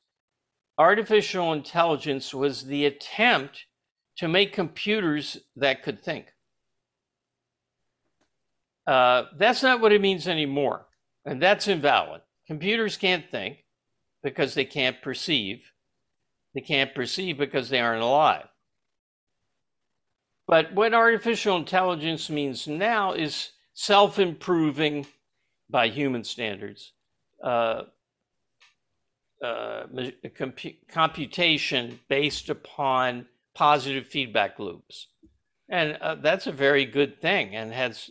artificial 0.79 1.53
intelligence 1.53 2.35
was 2.35 2.65
the 2.65 2.87
attempt 2.87 3.67
to 4.19 4.29
make 4.29 4.53
computers 4.53 5.39
that 5.57 5.83
could 5.83 6.03
think. 6.03 6.27
Uh, 8.87 9.25
that's 9.37 9.63
not 9.63 9.81
what 9.81 9.93
it 9.93 10.01
means 10.01 10.29
anymore, 10.29 10.86
and 11.27 11.43
that's 11.43 11.67
invalid. 11.69 12.23
Computers 12.47 12.97
can't 12.97 13.29
think 13.31 13.65
because 14.23 14.55
they 14.55 14.65
can't 14.65 15.03
perceive. 15.03 15.73
They 16.55 16.61
can't 16.61 16.95
perceive 16.95 17.37
because 17.37 17.69
they 17.69 17.81
aren't 17.81 18.03
alive. 18.03 18.47
But 20.47 20.73
what 20.73 20.95
artificial 20.95 21.57
intelligence 21.57 22.31
means 22.31 22.69
now 22.69 23.13
is 23.13 23.51
self 23.75 24.19
improving 24.19 25.07
by 25.69 25.89
human 25.89 26.23
standards, 26.23 26.93
uh, 27.43 27.83
uh, 29.45 29.87
comp- 30.37 30.89
computation 30.89 31.99
based 32.09 32.49
upon 32.49 33.27
positive 33.55 34.07
feedback 34.07 34.61
loops. 34.61 35.09
And 35.69 35.99
uh, 36.01 36.15
that's 36.15 36.47
a 36.47 36.53
very 36.53 36.85
good 36.85 37.21
thing 37.21 37.57
and 37.57 37.73
has 37.73 38.11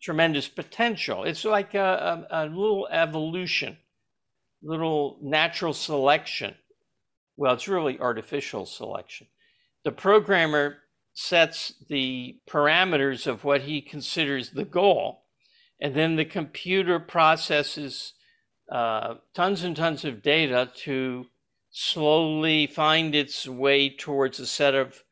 tremendous 0.00 0.48
potential. 0.48 1.24
It's 1.24 1.44
like 1.44 1.74
a, 1.74 2.26
a, 2.30 2.44
a 2.44 2.46
little 2.46 2.88
evolution, 2.90 3.76
little 4.62 5.18
natural 5.22 5.74
selection 5.74 6.54
well, 7.38 7.54
it's 7.54 7.68
really 7.68 8.00
artificial 8.00 8.66
selection. 8.66 9.28
The 9.84 9.92
programmer 9.92 10.78
sets 11.14 11.72
the 11.88 12.36
parameters 12.50 13.28
of 13.28 13.44
what 13.44 13.60
he 13.60 13.80
considers 13.80 14.50
the 14.50 14.64
goal, 14.64 15.22
and 15.80 15.94
then 15.94 16.16
the 16.16 16.24
computer 16.24 16.98
processes 16.98 18.14
uh, 18.72 19.14
tons 19.34 19.62
and 19.62 19.76
tons 19.76 20.04
of 20.04 20.20
data 20.20 20.70
to 20.82 21.26
slowly 21.70 22.66
find 22.66 23.14
its 23.14 23.46
way 23.46 23.88
towards 23.88 24.40
a 24.40 24.46
set 24.46 24.74
of 24.74 25.04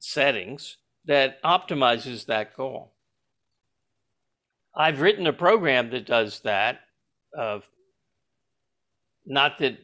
settings 0.00 0.78
that 1.04 1.40
optimizes 1.44 2.26
that 2.26 2.56
goal. 2.56 2.94
I've 4.74 5.00
written 5.00 5.26
a 5.26 5.32
program 5.32 5.90
that 5.90 6.06
does 6.06 6.40
that. 6.40 6.80
Not 9.26 9.58
that 9.58 9.78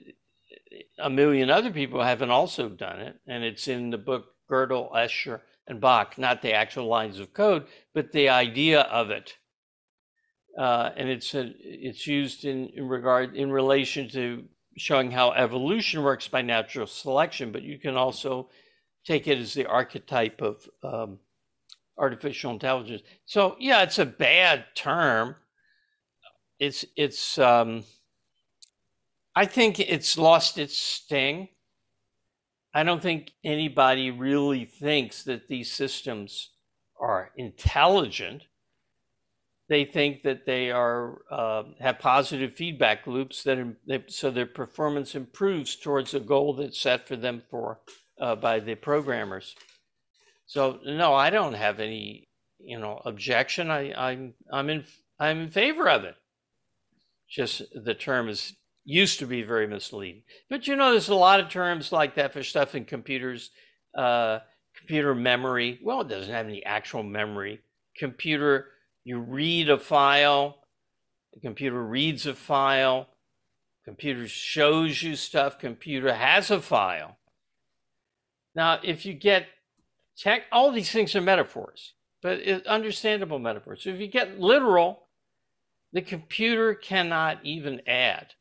a 0.99 1.11
million 1.11 1.51
other 1.51 1.71
people 1.71 2.03
haven't 2.03 2.31
also 2.31 2.69
done 2.69 3.01
it, 3.01 3.17
and 3.27 3.45
it's 3.45 3.69
in 3.69 3.91
the 3.91 3.99
book 3.99 4.27
Gödel, 4.51 4.93
Escher, 4.93 5.41
and 5.67 5.81
Bach. 5.81 6.19
Not 6.19 6.43
the 6.43 6.53
actual 6.53 6.87
lines 6.87 7.19
of 7.19 7.35
code, 7.35 7.67
but 7.93 8.13
the 8.13 8.29
idea 8.29 8.81
of 8.83 9.11
it. 9.11 9.35
Uh, 10.59 10.91
and 10.97 11.09
it's 11.09 11.35
a, 11.35 11.53
it's 11.59 12.07
used 12.07 12.45
in, 12.45 12.69
in 12.69 12.89
regard 12.89 13.35
in 13.35 13.51
relation 13.51 14.09
to 14.11 14.45
showing 14.77 15.11
how 15.11 15.33
evolution 15.33 16.03
works 16.03 16.29
by 16.29 16.43
natural 16.43 16.87
selection, 16.87 17.53
but 17.53 17.63
you 17.63 17.79
can 17.79 17.97
also 17.97 18.49
take 19.05 19.27
it 19.27 19.39
as 19.39 19.55
the 19.55 19.67
archetype 19.67 20.41
of 20.41 20.69
um, 20.83 21.19
artificial 21.99 22.51
intelligence. 22.51 23.03
So 23.27 23.57
yeah, 23.59 23.83
it's 23.83 23.99
a 23.99 24.07
bad 24.07 24.65
term. 24.75 25.37
It's 26.59 26.85
it's 26.97 27.39
um, 27.39 27.85
I 29.35 29.47
think 29.47 29.81
it's 29.81 30.17
lost 30.17 30.59
its 30.59 30.79
sting. 30.79 31.49
I 32.73 32.83
don't 32.83 33.03
think 33.03 33.33
anybody 33.45 34.11
really 34.11 34.65
thinks 34.65 35.23
that 35.25 35.49
these 35.49 35.71
systems 35.71 36.51
are 37.01 37.31
intelligent. 37.37 38.43
They 39.69 39.85
think 39.85 40.23
that 40.25 40.45
they 40.45 40.71
are 40.71 41.23
uh, 41.31 41.63
have 41.81 41.99
positive 41.99 42.55
feedback 42.55 43.07
loops 43.07 43.43
that, 43.45 44.05
so 44.09 44.31
their 44.31 44.47
performance 44.47 45.15
improves 45.15 45.77
towards 45.77 46.15
a 46.15 46.21
goal 46.21 46.55
that's 46.55 46.79
set 46.79 47.09
for 47.09 47.17
them 47.17 47.43
for 47.51 47.81
uh, 48.21 48.37
by 48.37 48.61
the 48.61 48.75
programmers. 48.75 49.55
So 50.47 50.79
no, 50.85 51.15
I 51.15 51.31
don't 51.31 51.55
have 51.55 51.81
any 51.81 52.29
you 52.59 52.79
know 52.79 53.01
objection. 53.05 53.71
I, 53.71 53.93
I'm 53.95 54.35
I'm 54.53 54.71
in 54.71 54.85
I'm 55.19 55.41
in 55.41 55.51
favor 55.51 55.89
of 55.89 56.05
it. 56.05 56.17
Just 57.29 57.63
the 57.75 57.95
term 57.95 58.29
is 58.29 58.55
used 58.85 59.19
to 59.19 59.27
be 59.27 59.43
very 59.43 59.67
misleading. 59.67 60.23
But 60.51 60.67
you 60.67 60.77
know, 60.77 60.91
there's 60.91 61.09
a 61.09 61.15
lot 61.15 61.41
of 61.41 61.49
terms 61.49 61.93
like 61.93 62.15
that 62.17 62.33
for 62.33 62.43
stuff 62.43 62.75
in 62.75 62.85
computers. 62.85 63.51
Uh, 63.97 64.41
computer 64.77 65.15
memory. 65.15 65.79
Well, 65.83 66.03
it 66.03 66.09
doesn't 66.09 66.33
have 66.33 66.47
any 66.47 66.65
actual 66.65 67.03
memory. 67.03 67.61
Computer, 67.97 68.67
you 69.05 69.19
read 69.19 69.71
a 69.71 69.79
file. 69.79 70.59
The 71.33 71.41
computer 71.41 71.83
reads 71.83 72.27
a 72.27 72.35
file. 72.35 73.09
Computer 73.85 74.27
shows 74.29 75.03
you 75.03 75.17
stuff. 75.17 75.59
Computer 75.59 76.13
has 76.13 76.51
a 76.51 76.61
file. 76.61 77.17
Now, 78.55 78.81
if 78.83 79.05
you 79.05 79.15
get 79.15 79.47
tech, 80.17 80.45
all 80.53 80.71
these 80.71 80.91
things 80.91 81.15
are 81.17 81.21
metaphors, 81.21 81.95
but 82.23 82.41
understandable 82.67 83.39
metaphors. 83.39 83.83
So 83.83 83.91
if 83.91 84.01
you 84.01 84.07
get 84.07 84.41
literal, 84.41 85.09
the 85.93 86.03
computer 86.03 86.75
cannot 86.75 87.39
even 87.45 87.81
add. 87.87 88.35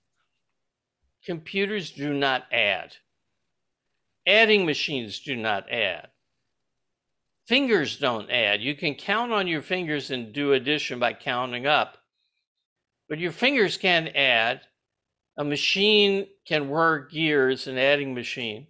Computers 1.25 1.91
do 1.91 2.13
not 2.13 2.45
add. 2.51 2.95
Adding 4.25 4.65
machines 4.65 5.19
do 5.19 5.35
not 5.35 5.71
add. 5.71 6.07
Fingers 7.45 7.97
don't 7.97 8.29
add. 8.31 8.61
You 8.61 8.75
can 8.75 8.95
count 8.95 9.33
on 9.33 9.47
your 9.47 9.61
fingers 9.61 10.11
and 10.11 10.33
do 10.33 10.53
addition 10.53 10.97
by 10.99 11.13
counting 11.13 11.67
up, 11.67 11.97
but 13.09 13.19
your 13.19 13.33
fingers 13.33 13.77
can't 13.77 14.15
add. 14.15 14.61
A 15.37 15.43
machine 15.43 16.27
can 16.45 16.69
work 16.69 17.11
gears, 17.11 17.67
an 17.67 17.77
adding 17.77 18.13
machine, 18.13 18.67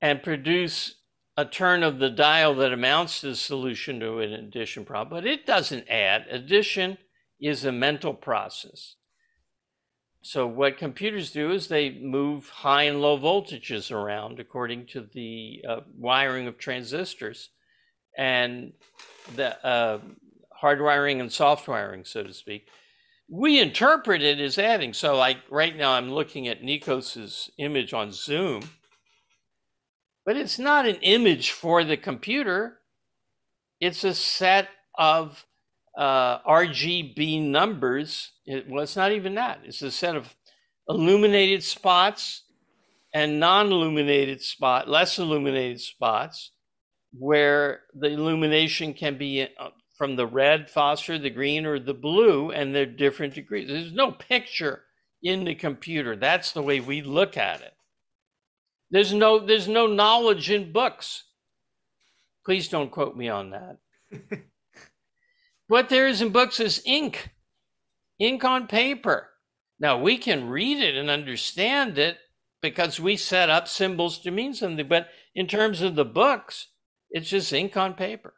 and 0.00 0.22
produce 0.22 0.94
a 1.36 1.44
turn 1.44 1.82
of 1.82 1.98
the 1.98 2.10
dial 2.10 2.54
that 2.54 2.72
amounts 2.72 3.20
to 3.20 3.28
the 3.28 3.36
solution 3.36 4.00
to 4.00 4.18
an 4.20 4.32
addition 4.32 4.84
problem, 4.84 5.22
but 5.22 5.26
it 5.26 5.44
doesn't 5.44 5.88
add. 5.88 6.26
Addition 6.30 6.98
is 7.40 7.64
a 7.64 7.72
mental 7.72 8.14
process. 8.14 8.96
So 10.22 10.46
what 10.46 10.78
computers 10.78 11.30
do 11.30 11.52
is 11.52 11.68
they 11.68 11.90
move 11.90 12.48
high 12.48 12.84
and 12.84 13.00
low 13.00 13.16
voltages 13.16 13.92
around 13.92 14.40
according 14.40 14.86
to 14.86 15.06
the 15.12 15.64
uh, 15.68 15.80
wiring 15.96 16.48
of 16.48 16.58
transistors 16.58 17.50
and 18.16 18.72
the 19.36 19.64
uh, 19.64 20.00
hardwiring 20.60 21.20
and 21.20 21.30
soft 21.30 21.68
wiring, 21.68 22.04
so 22.04 22.24
to 22.24 22.32
speak. 22.32 22.68
We 23.28 23.60
interpret 23.60 24.22
it 24.22 24.40
as 24.40 24.58
adding. 24.58 24.94
So 24.94 25.16
like 25.16 25.38
right 25.50 25.76
now 25.76 25.92
I'm 25.92 26.10
looking 26.10 26.48
at 26.48 26.62
Nikos's 26.62 27.50
image 27.58 27.92
on 27.92 28.10
Zoom, 28.10 28.68
but 30.26 30.36
it's 30.36 30.58
not 30.58 30.86
an 30.86 30.96
image 30.96 31.52
for 31.52 31.84
the 31.84 31.96
computer. 31.96 32.80
It's 33.80 34.02
a 34.02 34.12
set 34.12 34.68
of 34.98 35.46
uh, 35.96 36.40
RGB 36.40 37.42
numbers. 37.42 38.32
It, 38.44 38.68
well, 38.68 38.82
it's 38.82 38.96
not 38.96 39.12
even 39.12 39.36
that. 39.36 39.60
It's 39.64 39.82
a 39.82 39.90
set 39.90 40.16
of 40.16 40.34
illuminated 40.88 41.62
spots 41.62 42.42
and 43.14 43.38
non-illuminated 43.38 44.42
spot, 44.42 44.88
less 44.88 45.18
illuminated 45.18 45.80
spots, 45.80 46.50
where 47.16 47.82
the 47.94 48.08
illumination 48.08 48.94
can 48.94 49.16
be 49.16 49.42
uh, 49.42 49.68
from 49.96 50.16
the 50.16 50.26
red 50.26 50.68
phosphor, 50.68 51.18
the 51.18 51.30
green, 51.30 51.64
or 51.64 51.78
the 51.78 51.94
blue, 51.94 52.50
and 52.50 52.74
they're 52.74 52.84
different 52.84 53.32
degrees. 53.32 53.68
There's 53.68 53.92
no 53.92 54.10
picture 54.10 54.82
in 55.22 55.44
the 55.44 55.54
computer. 55.54 56.16
That's 56.16 56.52
the 56.52 56.62
way 56.62 56.80
we 56.80 57.00
look 57.00 57.36
at 57.36 57.62
it. 57.62 57.75
There's 58.90 59.12
no 59.12 59.38
there's 59.38 59.68
no 59.68 59.86
knowledge 59.86 60.50
in 60.50 60.72
books. 60.72 61.24
Please 62.44 62.68
don't 62.68 62.90
quote 62.90 63.16
me 63.16 63.28
on 63.28 63.50
that. 63.50 63.78
what 65.66 65.88
there 65.88 66.06
is 66.06 66.22
in 66.22 66.30
books 66.30 66.60
is 66.60 66.82
ink, 66.84 67.30
ink 68.18 68.44
on 68.44 68.68
paper. 68.68 69.30
Now 69.80 69.98
we 69.98 70.16
can 70.16 70.48
read 70.48 70.78
it 70.78 70.94
and 70.94 71.10
understand 71.10 71.98
it 71.98 72.18
because 72.62 73.00
we 73.00 73.16
set 73.16 73.50
up 73.50 73.68
symbols 73.68 74.18
to 74.20 74.30
mean 74.30 74.54
something, 74.54 74.88
but 74.88 75.08
in 75.34 75.46
terms 75.46 75.82
of 75.82 75.94
the 75.94 76.04
books, 76.04 76.68
it's 77.10 77.28
just 77.28 77.52
ink 77.52 77.76
on 77.76 77.94
paper. 77.94 78.34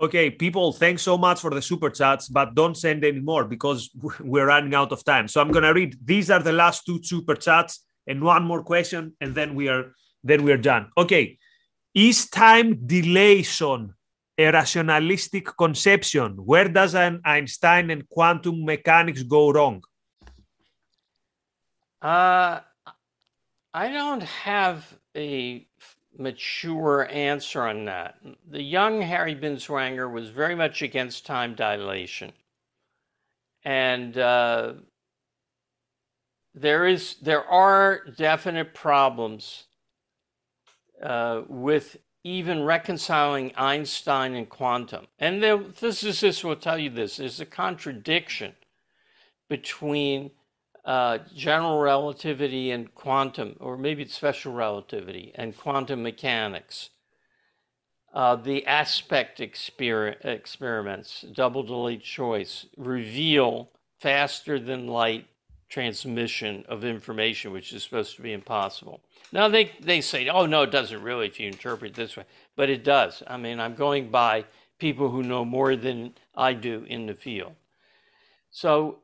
Okay, 0.00 0.30
people, 0.30 0.72
thanks 0.72 1.02
so 1.02 1.16
much 1.16 1.40
for 1.40 1.50
the 1.50 1.62
super 1.62 1.88
chats, 1.88 2.28
but 2.28 2.56
don't 2.56 2.76
send 2.76 3.04
any 3.04 3.20
more 3.20 3.44
because 3.44 3.90
we're 4.20 4.46
running 4.46 4.74
out 4.74 4.90
of 4.90 5.04
time. 5.04 5.28
So 5.28 5.40
I'm 5.40 5.52
gonna 5.52 5.72
read. 5.72 5.96
These 6.04 6.30
are 6.30 6.42
the 6.42 6.52
last 6.52 6.84
two 6.84 7.00
super 7.02 7.36
chats 7.36 7.84
and 8.06 8.22
one 8.22 8.44
more 8.44 8.62
question, 8.62 9.14
and 9.20 9.34
then 9.34 9.54
we 9.54 9.68
are 9.68 9.94
then 10.24 10.42
we 10.44 10.52
are 10.52 10.58
done. 10.58 10.90
Okay, 10.96 11.38
is 11.94 12.28
time 12.28 12.86
dilation 12.86 13.94
a 14.38 14.50
rationalistic 14.50 15.46
conception? 15.56 16.36
Where 16.44 16.68
does 16.68 16.94
an 16.94 17.20
Einstein 17.24 17.90
and 17.90 18.08
quantum 18.08 18.64
mechanics 18.64 19.22
go 19.22 19.50
wrong? 19.52 19.82
Uh, 22.00 22.60
I 23.74 23.88
don't 23.88 24.22
have 24.22 24.98
a 25.16 25.66
mature 26.18 27.08
answer 27.10 27.62
on 27.62 27.84
that. 27.86 28.16
The 28.50 28.62
young 28.62 29.00
Harry 29.00 29.34
Binswanger 29.34 30.10
was 30.10 30.28
very 30.28 30.54
much 30.54 30.82
against 30.82 31.26
time 31.26 31.54
dilation. 31.54 32.32
And 33.64 34.18
uh, 34.18 34.74
there 36.54 36.86
is 36.86 37.16
there 37.22 37.44
are 37.44 38.02
definite 38.16 38.74
problems 38.74 39.64
uh, 41.02 41.42
with 41.48 41.96
even 42.24 42.62
reconciling 42.62 43.52
Einstein 43.56 44.34
and 44.34 44.48
quantum. 44.48 45.06
And 45.18 45.42
the 45.42 45.72
physicists 45.74 46.44
will 46.44 46.56
tell 46.56 46.78
you 46.78 46.90
this: 46.90 47.16
there's 47.16 47.40
a 47.40 47.46
contradiction 47.46 48.54
between 49.48 50.30
uh, 50.84 51.18
general 51.34 51.80
relativity 51.80 52.70
and 52.70 52.94
quantum, 52.94 53.56
or 53.60 53.76
maybe 53.76 54.02
it's 54.02 54.14
special 54.14 54.52
relativity 54.52 55.32
and 55.34 55.56
quantum 55.56 56.02
mechanics. 56.02 56.90
Uh, 58.12 58.36
the 58.36 58.66
Aspect 58.66 59.38
exper- 59.38 60.22
experiments, 60.24 61.24
double 61.32 61.62
delayed 61.62 62.02
choice, 62.02 62.66
reveal 62.76 63.70
faster 64.00 64.58
than 64.58 64.86
light 64.86 65.26
transmission 65.72 66.62
of 66.68 66.84
information, 66.84 67.50
which 67.50 67.72
is 67.72 67.82
supposed 67.82 68.14
to 68.14 68.20
be 68.20 68.34
impossible. 68.34 69.00
Now 69.32 69.48
they, 69.48 69.72
they 69.80 70.02
say, 70.02 70.28
oh 70.28 70.44
no, 70.44 70.64
it 70.64 70.70
doesn't 70.70 71.02
really 71.02 71.26
if 71.26 71.40
you 71.40 71.46
interpret 71.46 71.94
this 71.94 72.14
way, 72.14 72.24
but 72.56 72.68
it 72.68 72.84
does. 72.84 73.22
I 73.26 73.38
mean, 73.38 73.58
I'm 73.58 73.74
going 73.74 74.10
by 74.10 74.44
people 74.78 75.08
who 75.08 75.22
know 75.22 75.46
more 75.46 75.74
than 75.74 76.12
I 76.34 76.52
do 76.52 76.84
in 76.86 77.06
the 77.06 77.14
field. 77.14 77.54
So 78.50 78.98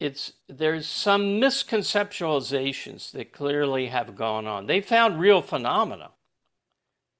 it's 0.00 0.32
there's 0.48 0.88
some 0.88 1.40
misconceptualizations 1.40 3.12
that 3.12 3.32
clearly 3.32 3.86
have 3.86 4.16
gone 4.16 4.48
on. 4.48 4.66
They 4.66 4.80
found 4.80 5.20
real 5.20 5.42
phenomena. 5.42 6.10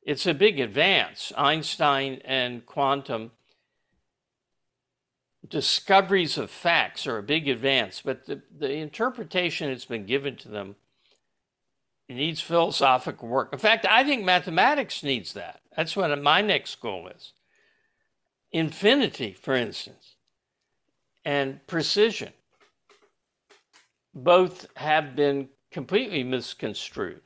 It's 0.03 0.27
a 0.27 0.35
big 0.35 0.59
advance. 0.59 1.33
Einstein 1.37 2.21
and 2.25 2.67
quantum 2.67 3.31
discoveries 5.49 6.39
of 6.39 6.51
facts 6.51 7.07
are 7.07 7.19
a 7.19 7.23
big 7.23 7.49
advance, 7.49 8.03
but 8.05 8.27
the, 8.27 8.43
the 8.57 8.73
interpretation 8.73 9.71
that's 9.71 9.85
been 9.85 10.07
given 10.07 10.37
to 10.37 10.49
them 10.49 10.77
needs 12.09 12.41
philosophic 12.41 13.23
work. 13.23 13.53
In 13.53 13.59
fact, 13.59 13.87
I 13.89 14.05
think 14.05 14.25
mathematics 14.25 15.03
needs 15.03 15.33
that. 15.35 15.61
That's 15.77 15.97
what 15.97 16.21
my 16.23 16.43
next 16.43 16.81
goal 16.81 17.09
is. 17.09 17.33
Infinity, 18.53 19.33
for 19.33 19.55
instance, 19.55 20.17
and 21.25 21.65
precision 21.67 22.33
both 24.13 24.67
have 24.77 25.15
been 25.15 25.49
completely 25.71 26.25
misconstrued. 26.25 27.23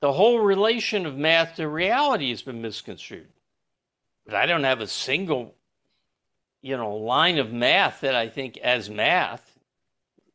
The 0.00 0.12
whole 0.12 0.40
relation 0.40 1.06
of 1.06 1.16
math 1.16 1.56
to 1.56 1.68
reality 1.68 2.30
has 2.30 2.42
been 2.42 2.60
misconstrued. 2.60 3.28
But 4.26 4.34
I 4.34 4.46
don't 4.46 4.64
have 4.64 4.80
a 4.80 4.86
single, 4.86 5.54
you 6.62 6.76
know, 6.76 6.94
line 6.94 7.38
of 7.38 7.52
math 7.52 8.00
that 8.00 8.14
I 8.14 8.28
think 8.28 8.56
as 8.58 8.88
math, 8.88 9.58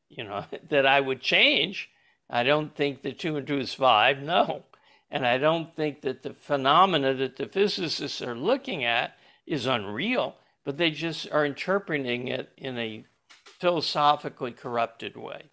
you 0.09 0.23
know, 0.23 0.45
that 0.69 0.86
I 0.86 0.99
would 0.99 1.21
change. 1.21 1.89
I 2.30 2.43
don't 2.43 2.75
think 2.75 3.01
that 3.01 3.19
two 3.19 3.38
and 3.38 3.47
two 3.47 3.59
is 3.59 3.73
five, 3.73 4.21
no. 4.21 4.63
And 5.09 5.25
I 5.25 5.38
don't 5.38 5.73
think 5.75 6.01
that 6.01 6.23
the 6.23 6.34
phenomena 6.34 7.13
that 7.13 7.38
the 7.38 7.47
physicists 7.47 8.21
are 8.21 8.36
looking 8.36 8.84
at 8.84 9.17
is 9.45 9.65
unreal, 9.65 10.36
but 10.65 10.78
they 10.78 10.91
just 10.91 11.32
are 11.32 11.45
interpreting 11.45 12.28
it 12.28 12.51
in 12.57 12.78
a 12.78 13.05
philosophically 13.45 14.51
corrupted 14.51 15.15
way. 15.15 15.49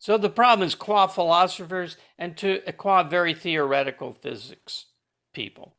So 0.00 0.18
the 0.18 0.30
problem 0.30 0.66
is 0.66 0.74
qua 0.74 1.06
philosophers 1.06 1.96
and 2.18 2.36
to 2.38 2.66
uh, 2.66 2.72
qua 2.72 3.02
very 3.02 3.34
theoretical 3.34 4.12
physics 4.12 4.86
people. 5.32 5.74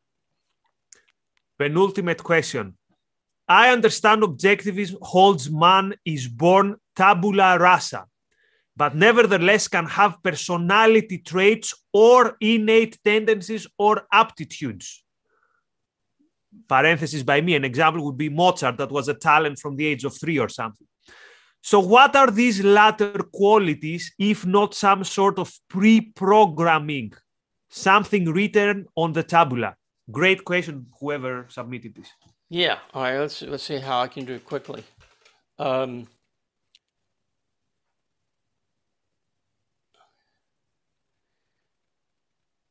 Penultimate 1.58 2.22
question. 2.22 2.74
I 3.50 3.70
understand 3.70 4.22
objectivism 4.22 4.98
holds 5.02 5.50
man 5.50 5.94
is 6.04 6.28
born 6.28 6.76
tabula 6.94 7.58
rasa, 7.58 8.04
but 8.76 8.94
nevertheless 8.94 9.66
can 9.66 9.86
have 9.86 10.22
personality 10.22 11.18
traits 11.18 11.74
or 11.92 12.36
innate 12.40 13.00
tendencies 13.04 13.66
or 13.76 14.06
aptitudes. 14.12 15.04
Parenthesis 16.68 17.24
by 17.24 17.40
me, 17.40 17.56
an 17.56 17.64
example 17.64 18.04
would 18.04 18.16
be 18.16 18.28
Mozart, 18.28 18.76
that 18.76 18.92
was 18.92 19.08
a 19.08 19.14
talent 19.14 19.58
from 19.58 19.74
the 19.74 19.84
age 19.84 20.04
of 20.04 20.16
three 20.16 20.38
or 20.38 20.48
something. 20.48 20.86
So, 21.60 21.80
what 21.80 22.14
are 22.14 22.30
these 22.30 22.62
latter 22.62 23.18
qualities 23.34 24.14
if 24.16 24.46
not 24.46 24.74
some 24.74 25.02
sort 25.02 25.40
of 25.40 25.52
pre 25.68 26.00
programming, 26.00 27.14
something 27.68 28.26
written 28.26 28.86
on 28.94 29.12
the 29.12 29.24
tabula? 29.24 29.74
Great 30.08 30.44
question, 30.44 30.86
whoever 31.00 31.46
submitted 31.48 31.96
this. 31.96 32.10
Yeah. 32.50 32.80
All 32.92 33.02
right. 33.02 33.18
Let's 33.18 33.42
let's 33.42 33.62
see 33.62 33.78
how 33.78 34.00
I 34.02 34.08
can 34.08 34.24
do 34.26 34.34
it 34.34 34.44
quickly. 34.44 34.84
Um, 35.58 36.08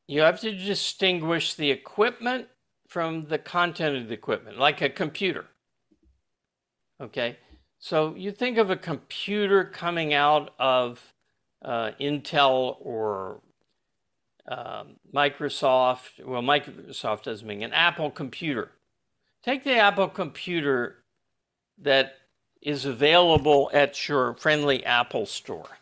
you 0.08 0.22
have 0.22 0.42
to 0.42 0.52
distinguish 0.52 1.54
the 1.54 1.72
equipment 1.72 2.48
from 2.88 3.28
the 3.28 3.38
content 3.38 3.96
of 3.96 4.08
the 4.10 4.14
equipment, 4.14 4.60
like 4.60 4.82
a 4.82 4.90
computer. 4.90 5.46
Okay. 7.02 7.38
So 7.80 8.16
you 8.16 8.32
think 8.32 8.58
of 8.58 8.70
a 8.70 8.76
computer 8.76 9.64
coming 9.64 10.14
out 10.14 10.54
of 10.60 11.14
uh, 11.64 11.92
Intel 12.02 12.76
or 12.82 13.42
um, 14.50 14.98
Microsoft. 15.14 16.26
Well, 16.26 16.42
Microsoft 16.42 17.24
doesn't 17.24 17.48
mean 17.48 17.64
an 17.64 17.72
Apple 17.72 18.12
computer. 18.12 18.72
Take 19.44 19.64
the 19.64 19.78
Apple 19.78 20.10
computer 20.10 20.98
that 21.78 22.16
is 22.62 22.86
available 22.86 23.70
at 23.74 24.08
your 24.08 24.34
friendly 24.34 24.86
Apple 24.86 25.26
store, 25.26 25.78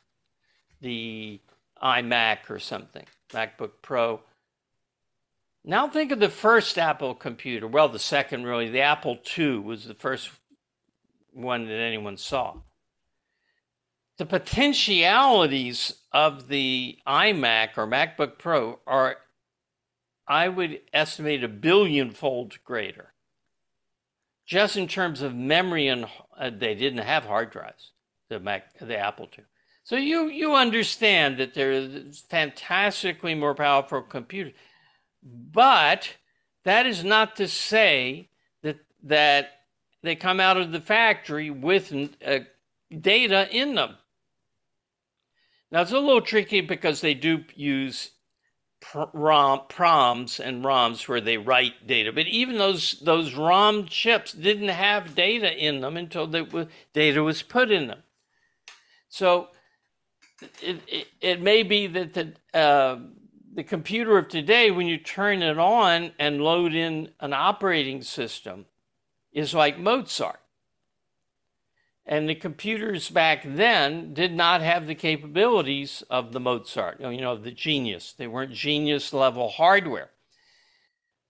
the 0.79 1.39
iMac 1.81 2.49
or 2.49 2.59
something, 2.59 3.05
MacBook 3.29 3.71
Pro. 3.81 4.21
Now 5.63 5.87
think 5.87 6.11
of 6.11 6.19
the 6.19 6.29
first 6.29 6.77
Apple 6.77 7.15
computer. 7.15 7.67
Well, 7.67 7.89
the 7.89 7.99
second 7.99 8.43
really, 8.43 8.69
the 8.69 8.81
Apple 8.81 9.17
II 9.37 9.57
was 9.59 9.85
the 9.85 9.95
first 9.95 10.29
one 11.33 11.65
that 11.65 11.79
anyone 11.79 12.17
saw. 12.17 12.57
The 14.17 14.25
potentialities 14.25 15.93
of 16.11 16.47
the 16.47 16.99
iMac 17.07 17.69
or 17.77 17.87
MacBook 17.87 18.37
Pro 18.37 18.79
are, 18.87 19.17
I 20.27 20.47
would 20.47 20.81
estimate, 20.93 21.43
a 21.43 21.47
billion 21.47 22.11
fold 22.11 22.57
greater. 22.63 23.13
Just 24.47 24.77
in 24.77 24.87
terms 24.87 25.21
of 25.21 25.35
memory, 25.35 25.87
and 25.89 26.05
uh, 26.37 26.49
they 26.49 26.73
didn't 26.73 27.05
have 27.05 27.25
hard 27.25 27.51
drives, 27.51 27.91
the 28.29 28.39
Mac, 28.39 28.79
the 28.79 28.97
Apple 28.97 29.27
II. 29.37 29.43
So 29.83 29.97
you 29.97 30.27
you 30.29 30.55
understand 30.55 31.37
that 31.37 31.53
they're 31.53 31.89
fantastically 32.29 33.35
more 33.35 33.55
powerful 33.55 34.01
computers, 34.01 34.53
but 35.23 36.15
that 36.63 36.85
is 36.85 37.03
not 37.03 37.35
to 37.37 37.47
say 37.47 38.29
that 38.63 38.79
that 39.03 39.51
they 40.03 40.15
come 40.15 40.39
out 40.39 40.57
of 40.57 40.71
the 40.71 40.81
factory 40.81 41.49
with 41.49 41.93
uh, 42.25 42.39
data 42.99 43.47
in 43.51 43.75
them. 43.75 43.95
Now 45.71 45.81
it's 45.81 45.91
a 45.91 45.99
little 45.99 46.21
tricky 46.21 46.61
because 46.61 47.01
they 47.01 47.13
do 47.13 47.43
use 47.55 48.11
ROM, 49.13 49.61
PROMs 49.67 50.39
and 50.39 50.63
ROMs 50.63 51.07
where 51.07 51.21
they 51.21 51.37
write 51.37 51.87
data, 51.87 52.11
but 52.13 52.27
even 52.27 52.57
those 52.57 52.99
those 53.01 53.33
ROM 53.33 53.85
chips 53.85 54.31
didn't 54.31 54.69
have 54.69 55.15
data 55.15 55.51
in 55.51 55.81
them 55.81 55.97
until 55.97 56.27
the 56.27 56.67
data 56.93 57.23
was 57.23 57.41
put 57.41 57.71
in 57.71 57.87
them. 57.87 58.03
So 59.09 59.49
it, 60.61 60.81
it, 60.87 61.07
it 61.19 61.41
may 61.41 61.63
be 61.63 61.87
that 61.87 62.13
the 62.13 62.33
uh, 62.53 62.99
the 63.53 63.63
computer 63.63 64.17
of 64.17 64.27
today, 64.27 64.69
when 64.69 64.85
you 64.85 64.97
turn 64.97 65.41
it 65.41 65.57
on 65.57 66.11
and 66.19 66.41
load 66.41 66.75
in 66.75 67.09
an 67.19 67.33
operating 67.33 68.03
system, 68.03 68.65
is 69.33 69.53
like 69.53 69.79
Mozart. 69.79 70.39
And 72.09 72.29
the 72.29 72.35
computers 72.35 73.09
back 73.09 73.43
then 73.45 74.13
did 74.13 74.33
not 74.33 74.61
have 74.61 74.87
the 74.87 74.95
capabilities 74.95 76.03
of 76.09 76.31
the 76.31 76.39
Mozart, 76.39 77.01
you 77.01 77.19
know, 77.19 77.35
the 77.35 77.51
genius. 77.51 78.13
They 78.17 78.27
weren't 78.27 78.53
genius 78.53 79.11
level 79.11 79.49
hardware. 79.49 80.11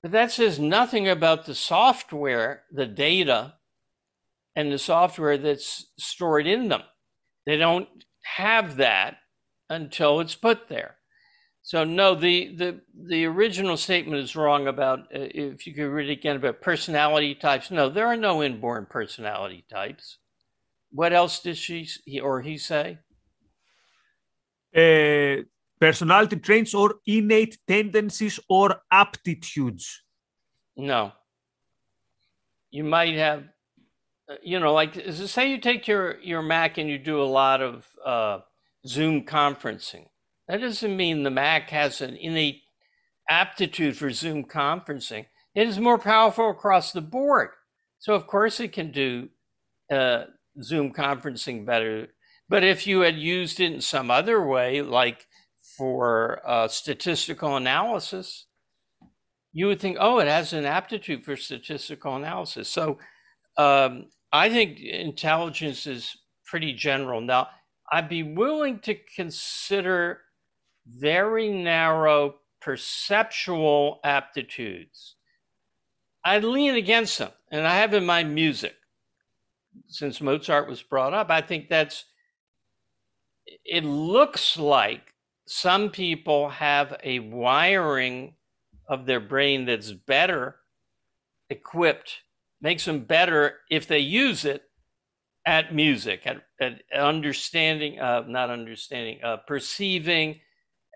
But 0.04 0.12
that 0.12 0.32
says 0.32 0.60
nothing 0.60 1.10
about 1.10 1.48
the 1.48 1.56
software, 1.56 2.64
the 2.72 2.86
data, 2.86 3.56
and 4.56 4.72
the 4.72 4.78
software 4.78 5.38
that's 5.38 5.88
stored 5.98 6.46
in 6.46 6.68
them. 6.68 6.84
They 7.48 7.58
don't 7.58 7.90
have 8.36 8.76
that 8.78 9.18
until 9.70 10.20
it's 10.20 10.36
put 10.36 10.70
there. 10.70 10.98
So 11.64 11.84
no, 11.84 12.16
the 12.16 12.56
the 12.56 12.82
the 12.94 13.26
original 13.26 13.76
statement 13.76 14.22
is 14.22 14.36
wrong 14.36 14.68
about 14.68 15.00
uh, 15.14 15.28
if 15.34 15.68
you 15.68 15.74
could 15.74 15.90
read 15.90 16.10
it 16.10 16.14
again 16.14 16.38
about 16.38 16.62
personality 16.62 17.36
types. 17.36 17.72
No, 17.72 17.90
there 17.90 18.08
are 18.08 18.16
no 18.16 18.42
inborn 18.42 18.86
personality 18.86 19.66
types. 19.70 20.18
What 20.92 21.14
else 21.14 21.42
did 21.42 21.58
she 21.58 21.88
or 22.22 22.42
he 22.42 22.58
say? 22.58 23.00
Uh, 24.76 25.44
personality 25.80 26.38
traits 26.38 26.74
or 26.74 26.96
innate 27.06 27.58
tendencies 27.68 28.40
or 28.50 28.82
aptitudes. 28.92 30.04
No. 30.76 31.12
You 32.72 32.84
might 32.84 33.16
have, 33.16 33.44
uh, 34.30 34.36
you 34.44 34.60
know, 34.60 34.74
like 34.74 34.94
say 35.12 35.50
you 35.50 35.58
take 35.58 35.88
your 35.88 36.20
your 36.20 36.42
Mac 36.42 36.78
and 36.78 36.90
you 36.90 36.98
do 36.98 37.22
a 37.22 37.32
lot 37.42 37.62
of 37.62 37.88
uh, 38.06 38.40
Zoom 38.86 39.24
conferencing 39.24 40.06
that 40.48 40.62
doesn't 40.62 40.96
mean 40.96 41.24
the 41.24 41.30
Mac 41.30 41.70
has 41.70 42.02
an 42.02 42.16
innate 42.16 42.62
aptitude 43.30 43.98
for 43.98 44.10
Zoom 44.12 44.46
conferencing. 44.46 45.26
It 45.54 45.68
is 45.68 45.80
more 45.80 45.98
powerful 45.98 46.50
across 46.50 46.92
the 46.92 47.02
board. 47.02 47.50
So, 48.00 48.14
of 48.14 48.28
course, 48.28 48.60
it 48.60 48.72
can 48.72 48.92
do 48.92 49.30
uh, 49.92 50.26
Zoom 50.62 50.94
conferencing 50.94 51.66
better. 51.66 52.08
But 52.50 52.64
if 52.64 52.88
you 52.88 53.02
had 53.02 53.18
used 53.18 53.60
it 53.60 53.74
in 53.74 53.82
some 53.82 54.10
other 54.10 54.46
way, 54.46 54.82
like 54.82 55.28
for 55.78 56.42
uh, 56.46 56.68
statistical 56.68 57.56
analysis, 57.58 58.46
you 59.52 59.68
would 59.68 59.80
think, 59.80 59.98
oh, 60.00 60.20
it 60.20 60.28
has 60.28 60.54
an 60.54 60.66
aptitude 60.66 61.26
for 61.26 61.36
statistical 61.36 62.16
analysis. 62.16 62.70
So 62.70 63.00
um, 63.58 64.06
I 64.32 64.50
think 64.50 64.80
intelligence 64.80 65.88
is 65.88 66.16
pretty 66.46 66.74
general. 66.74 67.22
Now, 67.22 67.50
I'd 67.92 68.10
be 68.10 68.24
willing 68.24 68.80
to 68.80 68.96
consider 69.16 70.22
very 70.86 71.50
narrow 71.50 72.36
perceptual 72.62 74.00
aptitudes. 74.04 75.16
I 76.24 76.40
lean 76.40 76.76
against 76.76 77.18
them, 77.18 77.32
and 77.52 77.66
I 77.66 77.78
have 77.78 77.94
in 77.94 78.06
my 78.06 78.24
music. 78.24 78.76
Since 79.88 80.22
Mozart 80.22 80.68
was 80.68 80.82
brought 80.82 81.14
up, 81.14 81.30
I 81.30 81.42
think 81.42 81.70
that's 81.70 82.06
it 83.64 83.84
looks 83.84 84.58
like 84.58 85.14
some 85.46 85.90
people 85.90 86.50
have 86.50 87.00
a 87.04 87.20
wiring 87.20 88.36
of 88.90 89.06
their 89.06 89.20
brain 89.20 89.66
that's 89.66 89.92
better 89.92 90.58
equipped, 91.50 92.22
makes 92.62 92.86
them 92.86 93.00
better 93.02 93.56
if 93.70 93.88
they 93.88 94.00
use 94.00 94.46
it 94.46 94.64
at 95.46 95.74
music, 95.74 96.24
at, 96.26 96.44
at 96.60 96.82
understanding, 96.94 98.00
uh, 98.00 98.24
not 98.28 98.50
understanding, 98.50 99.20
uh, 99.24 99.38
perceiving 99.48 100.40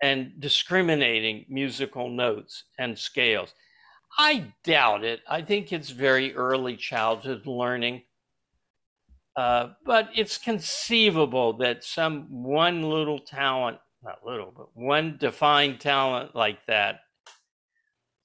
and 0.02 0.32
discriminating 0.40 1.46
musical 1.48 2.10
notes 2.10 2.64
and 2.78 2.98
scales. 2.98 3.54
I 4.18 4.52
doubt 4.64 5.04
it. 5.04 5.20
I 5.28 5.40
think 5.40 5.72
it's 5.72 5.90
very 5.90 6.34
early 6.34 6.76
childhood 6.76 7.46
learning. 7.46 8.02
Uh, 9.36 9.68
but 9.84 10.10
it's 10.14 10.36
conceivable 10.36 11.54
that 11.54 11.84
some 11.84 12.26
one 12.30 12.82
little 12.82 13.18
talent, 13.18 13.78
not 14.02 14.18
little, 14.26 14.52
but 14.54 14.68
one 14.74 15.16
defined 15.18 15.80
talent 15.80 16.34
like 16.34 16.58
that 16.66 17.00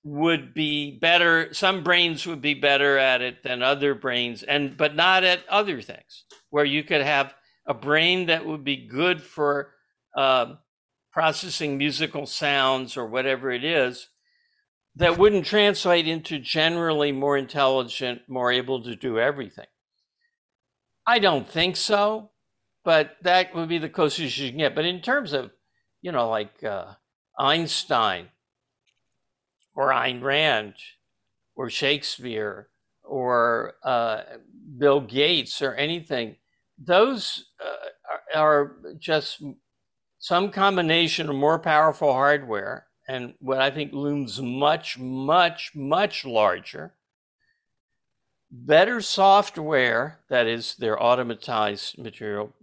would 0.03 0.53
be 0.53 0.97
better. 0.99 1.53
Some 1.53 1.83
brains 1.83 2.25
would 2.25 2.41
be 2.41 2.53
better 2.53 2.97
at 2.97 3.21
it 3.21 3.43
than 3.43 3.61
other 3.61 3.93
brains, 3.95 4.43
and 4.43 4.75
but 4.75 4.95
not 4.95 5.23
at 5.23 5.47
other 5.49 5.81
things. 5.81 6.25
Where 6.49 6.65
you 6.65 6.83
could 6.83 7.01
have 7.01 7.33
a 7.65 7.73
brain 7.73 8.27
that 8.27 8.45
would 8.45 8.63
be 8.63 8.87
good 8.87 9.21
for 9.21 9.73
uh, 10.15 10.55
processing 11.11 11.77
musical 11.77 12.25
sounds 12.25 12.97
or 12.97 13.05
whatever 13.05 13.51
it 13.51 13.63
is 13.63 14.07
that 14.95 15.17
wouldn't 15.17 15.45
translate 15.45 16.07
into 16.07 16.39
generally 16.39 17.11
more 17.11 17.37
intelligent, 17.37 18.21
more 18.27 18.51
able 18.51 18.83
to 18.83 18.95
do 18.95 19.19
everything. 19.19 19.67
I 21.07 21.19
don't 21.19 21.47
think 21.47 21.77
so, 21.77 22.31
but 22.83 23.15
that 23.21 23.55
would 23.55 23.69
be 23.69 23.77
the 23.77 23.87
closest 23.87 24.37
you 24.37 24.49
can 24.49 24.59
get. 24.59 24.75
But 24.75 24.85
in 24.85 25.01
terms 25.01 25.31
of, 25.31 25.51
you 26.01 26.11
know, 26.11 26.29
like 26.29 26.61
uh, 26.63 26.95
Einstein 27.39 28.27
or 29.73 29.87
Ayn 29.89 30.21
Rand 30.21 30.73
or 31.55 31.69
Shakespeare 31.69 32.67
or 33.03 33.75
uh, 33.85 34.23
Bill 34.77 34.99
Gates 34.99 35.61
or 35.61 35.73
anything, 35.75 36.35
those 36.77 37.45
uh, 37.63 38.37
are 38.37 38.75
just 38.99 39.41
some 40.19 40.51
combination 40.51 41.29
of 41.29 41.35
more 41.35 41.57
powerful 41.57 42.11
hardware 42.11 42.87
and 43.07 43.33
what 43.39 43.61
I 43.61 43.71
think 43.71 43.93
looms 43.93 44.41
much, 44.41 44.99
much, 44.99 45.71
much 45.73 46.25
larger, 46.25 46.95
better 48.51 49.01
software, 49.01 50.19
that 50.29 50.47
is 50.47 50.75
their 50.75 50.97
automatized 50.97 51.97
material, 51.97 52.53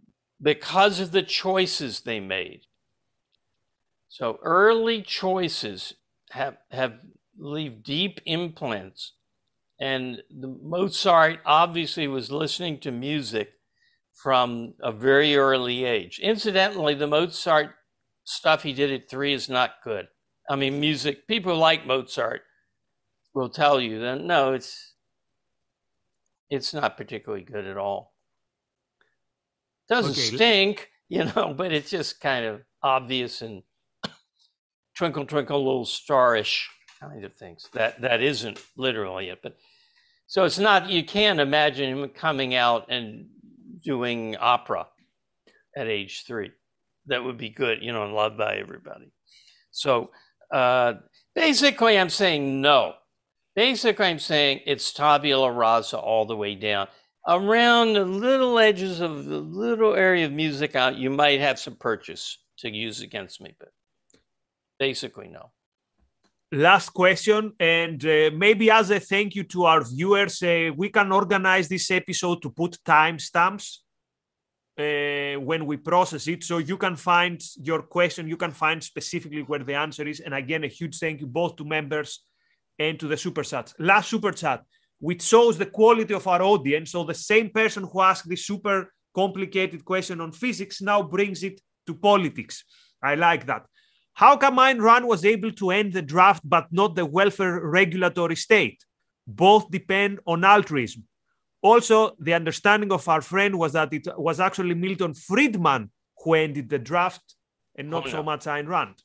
because 0.40 1.00
of 1.00 1.12
the 1.12 1.22
choices 1.22 2.00
they 2.00 2.20
made. 2.20 2.62
So 4.08 4.38
early 4.42 5.02
choices 5.02 5.94
have, 6.30 6.56
have 6.70 6.94
leave 7.36 7.82
deep 7.82 8.20
imprints. 8.24 9.12
And 9.80 10.22
the 10.30 10.56
Mozart 10.62 11.40
obviously 11.44 12.06
was 12.06 12.30
listening 12.30 12.78
to 12.80 12.92
music 12.92 13.50
from 14.12 14.74
a 14.80 14.92
very 14.92 15.36
early 15.36 15.84
age. 15.84 16.20
Incidentally, 16.20 16.94
the 16.94 17.08
Mozart 17.08 17.74
stuff 18.22 18.62
he 18.62 18.72
did 18.72 18.92
at 18.92 19.10
three 19.10 19.32
is 19.32 19.48
not 19.48 19.82
good. 19.82 20.06
I 20.48 20.56
mean, 20.56 20.80
music, 20.80 21.26
people 21.26 21.56
like 21.56 21.86
Mozart 21.86 22.42
will 23.34 23.48
tell 23.48 23.80
you 23.80 23.98
that 24.00 24.20
no, 24.20 24.52
it's 24.52 24.93
it's 26.54 26.74
not 26.74 26.96
particularly 26.96 27.44
good 27.44 27.66
at 27.66 27.76
all. 27.76 28.14
Doesn't 29.88 30.12
okay. 30.12 30.36
stink, 30.36 30.90
you 31.08 31.24
know, 31.24 31.54
but 31.56 31.72
it's 31.72 31.90
just 31.90 32.20
kind 32.20 32.44
of 32.44 32.62
obvious 32.82 33.42
and 33.42 33.62
twinkle 34.96 35.26
twinkle 35.26 35.64
little 35.64 35.84
starish 35.84 36.66
kind 37.00 37.24
of 37.24 37.34
things. 37.34 37.68
That 37.72 38.00
that 38.00 38.22
isn't 38.22 38.60
literally 38.76 39.28
it, 39.28 39.40
but 39.42 39.56
so 40.26 40.44
it's 40.44 40.58
not 40.58 40.88
you 40.88 41.04
can't 41.04 41.40
imagine 41.40 41.98
him 41.98 42.08
coming 42.08 42.54
out 42.54 42.86
and 42.88 43.26
doing 43.84 44.36
opera 44.36 44.86
at 45.76 45.88
age 45.88 46.24
three. 46.26 46.50
That 47.06 47.22
would 47.22 47.36
be 47.36 47.50
good, 47.50 47.82
you 47.82 47.92
know, 47.92 48.04
and 48.04 48.14
loved 48.14 48.38
by 48.38 48.56
everybody. 48.56 49.12
So 49.70 50.10
uh, 50.50 50.94
basically, 51.34 51.98
I'm 51.98 52.08
saying 52.08 52.60
no. 52.60 52.94
Basically, 53.56 54.06
I'm 54.06 54.18
saying 54.18 54.60
it's 54.66 54.92
tabula 54.92 55.50
rasa 55.52 55.98
all 55.98 56.24
the 56.24 56.36
way 56.36 56.54
down. 56.54 56.88
Around 57.26 57.94
the 57.94 58.04
little 58.04 58.58
edges 58.58 59.00
of 59.00 59.24
the 59.24 59.38
little 59.38 59.94
area 59.94 60.26
of 60.26 60.32
music 60.32 60.74
out, 60.74 60.96
you 60.96 61.08
might 61.08 61.40
have 61.40 61.58
some 61.58 61.76
purchase 61.76 62.38
to 62.58 62.70
use 62.70 63.00
against 63.00 63.40
me, 63.40 63.54
but 63.58 63.70
basically, 64.78 65.28
no. 65.28 65.52
Last 66.52 66.90
question 66.90 67.52
and 67.58 68.04
uh, 68.04 68.30
maybe 68.34 68.70
as 68.70 68.90
a 68.90 69.00
thank 69.00 69.34
you 69.34 69.42
to 69.44 69.64
our 69.64 69.82
viewers 69.82 70.40
uh, 70.40 70.70
we 70.76 70.88
can 70.88 71.10
organize 71.10 71.68
this 71.68 71.90
episode 71.90 72.42
to 72.42 72.50
put 72.50 72.78
timestamps 72.84 73.78
uh, 74.78 75.40
when 75.40 75.66
we 75.66 75.76
process 75.78 76.28
it. 76.28 76.44
So 76.44 76.58
you 76.58 76.76
can 76.76 76.94
find 76.94 77.42
your 77.56 77.82
question 77.82 78.28
you 78.28 78.36
can 78.36 78.52
find 78.52 78.84
specifically 78.84 79.42
where 79.42 79.64
the 79.64 79.74
answer 79.74 80.06
is. 80.06 80.20
And 80.20 80.32
again 80.32 80.62
a 80.62 80.68
huge 80.68 80.98
thank 80.98 81.20
you 81.20 81.26
both 81.26 81.56
to 81.56 81.64
members 81.64 82.20
and 82.78 82.98
to 82.98 83.06
the 83.06 83.16
super 83.16 83.42
chats 83.42 83.74
last 83.78 84.10
super 84.10 84.32
chat 84.32 84.62
which 85.00 85.22
shows 85.22 85.58
the 85.58 85.66
quality 85.66 86.14
of 86.14 86.26
our 86.26 86.42
audience 86.42 86.92
so 86.92 87.04
the 87.04 87.14
same 87.14 87.50
person 87.50 87.84
who 87.84 88.00
asked 88.00 88.28
this 88.28 88.46
super 88.46 88.92
complicated 89.14 89.84
question 89.84 90.20
on 90.20 90.32
physics 90.32 90.80
now 90.80 91.02
brings 91.02 91.42
it 91.42 91.60
to 91.86 91.94
politics 91.94 92.64
i 93.02 93.14
like 93.14 93.46
that 93.46 93.64
how 94.14 94.36
come 94.36 94.58
Ayn 94.58 94.80
Rand 94.80 95.06
was 95.06 95.24
able 95.24 95.50
to 95.52 95.72
end 95.72 95.92
the 95.92 96.02
draft 96.02 96.42
but 96.48 96.68
not 96.70 96.94
the 96.94 97.04
welfare 97.04 97.60
regulatory 97.60 98.36
state? 98.36 98.84
Both 99.26 99.70
depend 99.70 100.20
on 100.24 100.44
altruism. 100.44 101.04
Also, 101.62 102.14
the 102.20 102.34
understanding 102.34 102.92
of 102.92 103.08
our 103.08 103.20
friend 103.20 103.58
was 103.58 103.72
that 103.72 103.92
it 103.92 104.06
was 104.16 104.38
actually 104.38 104.74
Milton 104.74 105.14
Friedman 105.14 105.90
who 106.22 106.34
ended 106.34 106.68
the 106.68 106.78
draft 106.78 107.34
and 107.76 107.90
not 107.90 108.04
oh, 108.04 108.06
no. 108.06 108.12
so 108.12 108.22
much 108.22 108.44
Ayn 108.44 108.68
Rand. 108.68 109.02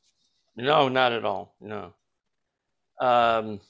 No, 0.55 0.89
not 0.89 1.11
at 1.11 1.25
all. 1.25 1.55
No. 1.59 1.93
Um, 2.99 3.61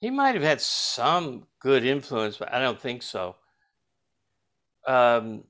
he 0.00 0.10
might 0.10 0.34
have 0.34 0.42
had 0.42 0.60
some 0.60 1.46
good 1.60 1.84
influence, 1.84 2.36
but 2.36 2.52
I 2.52 2.60
don't 2.60 2.80
think 2.80 3.02
so. 3.02 3.36
Um, 4.86 5.44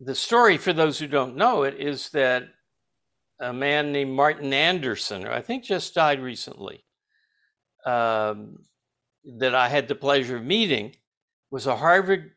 the 0.00 0.14
story, 0.14 0.58
for 0.58 0.72
those 0.72 0.98
who 0.98 1.06
don't 1.06 1.36
know 1.36 1.62
it, 1.62 1.74
is 1.78 2.10
that 2.10 2.44
a 3.40 3.52
man 3.52 3.92
named 3.92 4.12
Martin 4.14 4.52
Anderson, 4.52 5.22
who 5.22 5.30
I 5.30 5.40
think 5.40 5.64
just 5.64 5.94
died 5.94 6.20
recently, 6.20 6.84
um, 7.86 8.58
that 9.38 9.54
I 9.54 9.68
had 9.68 9.88
the 9.88 9.94
pleasure 9.94 10.36
of 10.36 10.44
meeting, 10.44 10.94
was 11.50 11.66
a 11.66 11.76
Harvard 11.76 12.32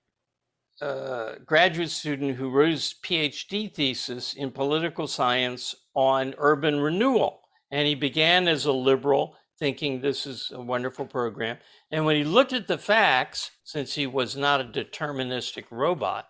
uh, 0.81 1.35
graduate 1.45 1.89
student 1.89 2.35
who 2.37 2.49
wrote 2.49 2.71
his 2.71 2.95
PhD 3.03 3.71
thesis 3.71 4.33
in 4.33 4.51
political 4.51 5.07
science 5.07 5.75
on 5.93 6.33
urban 6.37 6.79
renewal. 6.79 7.41
And 7.71 7.87
he 7.87 7.95
began 7.95 8.47
as 8.47 8.65
a 8.65 8.71
liberal, 8.71 9.35
thinking 9.61 10.01
this 10.01 10.25
is 10.25 10.51
a 10.51 10.59
wonderful 10.59 11.05
program. 11.05 11.55
And 11.91 12.03
when 12.03 12.15
he 12.15 12.23
looked 12.23 12.51
at 12.51 12.67
the 12.67 12.79
facts, 12.79 13.51
since 13.63 13.93
he 13.93 14.07
was 14.07 14.35
not 14.35 14.59
a 14.59 14.63
deterministic 14.63 15.65
robot, 15.69 16.27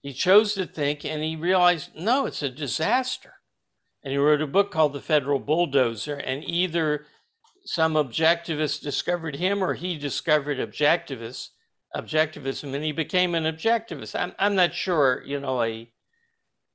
he 0.00 0.14
chose 0.14 0.54
to 0.54 0.64
think 0.64 1.04
and 1.04 1.22
he 1.22 1.36
realized 1.36 1.90
no, 1.94 2.24
it's 2.24 2.42
a 2.42 2.48
disaster. 2.48 3.34
And 4.02 4.12
he 4.12 4.16
wrote 4.16 4.40
a 4.40 4.46
book 4.46 4.70
called 4.70 4.94
The 4.94 5.00
Federal 5.02 5.40
Bulldozer. 5.40 6.16
And 6.16 6.42
either 6.42 7.04
some 7.66 7.94
objectivists 7.94 8.80
discovered 8.80 9.36
him 9.36 9.62
or 9.62 9.74
he 9.74 9.98
discovered 9.98 10.56
objectivists 10.56 11.50
objectivism 11.94 12.74
and 12.74 12.82
he 12.82 12.92
became 12.92 13.34
an 13.34 13.44
objectivist. 13.44 14.18
I'm, 14.18 14.32
I'm 14.38 14.54
not 14.54 14.72
sure, 14.72 15.22
you 15.26 15.38
know, 15.38 15.62
a 15.62 15.92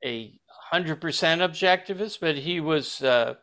a 0.06 0.40
hundred 0.70 1.02
percent 1.02 1.42
objectivist, 1.42 2.20
but 2.22 2.36
he 2.36 2.60
was 2.60 3.02
uh, 3.02 3.34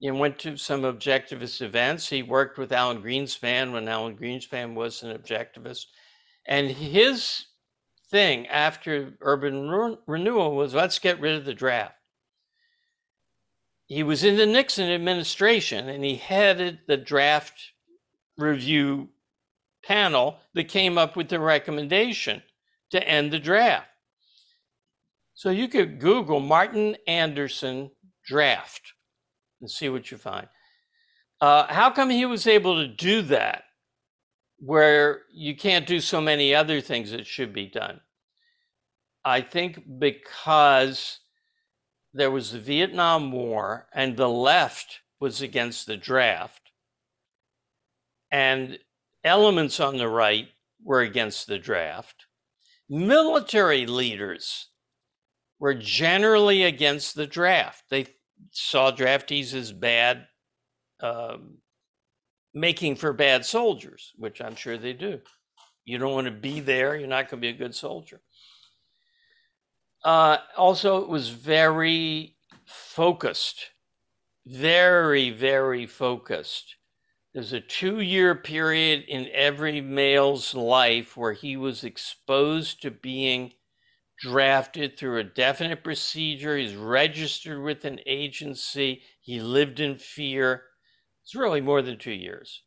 know, 0.00 0.18
went 0.18 0.38
to 0.40 0.56
some 0.56 0.82
objectivist 0.82 1.62
events. 1.62 2.08
He 2.08 2.22
worked 2.22 2.58
with 2.58 2.72
Alan 2.72 3.02
Greenspan 3.02 3.72
when 3.72 3.88
Alan 3.88 4.16
Greenspan 4.16 4.74
was 4.74 5.02
an 5.02 5.16
objectivist. 5.16 5.86
And 6.46 6.70
his 6.70 7.46
thing 8.10 8.46
after 8.48 9.14
urban 9.20 9.68
re- 9.68 9.96
renewal 10.06 10.54
was 10.54 10.74
let's 10.74 10.98
get 10.98 11.20
rid 11.20 11.36
of 11.36 11.44
the 11.44 11.54
draft. 11.54 11.94
He 13.86 14.02
was 14.02 14.24
in 14.24 14.36
the 14.36 14.46
Nixon 14.46 14.90
administration 14.90 15.88
and 15.88 16.04
he 16.04 16.16
headed 16.16 16.80
the 16.86 16.96
draft 16.96 17.72
review 18.36 19.08
panel 19.84 20.38
that 20.54 20.64
came 20.64 20.96
up 20.98 21.16
with 21.16 21.28
the 21.28 21.40
recommendation 21.40 22.42
to 22.90 23.06
end 23.06 23.32
the 23.32 23.38
draft. 23.38 23.88
So 25.34 25.50
you 25.50 25.68
could 25.68 26.00
Google 26.00 26.40
Martin 26.40 26.96
Anderson 27.06 27.90
draft 28.26 28.92
and 29.64 29.70
see 29.70 29.88
what 29.88 30.10
you 30.10 30.18
find. 30.18 30.46
Uh, 31.40 31.66
how 31.72 31.90
come 31.90 32.10
he 32.10 32.26
was 32.26 32.46
able 32.46 32.76
to 32.76 32.86
do 32.86 33.22
that 33.22 33.64
where 34.58 35.22
you 35.32 35.56
can't 35.56 35.86
do 35.86 36.00
so 36.00 36.20
many 36.20 36.54
other 36.54 36.82
things 36.82 37.12
that 37.12 37.26
should 37.26 37.54
be 37.54 37.66
done? 37.66 38.00
I 39.24 39.40
think 39.40 39.98
because 39.98 41.20
there 42.12 42.30
was 42.30 42.52
the 42.52 42.60
Vietnam 42.60 43.32
War 43.32 43.88
and 43.94 44.18
the 44.18 44.28
left 44.28 45.00
was 45.18 45.40
against 45.40 45.86
the 45.86 45.96
draft. 45.96 46.70
And 48.30 48.78
elements 49.24 49.80
on 49.80 49.96
the 49.96 50.08
right 50.08 50.48
were 50.82 51.00
against 51.00 51.46
the 51.46 51.58
draft. 51.58 52.26
Military 52.90 53.86
leaders 53.86 54.68
were 55.58 55.74
generally 55.74 56.64
against 56.64 57.14
the 57.14 57.26
draft. 57.26 57.84
They 57.88 58.08
saw 58.54 58.92
draftees 58.92 59.52
as 59.54 59.72
bad, 59.72 60.26
um, 61.00 61.58
making 62.54 62.96
for 62.96 63.12
bad 63.12 63.44
soldiers, 63.44 64.12
which 64.16 64.40
I'm 64.40 64.54
sure 64.54 64.78
they 64.78 64.92
do. 64.92 65.20
You 65.84 65.98
don't 65.98 66.14
want 66.14 66.26
to 66.26 66.30
be 66.30 66.60
there, 66.60 66.96
you're 66.96 67.08
not 67.08 67.28
going 67.28 67.42
to 67.42 67.46
be 67.46 67.54
a 67.54 67.58
good 67.58 67.74
soldier. 67.74 68.20
Uh, 70.04 70.38
also, 70.56 71.02
it 71.02 71.08
was 71.08 71.30
very 71.30 72.36
focused, 72.64 73.70
very, 74.46 75.30
very 75.30 75.86
focused. 75.86 76.76
There's 77.32 77.52
a 77.52 77.60
two 77.60 78.00
year 78.00 78.34
period 78.36 79.04
in 79.08 79.28
every 79.32 79.80
male's 79.80 80.54
life 80.54 81.16
where 81.16 81.32
he 81.32 81.56
was 81.56 81.82
exposed 81.82 82.82
to 82.82 82.92
being 82.92 83.52
drafted 84.20 84.98
through 84.98 85.18
a 85.18 85.24
definite 85.24 85.84
procedure. 85.84 86.56
He's 86.56 86.74
registered 86.74 87.62
with 87.62 87.84
an 87.84 88.00
agency. 88.06 89.02
He 89.20 89.40
lived 89.40 89.80
in 89.80 89.96
fear. 89.96 90.64
It's 91.22 91.34
really 91.34 91.60
more 91.60 91.82
than 91.82 91.98
two 91.98 92.12
years. 92.12 92.62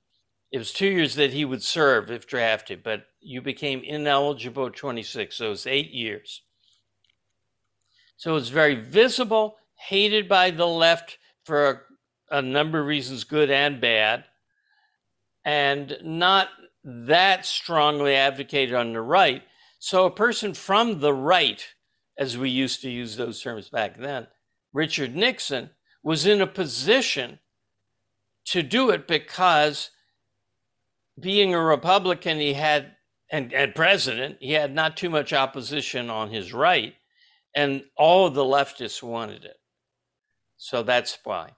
It 0.51 0.59
was 0.59 0.71
two 0.71 0.87
years 0.87 1.15
that 1.15 1.33
he 1.33 1.45
would 1.45 1.63
serve 1.63 2.09
if 2.09 2.27
drafted, 2.27 2.81
but 2.83 3.07
you 3.19 3.41
became 3.41 3.83
ineligible 3.83 4.67
at 4.67 4.75
26, 4.75 5.35
so 5.35 5.51
it's 5.51 5.67
eight 5.67 5.91
years. 5.91 6.43
So 8.15 8.35
it's 8.35 8.49
very 8.49 8.75
visible, 8.75 9.57
hated 9.89 10.29
by 10.29 10.51
the 10.51 10.65
left 10.65 11.17
for 11.43 11.85
a, 12.31 12.37
a 12.37 12.41
number 12.41 12.79
of 12.79 12.87
reasons, 12.87 13.23
good 13.25 13.51
and 13.51 13.81
bad 13.81 14.23
and 15.47 15.97
not 16.03 16.49
that 16.83 17.45
strongly 17.45 18.13
advocated 18.13 18.75
on 18.75 18.91
the 18.91 19.01
right. 19.01 19.43
So 19.79 20.05
a 20.05 20.11
person 20.11 20.53
from 20.53 20.99
the 20.99 21.13
right, 21.13 21.65
as 22.17 22.37
we 22.37 22.49
used 22.49 22.81
to 22.81 22.89
use 22.89 23.15
those 23.15 23.41
terms 23.41 23.69
back 23.69 23.97
then, 23.97 24.27
Richard 24.73 25.15
Nixon, 25.15 25.69
was 26.03 26.25
in 26.25 26.41
a 26.41 26.47
position 26.47 27.39
to 28.45 28.63
do 28.63 28.89
it 28.89 29.07
because 29.07 29.91
being 31.19 31.53
a 31.53 31.61
Republican, 31.61 32.39
he 32.39 32.53
had, 32.53 32.95
and, 33.31 33.53
and 33.53 33.75
president, 33.75 34.37
he 34.39 34.53
had 34.53 34.73
not 34.73 34.97
too 34.97 35.09
much 35.09 35.33
opposition 35.33 36.09
on 36.09 36.29
his 36.29 36.53
right, 36.53 36.93
and 37.55 37.83
all 37.97 38.29
the 38.29 38.43
leftists 38.43 39.03
wanted 39.03 39.43
it. 39.45 39.57
So 40.57 40.83
that's 40.83 41.17
why. 41.23 41.51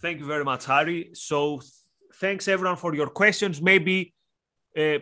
Thank 0.00 0.20
you 0.20 0.26
very 0.26 0.44
much, 0.44 0.66
Harry. 0.66 1.10
So 1.14 1.60
thanks 2.16 2.46
everyone 2.46 2.76
for 2.76 2.94
your 2.94 3.08
questions. 3.08 3.62
Maybe, 3.62 4.14
uh, 4.76 4.98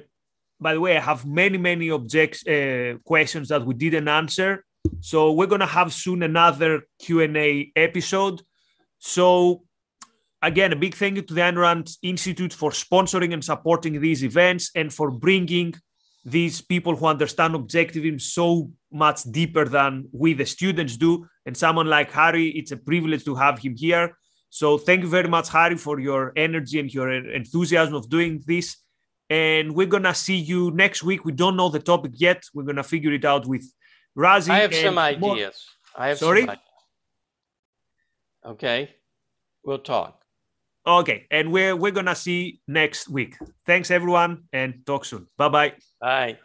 by 0.63 0.75
the 0.75 0.81
way, 0.81 0.97
I 0.97 1.01
have 1.01 1.27
many, 1.27 1.59
many 1.59 1.91
objects, 1.91 2.47
uh, 2.47 2.95
questions 3.05 3.49
that 3.49 3.65
we 3.65 3.75
didn't 3.75 4.09
answer. 4.09 4.65
So 5.01 5.33
we're 5.33 5.47
gonna 5.47 5.67
have 5.67 5.93
soon 5.93 6.23
another 6.23 6.83
Q 7.01 7.21
and 7.21 7.37
A 7.37 7.71
episode. 7.77 8.43
So 8.99 9.65
again, 10.41 10.73
a 10.73 10.77
big 10.77 10.95
thank 10.95 11.17
you 11.17 11.23
to 11.23 11.35
the 11.35 11.41
Ayn 11.41 11.57
Rand 11.57 11.97
Institute 12.03 12.53
for 12.53 12.71
sponsoring 12.71 13.33
and 13.33 13.45
supporting 13.45 14.01
these 14.01 14.25
events 14.25 14.71
and 14.75 14.93
for 14.93 15.11
bringing 15.11 15.75
these 16.25 16.61
people 16.61 16.95
who 16.95 17.07
understand 17.07 17.55
objectivism 17.55 18.21
so 18.21 18.71
much 18.93 19.23
deeper 19.25 19.65
than 19.65 20.09
we, 20.13 20.35
the 20.35 20.47
students, 20.47 20.97
do. 20.97 21.27
And 21.47 21.57
someone 21.57 21.89
like 21.89 22.13
Harry, 22.13 22.49
it's 22.51 22.71
a 22.71 22.77
privilege 22.77 23.25
to 23.25 23.35
have 23.35 23.59
him 23.59 23.75
here. 23.77 24.17
So 24.51 24.79
thank 24.79 25.03
you 25.03 25.09
very 25.09 25.29
much, 25.29 25.49
Harry, 25.49 25.77
for 25.77 25.99
your 25.99 26.33
energy 26.37 26.79
and 26.79 26.93
your 26.93 27.11
enthusiasm 27.11 27.95
of 27.95 28.09
doing 28.09 28.43
this. 28.47 28.77
And 29.33 29.75
we're 29.75 29.87
gonna 29.87 30.15
see 30.15 30.37
you 30.37 30.71
next 30.73 31.03
week. 31.03 31.25
We 31.25 31.33
don't 31.33 31.57
know 31.57 31.71
the 31.71 31.81
topic 31.81 32.13
yet. 32.17 32.43
We're 32.53 32.65
gonna 32.65 32.83
figure 32.83 33.13
it 33.15 33.25
out 33.25 33.47
with 33.47 33.65
Razi. 34.15 34.51
I 34.51 34.59
have 34.59 34.75
some 34.75 34.99
ideas. 34.99 35.57
More. 35.97 36.05
I 36.05 36.09
have 36.09 36.19
sorry. 36.19 36.47
Okay, 38.45 38.91
we'll 39.65 39.79
talk. 39.79 40.21
Okay, 40.87 41.27
and 41.31 41.51
we're 41.51 41.75
we're 41.75 41.93
gonna 41.93 42.15
see 42.15 42.61
next 42.69 43.09
week. 43.09 43.37
Thanks 43.65 43.91
everyone, 43.91 44.45
and 44.53 44.85
talk 44.85 45.07
soon. 45.07 45.29
Bye-bye. 45.39 45.73
Bye. 45.99 46.39